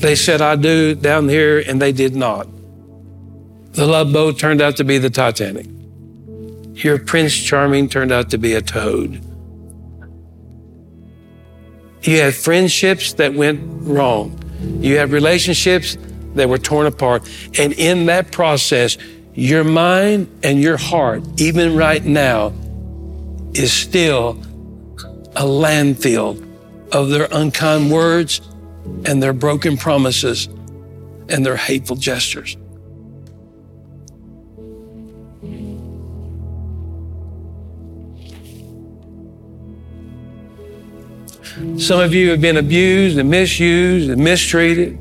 They 0.00 0.14
said, 0.14 0.40
I 0.40 0.56
do 0.56 0.94
down 0.94 1.28
here, 1.28 1.58
and 1.58 1.80
they 1.80 1.92
did 1.92 2.16
not. 2.16 2.48
The 3.72 3.86
love 3.86 4.12
boat 4.12 4.38
turned 4.38 4.60
out 4.60 4.76
to 4.76 4.84
be 4.84 4.98
the 4.98 5.10
Titanic. 5.10 5.66
Your 6.82 6.98
Prince 6.98 7.36
Charming 7.36 7.88
turned 7.88 8.10
out 8.10 8.30
to 8.30 8.38
be 8.38 8.54
a 8.54 8.62
toad. 8.62 9.22
You 12.02 12.20
had 12.20 12.34
friendships 12.34 13.12
that 13.14 13.34
went 13.34 13.60
wrong. 13.82 14.38
You 14.80 14.96
had 14.96 15.10
relationships 15.10 15.98
that 16.34 16.48
were 16.48 16.58
torn 16.58 16.86
apart. 16.86 17.28
And 17.58 17.72
in 17.74 18.06
that 18.06 18.32
process, 18.32 18.96
your 19.34 19.64
mind 19.64 20.28
and 20.42 20.60
your 20.60 20.78
heart, 20.78 21.22
even 21.38 21.76
right 21.76 22.04
now, 22.04 22.52
is 23.52 23.72
still 23.72 24.30
a 25.36 25.44
landfill 25.44 26.46
of 26.92 27.10
their 27.10 27.28
unkind 27.30 27.90
words 27.90 28.40
and 29.04 29.22
their 29.22 29.32
broken 29.32 29.76
promises 29.76 30.46
and 31.28 31.44
their 31.44 31.56
hateful 31.56 31.96
gestures. 31.96 32.56
Some 41.76 42.00
of 42.00 42.14
you 42.14 42.30
have 42.30 42.40
been 42.40 42.56
abused 42.56 43.18
and 43.18 43.30
misused 43.30 44.10
and 44.10 44.22
mistreated. 44.22 44.98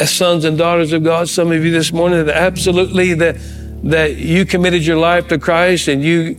As 0.00 0.10
sons 0.10 0.44
and 0.44 0.56
daughters 0.56 0.92
of 0.92 1.04
God, 1.04 1.28
some 1.28 1.52
of 1.52 1.64
you 1.64 1.70
this 1.70 1.92
morning 1.92 2.28
absolutely 2.28 3.14
that 3.14 3.36
that 3.82 4.16
you 4.16 4.44
committed 4.44 4.84
your 4.84 4.98
life 4.98 5.28
to 5.28 5.38
Christ 5.38 5.88
and 5.88 6.02
you 6.02 6.36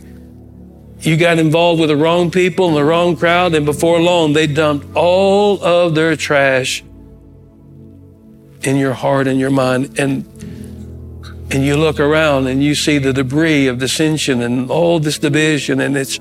you 1.02 1.16
got 1.16 1.38
involved 1.38 1.80
with 1.80 1.88
the 1.88 1.96
wrong 1.96 2.30
people 2.30 2.68
and 2.68 2.76
the 2.76 2.84
wrong 2.84 3.16
crowd, 3.16 3.54
and 3.54 3.66
before 3.66 4.00
long 4.00 4.32
they 4.32 4.46
dumped 4.46 4.86
all 4.94 5.62
of 5.62 5.94
their 5.94 6.16
trash 6.16 6.82
in 8.62 8.76
your 8.76 8.92
heart 8.92 9.26
and 9.26 9.40
your 9.40 9.50
mind. 9.50 9.98
And 9.98 10.26
and 11.50 11.62
you 11.64 11.76
look 11.76 12.00
around 12.00 12.46
and 12.46 12.62
you 12.62 12.74
see 12.74 12.96
the 12.96 13.12
debris 13.12 13.66
of 13.66 13.78
dissension 13.78 14.40
and 14.40 14.70
all 14.70 14.98
this 14.98 15.18
division, 15.18 15.80
and 15.80 15.96
it's 15.96 16.18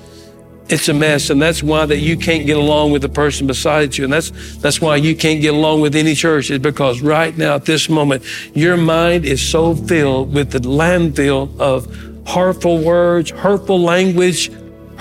it's 0.68 0.88
a 0.88 0.94
mess, 0.94 1.30
and 1.30 1.42
that's 1.42 1.62
why 1.62 1.86
that 1.86 1.98
you 1.98 2.16
can't 2.16 2.46
get 2.46 2.58
along 2.58 2.92
with 2.92 3.02
the 3.02 3.10
person 3.10 3.46
beside 3.46 3.98
you, 3.98 4.06
and 4.06 4.14
that's 4.14 4.32
that's 4.58 4.80
why 4.80 4.96
you 4.96 5.16
can't 5.16 5.42
get 5.42 5.54
along 5.54 5.82
with 5.82 5.96
any 5.96 6.16
church. 6.16 6.50
Is 6.50 6.60
because 6.60 7.02
right 7.02 7.38
now 7.38 7.56
at 7.56 7.66
this 7.66 7.90
moment, 7.90 8.24
your 8.56 8.78
mind 8.78 9.26
is 9.26 9.42
so 9.42 9.76
filled 9.76 10.34
with 10.34 10.52
the 10.52 10.60
landfill 10.60 11.60
of 11.60 11.88
hurtful 12.28 12.78
words, 12.80 13.32
hurtful 13.32 13.82
language, 13.82 14.50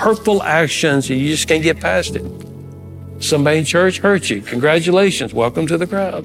hurtful 0.01 0.43
actions, 0.43 1.11
and 1.11 1.21
you 1.21 1.29
just 1.29 1.47
can't 1.47 1.63
get 1.63 1.79
past 1.79 2.17
it. 2.17 2.25
Somebody 3.19 3.59
in 3.59 3.65
church 3.67 3.99
hurt 3.99 4.31
you. 4.31 4.41
Congratulations. 4.41 5.35
Welcome 5.35 5.67
to 5.67 5.77
the 5.77 5.87
crowd. 5.87 6.25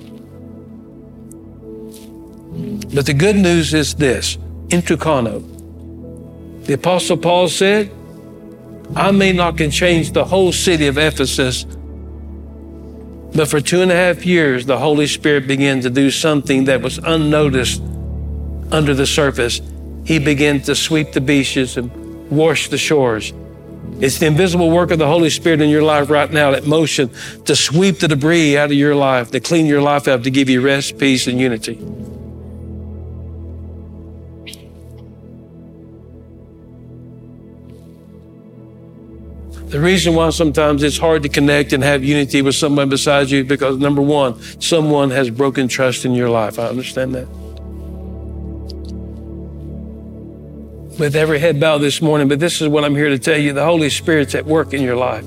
But 2.95 3.05
the 3.05 3.13
good 3.13 3.35
news 3.35 3.73
is 3.73 3.95
this 3.95 4.37
entukano. 4.69 5.43
The 6.65 6.73
Apostle 6.73 7.17
Paul 7.17 7.49
said, 7.49 7.91
I 8.95 9.11
may 9.11 9.33
not 9.33 9.57
can 9.57 9.71
change 9.71 10.13
the 10.13 10.23
whole 10.23 10.53
city 10.53 10.87
of 10.87 10.97
Ephesus, 10.97 11.65
but 13.35 13.49
for 13.49 13.59
two 13.59 13.81
and 13.81 13.91
a 13.91 13.95
half 13.95 14.25
years, 14.25 14.65
the 14.65 14.77
Holy 14.77 15.07
Spirit 15.07 15.47
began 15.47 15.81
to 15.81 15.89
do 15.89 16.09
something 16.09 16.63
that 16.65 16.81
was 16.81 16.97
unnoticed 16.99 17.81
under 18.71 18.93
the 18.93 19.05
surface. 19.05 19.59
He 20.05 20.17
began 20.17 20.61
to 20.61 20.75
sweep 20.75 21.11
the 21.11 21.19
beaches 21.19 21.75
and 21.75 21.91
wash 22.31 22.69
the 22.69 22.77
shores. 22.77 23.33
It's 24.01 24.19
the 24.19 24.25
invisible 24.25 24.69
work 24.69 24.91
of 24.91 24.99
the 24.99 25.07
Holy 25.07 25.29
Spirit 25.29 25.61
in 25.61 25.69
your 25.69 25.83
life 25.83 26.09
right 26.09 26.29
now, 26.29 26.51
that 26.51 26.67
motion 26.67 27.09
to 27.45 27.55
sweep 27.55 27.99
the 27.99 28.09
debris 28.09 28.57
out 28.57 28.65
of 28.65 28.73
your 28.73 28.93
life, 28.93 29.31
to 29.31 29.39
clean 29.39 29.65
your 29.65 29.81
life 29.81 30.07
up, 30.07 30.23
to 30.23 30.31
give 30.31 30.49
you 30.49 30.61
rest, 30.61 30.97
peace, 30.97 31.27
and 31.27 31.39
unity. 31.39 31.75
The 39.69 39.81
reason 39.81 40.15
why 40.15 40.29
sometimes 40.29 40.83
it's 40.83 40.97
hard 40.97 41.23
to 41.23 41.29
connect 41.29 41.73
and 41.73 41.83
have 41.83 42.03
unity 42.03 42.41
with 42.41 42.55
someone 42.55 42.87
beside 42.87 43.29
you 43.29 43.43
because 43.43 43.77
number 43.77 44.01
one, 44.01 44.39
someone 44.61 45.09
has 45.11 45.29
broken 45.29 45.67
trust 45.67 46.05
in 46.05 46.13
your 46.13 46.29
life. 46.29 46.59
I 46.59 46.67
understand 46.67 47.13
that. 47.15 47.44
With 50.99 51.15
every 51.15 51.39
head 51.39 51.59
bowed 51.59 51.79
this 51.79 52.01
morning, 52.01 52.27
but 52.27 52.39
this 52.39 52.61
is 52.61 52.67
what 52.67 52.85
I'm 52.85 52.95
here 52.95 53.09
to 53.09 53.19
tell 53.19 53.37
you. 53.37 53.53
The 53.53 53.65
Holy 53.65 53.89
Spirit's 53.89 54.35
at 54.35 54.45
work 54.45 54.73
in 54.73 54.81
your 54.81 54.95
life 54.95 55.25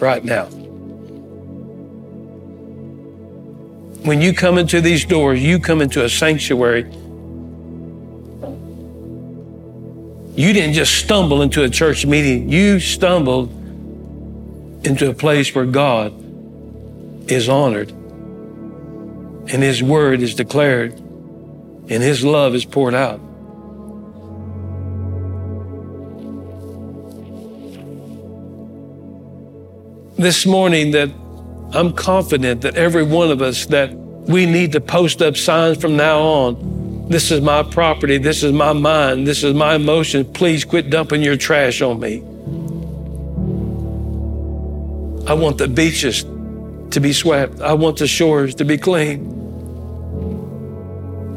right 0.00 0.24
now. 0.24 0.46
When 4.04 4.20
you 4.20 4.32
come 4.32 4.58
into 4.58 4.80
these 4.80 5.04
doors, 5.04 5.42
you 5.42 5.60
come 5.60 5.80
into 5.80 6.04
a 6.04 6.08
sanctuary. 6.08 6.82
You 10.34 10.52
didn't 10.52 10.72
just 10.72 10.96
stumble 10.96 11.42
into 11.42 11.62
a 11.62 11.68
church 11.68 12.06
meeting, 12.06 12.48
you 12.48 12.80
stumbled 12.80 13.50
into 14.84 15.08
a 15.10 15.14
place 15.14 15.54
where 15.54 15.66
God 15.66 16.12
is 17.30 17.48
honored 17.48 17.90
and 17.90 19.62
His 19.62 19.82
word 19.82 20.22
is 20.22 20.34
declared 20.34 20.94
and 20.94 22.02
His 22.02 22.24
love 22.24 22.54
is 22.54 22.64
poured 22.64 22.94
out. 22.94 23.20
This 30.22 30.46
morning, 30.46 30.92
that 30.92 31.10
I'm 31.72 31.92
confident 31.92 32.60
that 32.60 32.76
every 32.76 33.02
one 33.02 33.32
of 33.32 33.42
us 33.42 33.66
that 33.66 33.92
we 33.92 34.46
need 34.46 34.70
to 34.70 34.80
post 34.80 35.20
up 35.20 35.36
signs 35.36 35.78
from 35.78 35.96
now 35.96 36.20
on. 36.20 37.08
This 37.08 37.32
is 37.32 37.40
my 37.40 37.64
property. 37.64 38.18
This 38.18 38.44
is 38.44 38.52
my 38.52 38.72
mind. 38.72 39.26
This 39.26 39.42
is 39.42 39.52
my 39.52 39.74
emotion. 39.74 40.24
Please 40.32 40.64
quit 40.64 40.90
dumping 40.90 41.22
your 41.22 41.36
trash 41.36 41.82
on 41.82 41.98
me. 41.98 42.18
I 45.28 45.34
want 45.34 45.58
the 45.58 45.66
beaches 45.66 46.22
to 46.92 47.00
be 47.00 47.12
swept. 47.12 47.60
I 47.60 47.72
want 47.72 47.96
the 47.96 48.06
shores 48.06 48.54
to 48.54 48.64
be 48.64 48.78
clean. 48.78 49.26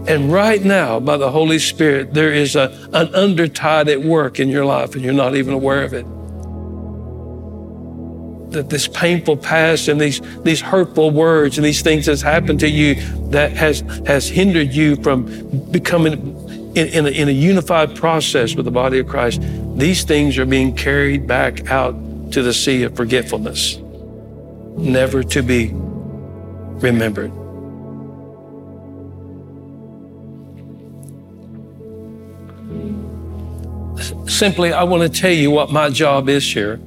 And 0.08 0.32
right 0.32 0.64
now, 0.64 1.00
by 1.00 1.18
the 1.18 1.32
Holy 1.32 1.58
Spirit, 1.58 2.14
there 2.14 2.32
is 2.32 2.56
a, 2.56 2.88
an 2.94 3.16
undertide 3.16 3.90
at 3.90 4.04
work 4.04 4.40
in 4.40 4.50
your 4.50 4.64
life, 4.64 4.94
and 4.94 5.04
you're 5.04 5.12
not 5.12 5.36
even 5.36 5.56
aware 5.56 5.82
of 5.82 5.94
it 5.94 6.06
that 8.56 8.70
this 8.70 8.88
painful 8.88 9.38
past 9.38 9.88
and 9.88 10.02
these, 10.02 10.20
these 10.44 10.60
hurtful 10.60 11.12
words 11.12 11.58
and 11.58 11.66
these 11.66 11.82
things 11.82 12.08
that's 12.08 12.22
happened 12.22 12.60
to 12.62 12.70
you 12.70 12.96
that 13.30 13.52
has, 13.52 13.82
has 14.08 14.28
hindered 14.28 14.74
you 14.74 14.96
from 14.98 15.26
becoming 15.72 16.42
in, 16.76 16.88
in, 16.88 17.06
a, 17.06 17.10
in 17.10 17.30
a 17.30 17.32
unified 17.32 17.96
process 17.96 18.56
with 18.56 18.66
the 18.66 18.72
body 18.72 19.00
of 19.00 19.08
Christ, 19.08 19.42
these 19.78 20.04
things 20.04 20.38
are 20.38 20.46
being 20.46 20.76
carried 20.76 21.26
back 21.26 21.70
out 21.72 21.96
to 22.32 22.42
the 22.42 22.54
sea 22.54 22.84
of 22.84 22.96
forgetfulness, 22.96 23.78
never 24.78 25.24
to 25.24 25.42
be 25.42 25.72
remembered. 25.74 27.32
Simply, 34.30 34.74
I 34.74 34.84
want 34.84 35.02
to 35.04 35.10
tell 35.10 35.32
you 35.32 35.50
what 35.50 35.72
my 35.72 35.90
job 35.90 36.28
is 36.28 36.44
here. 36.44 36.80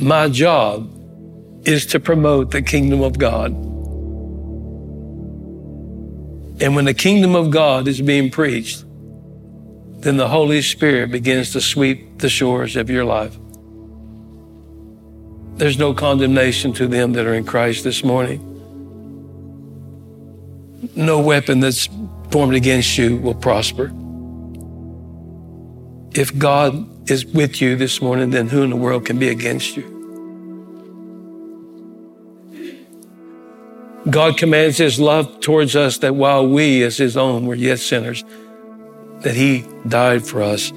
My 0.00 0.28
job 0.28 0.94
is 1.66 1.86
to 1.86 1.98
promote 1.98 2.52
the 2.52 2.62
kingdom 2.62 3.02
of 3.02 3.18
God. 3.18 3.50
And 6.60 6.76
when 6.76 6.84
the 6.84 6.94
kingdom 6.94 7.34
of 7.34 7.50
God 7.50 7.88
is 7.88 8.00
being 8.00 8.30
preached, 8.30 8.84
then 10.00 10.16
the 10.16 10.28
Holy 10.28 10.62
Spirit 10.62 11.10
begins 11.10 11.52
to 11.52 11.60
sweep 11.60 12.18
the 12.18 12.28
shores 12.28 12.76
of 12.76 12.88
your 12.88 13.04
life. 13.04 13.36
There's 15.56 15.78
no 15.78 15.92
condemnation 15.92 16.72
to 16.74 16.86
them 16.86 17.14
that 17.14 17.26
are 17.26 17.34
in 17.34 17.44
Christ 17.44 17.82
this 17.82 18.04
morning. 18.04 18.44
No 20.94 21.20
weapon 21.20 21.58
that's 21.58 21.88
formed 22.30 22.54
against 22.54 22.96
you 22.96 23.16
will 23.16 23.34
prosper. 23.34 23.92
If 26.14 26.36
God 26.38 26.97
is 27.10 27.24
with 27.26 27.60
you 27.60 27.76
this 27.76 28.00
morning, 28.00 28.30
then 28.30 28.48
who 28.48 28.62
in 28.62 28.70
the 28.70 28.76
world 28.76 29.06
can 29.06 29.18
be 29.18 29.28
against 29.28 29.76
you? 29.76 29.94
God 34.10 34.38
commands 34.38 34.78
his 34.78 34.98
love 34.98 35.40
towards 35.40 35.76
us 35.76 35.98
that 35.98 36.14
while 36.14 36.46
we, 36.46 36.82
as 36.82 36.96
his 36.96 37.16
own, 37.16 37.46
were 37.46 37.54
yet 37.54 37.78
sinners, 37.78 38.24
that 39.20 39.34
he 39.34 39.66
died 39.86 40.26
for 40.26 40.42
us. 40.42 40.72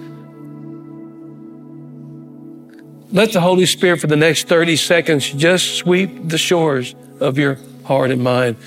Let 3.11 3.34
the 3.34 3.41
Holy 3.41 3.65
Spirit 3.65 3.99
for 3.99 4.07
the 4.07 4.15
next 4.15 4.47
30 4.47 4.75
seconds 4.75 5.29
just 5.29 5.75
sweep 5.75 6.27
the 6.27 6.38
shores 6.38 6.95
of 7.19 7.38
your 7.38 7.57
heart 7.84 8.09
and 8.11 8.23
mind. 8.23 8.57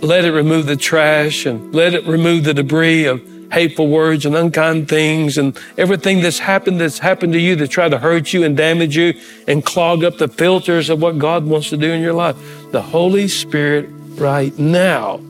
Let 0.00 0.24
it 0.24 0.32
remove 0.32 0.66
the 0.66 0.76
trash 0.76 1.44
and 1.44 1.74
let 1.74 1.94
it 1.94 2.06
remove 2.06 2.44
the 2.44 2.54
debris 2.54 3.06
of 3.06 3.20
hateful 3.50 3.88
words 3.88 4.26
and 4.26 4.34
unkind 4.36 4.88
things 4.88 5.38
and 5.38 5.58
everything 5.76 6.20
that's 6.20 6.38
happened 6.38 6.80
that's 6.80 6.98
happened 6.98 7.32
to 7.32 7.38
you 7.38 7.56
that 7.56 7.68
try 7.68 7.88
to 7.88 7.98
hurt 7.98 8.32
you 8.32 8.44
and 8.44 8.56
damage 8.56 8.96
you 8.96 9.14
and 9.46 9.64
clog 9.64 10.04
up 10.04 10.18
the 10.18 10.28
filters 10.28 10.90
of 10.90 11.00
what 11.00 11.18
God 11.18 11.44
wants 11.44 11.70
to 11.70 11.76
do 11.76 11.90
in 11.90 12.00
your 12.02 12.12
life. 12.12 12.36
The 12.72 12.82
Holy 12.82 13.28
Spirit 13.28 13.88
right 14.16 14.56
now 14.58 15.20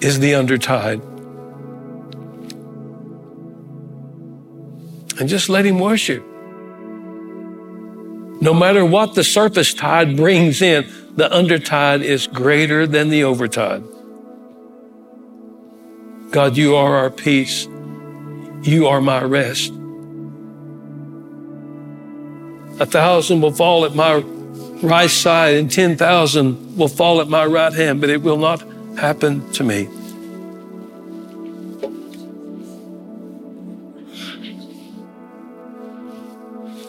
is 0.00 0.18
the 0.18 0.34
undertide. 0.34 1.00
And 5.20 5.28
just 5.28 5.48
let 5.50 5.66
him 5.66 5.78
worship. 5.78 6.24
No 8.42 8.54
matter 8.54 8.86
what 8.86 9.14
the 9.14 9.22
surface 9.22 9.74
tide 9.74 10.16
brings 10.16 10.62
in, 10.62 10.90
the 11.14 11.30
undertide 11.32 12.00
is 12.00 12.26
greater 12.26 12.86
than 12.86 13.10
the 13.10 13.20
overtide. 13.20 13.86
God, 16.30 16.56
you 16.56 16.76
are 16.76 16.96
our 16.96 17.10
peace. 17.10 17.66
You 18.62 18.86
are 18.86 19.00
my 19.00 19.22
rest. 19.22 19.72
A 22.78 22.86
thousand 22.86 23.40
will 23.40 23.52
fall 23.52 23.84
at 23.84 23.94
my 23.94 24.18
right 24.82 25.10
side 25.10 25.56
and 25.56 25.70
10,000 25.70 26.76
will 26.76 26.88
fall 26.88 27.20
at 27.20 27.28
my 27.28 27.44
right 27.44 27.72
hand, 27.72 28.00
but 28.00 28.10
it 28.10 28.22
will 28.22 28.38
not 28.38 28.62
happen 28.96 29.50
to 29.52 29.64
me. 29.64 29.88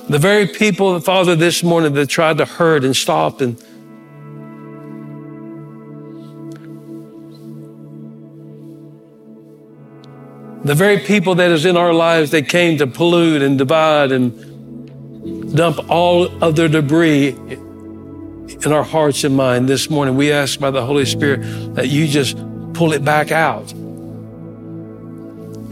The 0.07 0.19
very 0.19 0.45
people, 0.45 0.99
Father, 0.99 1.35
this 1.35 1.63
morning 1.63 1.93
that 1.93 2.07
tried 2.09 2.37
to 2.37 2.45
hurt 2.45 2.83
and 2.83 2.95
stop 2.95 3.41
and 3.41 3.57
The 10.71 10.75
very 10.75 10.99
people 10.99 11.35
that 11.35 11.51
is 11.51 11.65
in 11.65 11.75
our 11.75 11.93
lives 11.93 12.31
that 12.31 12.47
came 12.47 12.77
to 12.77 12.87
pollute 12.87 13.41
and 13.41 13.57
divide 13.57 14.13
and 14.13 15.53
dump 15.53 15.89
all 15.89 16.27
of 16.41 16.55
their 16.55 16.69
debris 16.69 17.31
in 17.31 18.71
our 18.71 18.83
hearts 18.83 19.25
and 19.25 19.35
mind 19.35 19.67
this 19.67 19.89
morning, 19.89 20.15
we 20.15 20.31
ask 20.31 20.61
by 20.61 20.71
the 20.71 20.85
Holy 20.85 21.03
Spirit 21.03 21.75
that 21.75 21.89
you 21.89 22.07
just 22.07 22.37
pull 22.73 22.93
it 22.93 23.03
back 23.03 23.33
out 23.33 23.69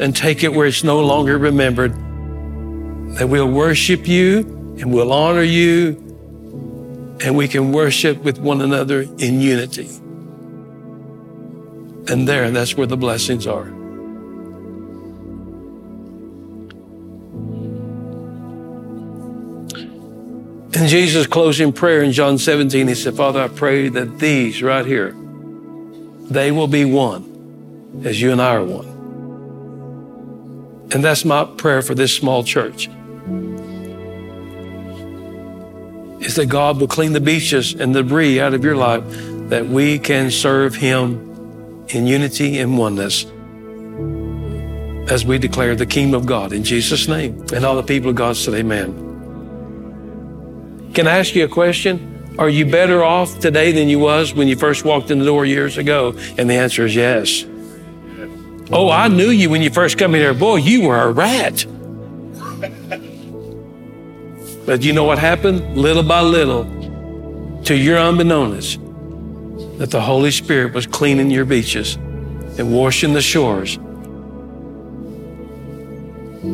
and 0.01 0.13
take 0.13 0.43
it 0.43 0.53
where 0.53 0.67
it's 0.67 0.83
no 0.83 0.99
longer 0.99 1.37
remembered. 1.37 1.93
That 3.15 3.29
we'll 3.29 3.49
worship 3.49 4.05
you 4.05 4.39
and 4.81 4.91
we'll 4.93 5.13
honor 5.13 5.43
you 5.43 5.91
and 7.21 7.37
we 7.37 7.47
can 7.47 7.71
worship 7.71 8.17
with 8.17 8.37
one 8.37 8.59
another 8.59 9.03
in 9.17 9.39
unity. 9.39 9.87
And 12.11 12.27
there, 12.27 12.51
that's 12.51 12.75
where 12.75 12.85
the 12.85 12.97
blessings 12.97 13.47
are. 13.47 13.78
In 20.71 20.87
Jesus' 20.87 21.25
closing 21.25 21.73
prayer 21.73 22.03
in 22.03 22.11
John 22.11 22.37
17, 22.37 22.87
he 22.87 22.93
said, 22.93 23.15
Father, 23.15 23.41
I 23.41 23.47
pray 23.47 23.89
that 23.89 24.19
these 24.19 24.61
right 24.61 24.85
here, 24.85 25.15
they 26.29 26.51
will 26.51 26.67
be 26.67 26.85
one 26.85 28.01
as 28.05 28.21
you 28.21 28.31
and 28.31 28.39
I 28.39 28.55
are 28.55 28.63
one. 28.63 28.87
And 30.91 31.03
that's 31.03 31.25
my 31.25 31.43
prayer 31.45 31.81
for 31.81 31.95
this 31.95 32.15
small 32.15 32.43
church. 32.43 32.87
Is 36.23 36.35
that 36.35 36.47
God 36.49 36.79
will 36.79 36.87
clean 36.87 37.13
the 37.13 37.21
beaches 37.21 37.73
and 37.73 37.95
the 37.95 38.03
debris 38.03 38.39
out 38.39 38.53
of 38.53 38.63
your 38.63 38.75
life 38.75 39.03
that 39.49 39.65
we 39.65 39.97
can 39.97 40.29
serve 40.29 40.75
Him 40.75 41.85
in 41.89 42.05
unity 42.05 42.59
and 42.59 42.77
oneness 42.77 43.25
as 45.11 45.25
we 45.25 45.39
declare 45.39 45.75
the 45.75 45.87
kingdom 45.87 46.21
of 46.21 46.27
God 46.27 46.53
in 46.53 46.63
Jesus' 46.63 47.07
name. 47.07 47.43
And 47.53 47.65
all 47.65 47.75
the 47.75 47.81
people 47.81 48.11
of 48.11 48.15
God 48.15 48.37
said, 48.37 48.53
Amen. 48.53 49.08
Can 50.93 51.07
I 51.07 51.19
ask 51.19 51.35
you 51.35 51.45
a 51.45 51.47
question? 51.47 52.35
Are 52.37 52.49
you 52.49 52.65
better 52.65 53.03
off 53.03 53.39
today 53.39 53.71
than 53.71 53.89
you 53.89 53.99
was 53.99 54.33
when 54.33 54.47
you 54.47 54.55
first 54.55 54.85
walked 54.85 55.11
in 55.11 55.19
the 55.19 55.25
door 55.25 55.45
years 55.45 55.77
ago? 55.77 56.15
And 56.37 56.49
the 56.49 56.55
answer 56.55 56.85
is 56.85 56.95
yes. 56.95 57.45
Oh, 58.71 58.89
I 58.89 59.07
knew 59.07 59.29
you 59.29 59.49
when 59.49 59.61
you 59.61 59.69
first 59.69 59.97
come 59.97 60.15
in 60.15 60.21
here. 60.21 60.33
Boy, 60.33 60.57
you 60.57 60.87
were 60.87 60.99
a 60.99 61.11
rat. 61.11 61.65
But 64.65 64.83
you 64.83 64.93
know 64.93 65.03
what 65.03 65.17
happened? 65.17 65.77
Little 65.77 66.03
by 66.03 66.21
little, 66.21 66.65
to 67.63 67.75
your 67.75 67.97
unbeknownst, 67.97 68.79
that 69.79 69.89
the 69.89 69.99
Holy 69.99 70.29
Spirit 70.29 70.75
was 70.75 70.85
cleaning 70.85 71.31
your 71.31 71.43
beaches 71.45 71.95
and 72.59 72.71
washing 72.71 73.13
the 73.13 73.21
shores 73.21 73.79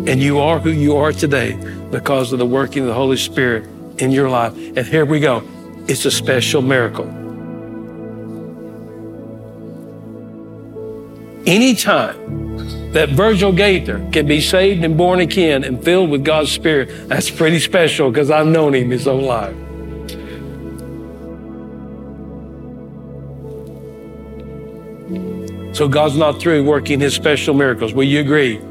And 0.07 0.21
you 0.21 0.39
are 0.39 0.59
who 0.59 0.69
you 0.69 0.97
are 0.97 1.11
today 1.11 1.53
because 1.89 2.31
of 2.31 2.39
the 2.39 2.45
working 2.45 2.83
of 2.83 2.88
the 2.88 2.93
Holy 2.93 3.17
Spirit 3.17 3.67
in 3.97 4.11
your 4.11 4.29
life. 4.29 4.53
And 4.55 4.85
here 4.85 5.05
we 5.05 5.19
go. 5.19 5.43
It's 5.87 6.05
a 6.05 6.11
special 6.11 6.61
miracle. 6.61 7.07
Anytime 11.45 12.91
that 12.93 13.09
Virgil 13.09 13.51
Gaither 13.51 14.07
can 14.11 14.25
be 14.25 14.41
saved 14.41 14.83
and 14.83 14.97
born 14.97 15.19
again 15.19 15.63
and 15.63 15.83
filled 15.83 16.09
with 16.09 16.23
God's 16.25 16.51
Spirit, 16.51 17.07
that's 17.07 17.29
pretty 17.29 17.59
special 17.59 18.09
because 18.09 18.31
I've 18.31 18.47
known 18.47 18.73
him 18.73 18.89
his 18.89 19.03
whole 19.03 19.21
life. 19.21 19.55
So 25.75 25.89
God's 25.89 26.15
not 26.15 26.39
through 26.39 26.63
working 26.63 27.01
his 27.01 27.13
special 27.13 27.53
miracles. 27.53 27.93
Will 27.93 28.05
you 28.05 28.21
agree? 28.21 28.61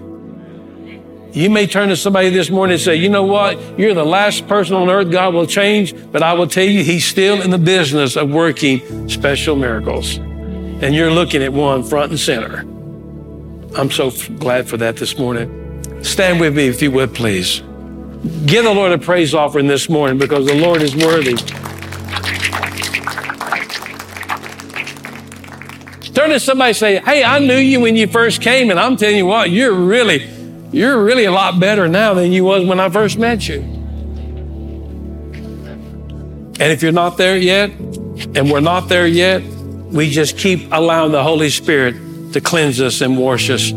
You 1.35 1.51
may 1.51 1.67
turn 1.67 1.89
to 1.89 1.97
somebody 1.97 2.31
this 2.31 2.49
morning 2.49 2.75
and 2.75 2.81
say, 2.81 2.95
you 2.95 3.09
know 3.09 3.25
what? 3.25 3.59
You're 3.77 3.93
the 3.93 4.05
last 4.05 4.47
person 4.47 4.77
on 4.77 4.89
earth 4.89 5.11
God 5.11 5.35
will 5.35 5.49
change, 5.49 5.93
but 6.13 6.23
I 6.23 6.33
will 6.33 6.47
tell 6.47 6.65
you, 6.65 6.85
He's 6.85 7.05
still 7.05 7.43
in 7.43 7.51
the 7.51 7.59
business 7.59 8.17
of 8.17 8.31
working 8.31 9.09
special 9.09 9.57
miracles. 9.57 10.17
And 10.17 10.95
you're 10.95 11.11
looking 11.11 11.43
at 11.43 11.53
one 11.53 11.83
front 11.83 12.13
and 12.13 12.21
center. 12.21 12.61
I'm 13.77 13.91
so 13.91 14.13
glad 14.39 14.69
for 14.69 14.77
that 14.77 14.97
this 14.97 15.19
morning. 15.19 16.05
Stand 16.05 16.39
with 16.39 16.57
me 16.57 16.69
if 16.69 16.81
you 16.81 16.93
would, 16.93 17.13
please. 17.13 17.61
Give 18.47 18.63
the 18.63 18.73
Lord 18.73 18.93
a 18.93 18.99
praise 18.99 19.35
offering 19.35 19.67
this 19.67 19.89
morning 19.89 20.19
because 20.19 20.47
the 20.47 20.55
Lord 20.55 20.83
is 20.83 20.95
worthy. 20.95 21.35
Turn 26.15 26.31
to 26.31 26.39
somebody 26.39 26.69
and 26.69 26.77
say, 26.77 27.01
Hey, 27.01 27.25
I 27.25 27.41
knew 27.41 27.57
you 27.57 27.81
when 27.81 27.97
you 27.97 28.07
first 28.07 28.41
came, 28.41 28.71
and 28.71 28.79
I'm 28.79 28.97
telling 28.97 29.17
you 29.17 29.27
what, 29.27 29.51
you're 29.51 29.75
really 29.75 30.34
you're 30.75 31.03
really 31.05 31.25
a 31.25 31.31
lot 31.31 31.61
better 31.61 31.87
now 31.87 32.15
than 32.15 32.33
you 32.33 32.45
was 32.45 32.67
when 32.67 32.81
I 32.81 32.89
first 32.89 33.17
met 33.17 33.49
you. 33.49 33.61
And 36.61 36.73
if 36.73 36.83
you're 36.83 36.93
not 36.93 37.17
there 37.17 37.37
yet, 37.37 37.71
and 37.71 38.51
we're 38.51 38.61
not 38.61 38.89
there 38.89 39.07
yet, 39.07 39.43
we 39.43 40.11
just 40.11 40.37
keep 40.37 40.73
allowing 40.73 41.13
the 41.13 41.23
Holy 41.23 41.51
Spirit 41.51 41.95
to 42.33 42.41
cleanse 42.41 42.81
us 42.81 43.01
and 43.01 43.17
wash 43.17 43.51
us 43.51 43.73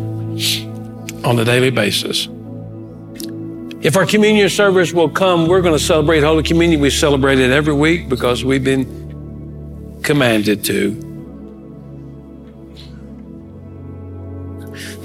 on 1.24 1.38
a 1.38 1.46
daily 1.46 1.70
basis. 1.70 2.28
If 3.82 3.96
our 3.96 4.08
communion 4.08 4.50
service 4.50 4.92
will 4.92 5.10
come, 5.10 5.48
we're 5.48 5.62
going 5.62 5.78
to 5.78 5.84
celebrate 5.84 6.22
Holy 6.22 6.42
Communion. 6.42 6.82
We 6.82 6.90
celebrate 6.90 7.38
it 7.38 7.52
every 7.52 7.74
week 7.74 8.10
because 8.10 8.44
we've 8.44 8.64
been 8.64 10.02
commanded 10.02 10.66
to. 10.66 11.07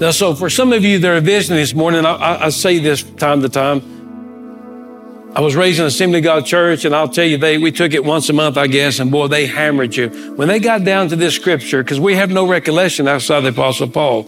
Now, 0.03 0.11
so 0.11 0.35
for 0.35 0.49
some 0.49 0.73
of 0.73 0.83
you 0.83 0.99
that 0.99 1.09
are 1.09 1.21
visiting 1.21 1.55
this 1.55 1.73
morning, 1.73 2.05
I, 2.05 2.47
I, 2.47 2.49
say 2.49 2.77
this 2.77 3.03
time 3.03 3.41
to 3.41 3.47
time. 3.47 5.31
I 5.33 5.39
was 5.39 5.55
raised 5.55 5.79
in 5.79 5.85
Assembly 5.85 6.17
of 6.17 6.25
God 6.25 6.45
Church, 6.45 6.83
and 6.83 6.93
I'll 6.93 7.07
tell 7.07 7.23
you, 7.23 7.37
they 7.37 7.57
we 7.57 7.71
took 7.71 7.93
it 7.93 8.03
once 8.03 8.27
a 8.27 8.33
month, 8.33 8.57
I 8.57 8.67
guess, 8.67 8.99
and 8.99 9.09
boy, 9.09 9.27
they 9.27 9.45
hammered 9.45 9.95
you. 9.95 10.09
When 10.35 10.49
they 10.49 10.59
got 10.59 10.83
down 10.83 11.07
to 11.07 11.15
this 11.15 11.35
scripture, 11.35 11.81
because 11.83 12.01
we 12.01 12.15
have 12.15 12.31
no 12.31 12.45
recollection 12.45 13.07
outside 13.07 13.39
the 13.45 13.47
Apostle 13.47 13.87
Paul. 13.87 14.23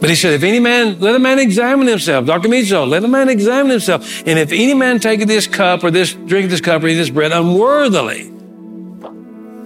But 0.00 0.10
he 0.10 0.16
said, 0.16 0.32
if 0.32 0.42
any 0.42 0.58
man, 0.58 0.98
let 0.98 1.14
a 1.14 1.20
man 1.20 1.38
examine 1.38 1.86
himself. 1.86 2.26
Dokimazo, 2.26 2.88
let 2.88 3.04
a 3.04 3.08
man 3.08 3.28
examine 3.28 3.70
himself. 3.70 4.26
And 4.26 4.36
if 4.36 4.50
any 4.50 4.74
man 4.74 4.98
take 4.98 5.24
this 5.28 5.46
cup 5.46 5.84
or 5.84 5.92
this, 5.92 6.12
drink 6.12 6.50
this 6.50 6.60
cup 6.60 6.82
or 6.82 6.88
eat 6.88 6.94
this 6.94 7.10
bread 7.10 7.30
unworthily, 7.30 8.32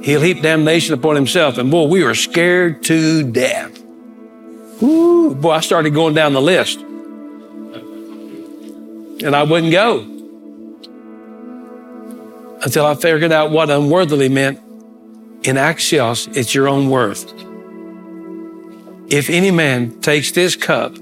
he'll 0.03 0.21
heap 0.21 0.43
damnation 0.43 0.93
upon 0.93 1.17
himself. 1.17 1.57
And 1.57 1.71
boy, 1.71 1.87
we 1.87 2.05
were 2.05 2.15
scared 2.15 2.83
to 2.83 3.33
death. 3.33 3.85
Ooh, 4.83 5.35
boy, 5.35 5.53
I 5.53 5.61
started 5.61 5.95
going 5.95 6.15
down 6.15 6.33
the 6.33 6.41
list. 6.41 6.81
And 9.23 9.35
I 9.35 9.43
wouldn't 9.45 9.73
go 9.73 10.01
until 12.63 12.85
I 12.85 12.95
figured 12.95 13.33
out 13.33 13.51
what 13.51 13.71
unworthily 13.71 14.29
meant. 14.29 14.61
Anaxios, 15.43 16.37
it's 16.37 16.55
your 16.55 16.69
own 16.69 16.91
worth. 16.91 17.33
If 19.09 19.31
any 19.31 19.51
man 19.51 20.01
takes 20.01 20.33
this 20.33 20.57
cup 20.57 20.95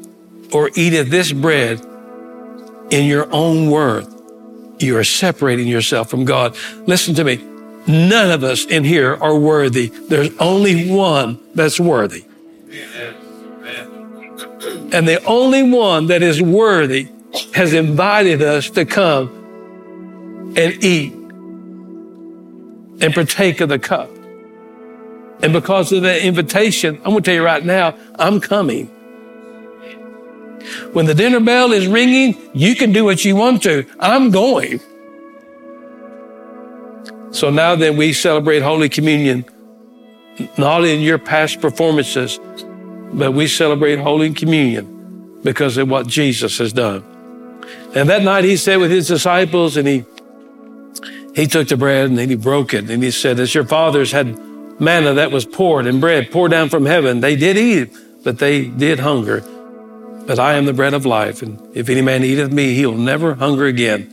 or 0.53 0.71
eateth 0.75 1.09
this 1.09 1.33
bread 1.33 1.81
in 2.91 3.07
your 3.07 3.33
own 3.33 3.71
worth, 3.71 4.11
you 4.79 4.97
are 4.99 5.05
separating 5.05 5.67
yourself 5.67 6.11
from 6.11 6.25
God. 6.25 6.57
Listen 6.87 7.15
to 7.15 7.25
me. 7.25 7.43
None 7.87 8.31
of 8.31 8.45
us 8.45 8.65
in 8.67 8.85
here 8.85 9.17
are 9.17 9.39
worthy. 9.39 9.89
There's 9.89 10.37
only 10.39 10.91
one 10.91 11.39
that's 11.55 11.81
worthy. 11.81 12.25
And 14.95 15.09
the 15.09 15.23
only 15.25 15.65
one 15.65 16.07
that 16.07 16.23
is 16.23 16.41
worthy 16.41 17.09
has 17.53 17.73
invited 17.73 18.41
us 18.43 18.71
to 18.71 18.85
come 18.85 19.27
and 20.57 20.85
eat 20.85 21.13
and 23.03 23.13
partake 23.13 23.61
of 23.61 23.71
the 23.71 23.81
cup. 23.81 24.09
And 25.43 25.53
because 25.53 25.91
of 25.91 26.03
that 26.03 26.23
invitation, 26.23 26.95
I'm 26.99 27.11
going 27.11 27.17
to 27.17 27.23
tell 27.23 27.35
you 27.35 27.45
right 27.45 27.65
now, 27.65 27.97
I'm 28.21 28.41
coming. 28.41 28.87
When 30.93 31.07
the 31.07 31.15
dinner 31.15 31.41
bell 31.41 31.73
is 31.73 31.89
ringing, 31.89 32.37
you 32.55 32.77
can 32.77 32.93
do 32.93 33.05
what 33.05 33.25
you 33.25 33.35
want 33.35 33.65
to. 33.65 33.85
I'm 33.99 34.31
going. 34.31 34.79
So 37.33 37.51
now 37.51 37.75
then 37.75 37.97
we 37.97 38.13
celebrate 38.13 38.61
Holy 38.61 38.89
Communion, 38.89 39.45
not 40.57 40.85
in 40.85 41.01
your 41.01 41.19
past 41.19 41.61
performances, 41.61 42.39
but 43.13 43.33
we 43.33 43.47
celebrate 43.47 43.97
Holy 43.97 44.33
Communion 44.33 45.41
because 45.43 45.77
of 45.77 45.89
what 45.89 46.07
Jesus 46.07 46.59
has 46.59 46.73
done. 46.73 47.05
And 47.95 48.09
that 48.09 48.23
night 48.23 48.45
he 48.45 48.57
said 48.57 48.79
with 48.79 48.91
his 48.91 49.07
disciples, 49.07 49.77
and 49.77 49.87
he 49.87 50.05
he 51.35 51.47
took 51.47 51.69
the 51.69 51.77
bread 51.77 52.11
and 52.11 52.19
he 52.19 52.37
broke 52.37 52.75
it, 52.75 52.89
and 52.89 53.03
he 53.03 53.11
said, 53.11 53.41
As 53.41 53.55
your 53.55 53.65
fathers 53.65 54.13
had 54.13 54.39
manna 54.81 55.15
that 55.15 55.33
was 55.33 55.45
poured 55.45 55.87
and 55.87 56.01
bread 56.01 56.31
poured 56.31 56.51
down 56.53 56.69
from 56.69 56.87
heaven, 56.87 57.21
they 57.21 57.37
did 57.37 57.57
eat, 57.57 57.93
but 58.23 58.39
they 58.39 58.67
did 58.67 59.01
hunger. 59.01 59.41
But 60.27 60.39
I 60.39 60.55
am 60.55 60.65
the 60.65 60.73
bread 60.73 60.95
of 60.95 61.05
life, 61.05 61.43
and 61.43 61.61
if 61.77 61.89
any 61.89 62.03
man 62.03 62.25
eateth 62.25 62.53
me, 62.53 62.75
he'll 62.75 62.97
never 62.97 63.35
hunger 63.35 63.67
again. 63.67 64.11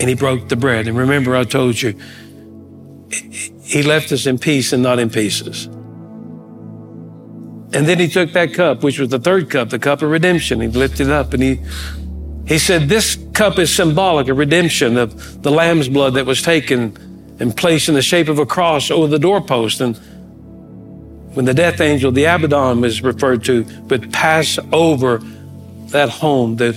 And 0.00 0.08
he 0.08 0.14
broke 0.14 0.48
the 0.48 0.56
bread. 0.56 0.88
And 0.88 0.96
remember, 0.96 1.36
I 1.36 1.44
told 1.44 1.80
you, 1.80 1.98
he 3.62 3.82
left 3.82 4.10
us 4.10 4.26
in 4.26 4.38
peace 4.38 4.72
and 4.72 4.82
not 4.82 4.98
in 4.98 5.10
pieces. 5.10 5.68
And 7.74 7.86
then 7.86 7.98
he 7.98 8.08
took 8.08 8.32
that 8.32 8.52
cup, 8.52 8.82
which 8.82 8.98
was 8.98 9.08
the 9.08 9.18
third 9.18 9.48
cup, 9.48 9.70
the 9.70 9.78
cup 9.78 10.02
of 10.02 10.10
redemption. 10.10 10.60
He 10.60 10.68
lifted 10.68 11.06
it 11.06 11.12
up 11.12 11.32
and 11.32 11.42
he, 11.42 11.60
he 12.46 12.58
said, 12.58 12.88
this 12.88 13.18
cup 13.32 13.58
is 13.58 13.74
symbolic 13.74 14.28
of 14.28 14.36
redemption 14.36 14.98
of 14.98 15.42
the 15.42 15.50
lamb's 15.50 15.88
blood 15.88 16.14
that 16.14 16.26
was 16.26 16.42
taken 16.42 17.36
and 17.40 17.56
placed 17.56 17.88
in 17.88 17.94
the 17.94 18.02
shape 18.02 18.28
of 18.28 18.38
a 18.38 18.44
cross 18.44 18.90
over 18.90 19.06
the 19.06 19.18
doorpost. 19.18 19.80
And 19.80 19.96
when 21.34 21.46
the 21.46 21.54
death 21.54 21.80
angel, 21.80 22.12
the 22.12 22.24
Abaddon 22.24 22.84
is 22.84 23.02
referred 23.02 23.42
to, 23.44 23.64
would 23.88 24.12
pass 24.12 24.58
over 24.70 25.22
that 25.88 26.10
home 26.10 26.56
that 26.56 26.74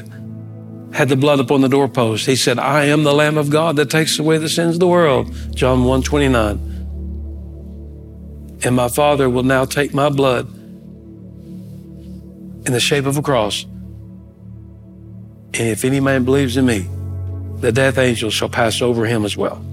had 0.94 1.10
the 1.10 1.18
blood 1.18 1.42
upon 1.42 1.60
the 1.60 1.68
doorpost. 1.68 2.26
He 2.26 2.38
said, 2.38 2.58
I 2.58 2.86
am 2.86 3.04
the 3.04 3.14
Lamb 3.14 3.38
of 3.38 3.50
God 3.50 3.76
that 3.76 3.90
takes 3.90 4.18
away 4.18 4.38
the 4.38 4.48
sins 4.48 4.76
of 4.76 4.80
the 4.80 4.88
world. 4.88 5.36
John 5.54 5.84
1 5.84 6.04
29. 6.04 6.72
And 8.64 8.76
my 8.76 8.88
Father 8.88 9.30
will 9.30 9.44
now 9.44 9.66
take 9.66 9.94
my 9.94 10.08
blood 10.08 10.48
in 12.66 12.74
the 12.74 12.80
shape 12.80 13.06
of 13.06 13.18
a 13.18 13.22
cross. 13.22 13.64
And 15.54 15.70
if 15.70 15.86
any 15.86 16.00
man 16.00 16.26
believes 16.26 16.58
in 16.58 16.66
me, 16.66 16.88
the 17.60 17.72
death 17.72 17.98
angel 17.98 18.30
shall 18.30 18.50
pass 18.50 18.82
over 18.82 19.06
him 19.06 19.24
as 19.24 19.38
well. 19.38 19.64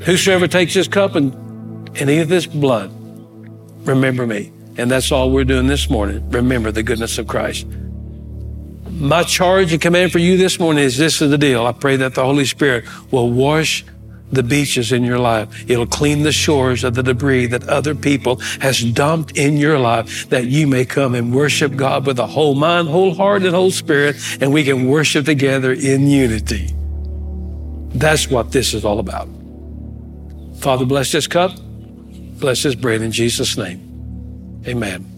Whosoever 0.00 0.48
takes 0.48 0.74
this 0.74 0.88
cup 0.88 1.14
and, 1.14 1.34
and 1.98 2.08
eateth 2.08 2.28
this 2.28 2.46
blood, 2.46 2.90
remember 3.86 4.26
me. 4.26 4.52
And 4.78 4.90
that's 4.90 5.10
all 5.10 5.30
we're 5.30 5.44
doing 5.44 5.66
this 5.66 5.90
morning. 5.90 6.28
Remember 6.30 6.70
the 6.70 6.82
goodness 6.82 7.18
of 7.18 7.26
Christ. 7.26 7.66
My 8.90 9.22
charge 9.24 9.72
and 9.72 9.80
command 9.82 10.12
for 10.12 10.18
you 10.18 10.36
this 10.36 10.58
morning 10.58 10.84
is 10.84 10.96
this 10.96 11.20
is 11.20 11.30
the 11.30 11.38
deal. 11.38 11.66
I 11.66 11.72
pray 11.72 11.96
that 11.96 12.14
the 12.14 12.24
Holy 12.24 12.44
Spirit 12.44 12.84
will 13.12 13.30
wash 13.30 13.84
the 14.30 14.42
beaches 14.42 14.92
in 14.92 15.04
your 15.04 15.18
life. 15.18 15.48
It'll 15.70 15.86
clean 15.86 16.22
the 16.22 16.32
shores 16.32 16.84
of 16.84 16.94
the 16.94 17.02
debris 17.02 17.46
that 17.46 17.68
other 17.68 17.94
people 17.94 18.36
has 18.60 18.82
dumped 18.84 19.36
in 19.36 19.56
your 19.56 19.78
life 19.78 20.28
that 20.28 20.46
you 20.46 20.66
may 20.66 20.84
come 20.84 21.14
and 21.14 21.34
worship 21.34 21.76
God 21.76 22.06
with 22.06 22.18
a 22.18 22.26
whole 22.26 22.54
mind, 22.54 22.88
whole 22.88 23.14
heart, 23.14 23.42
and 23.42 23.54
whole 23.54 23.70
spirit, 23.70 24.16
and 24.40 24.52
we 24.52 24.64
can 24.64 24.88
worship 24.88 25.24
together 25.24 25.72
in 25.72 26.06
unity. 26.06 26.74
That's 27.94 28.28
what 28.28 28.52
this 28.52 28.74
is 28.74 28.84
all 28.84 28.98
about. 28.98 29.28
Father, 30.60 30.84
bless 30.84 31.12
this 31.12 31.26
cup. 31.26 31.52
Bless 31.58 32.62
this 32.62 32.74
bread 32.74 33.02
in 33.02 33.10
Jesus' 33.10 33.56
name. 33.56 34.62
Amen. 34.66 35.17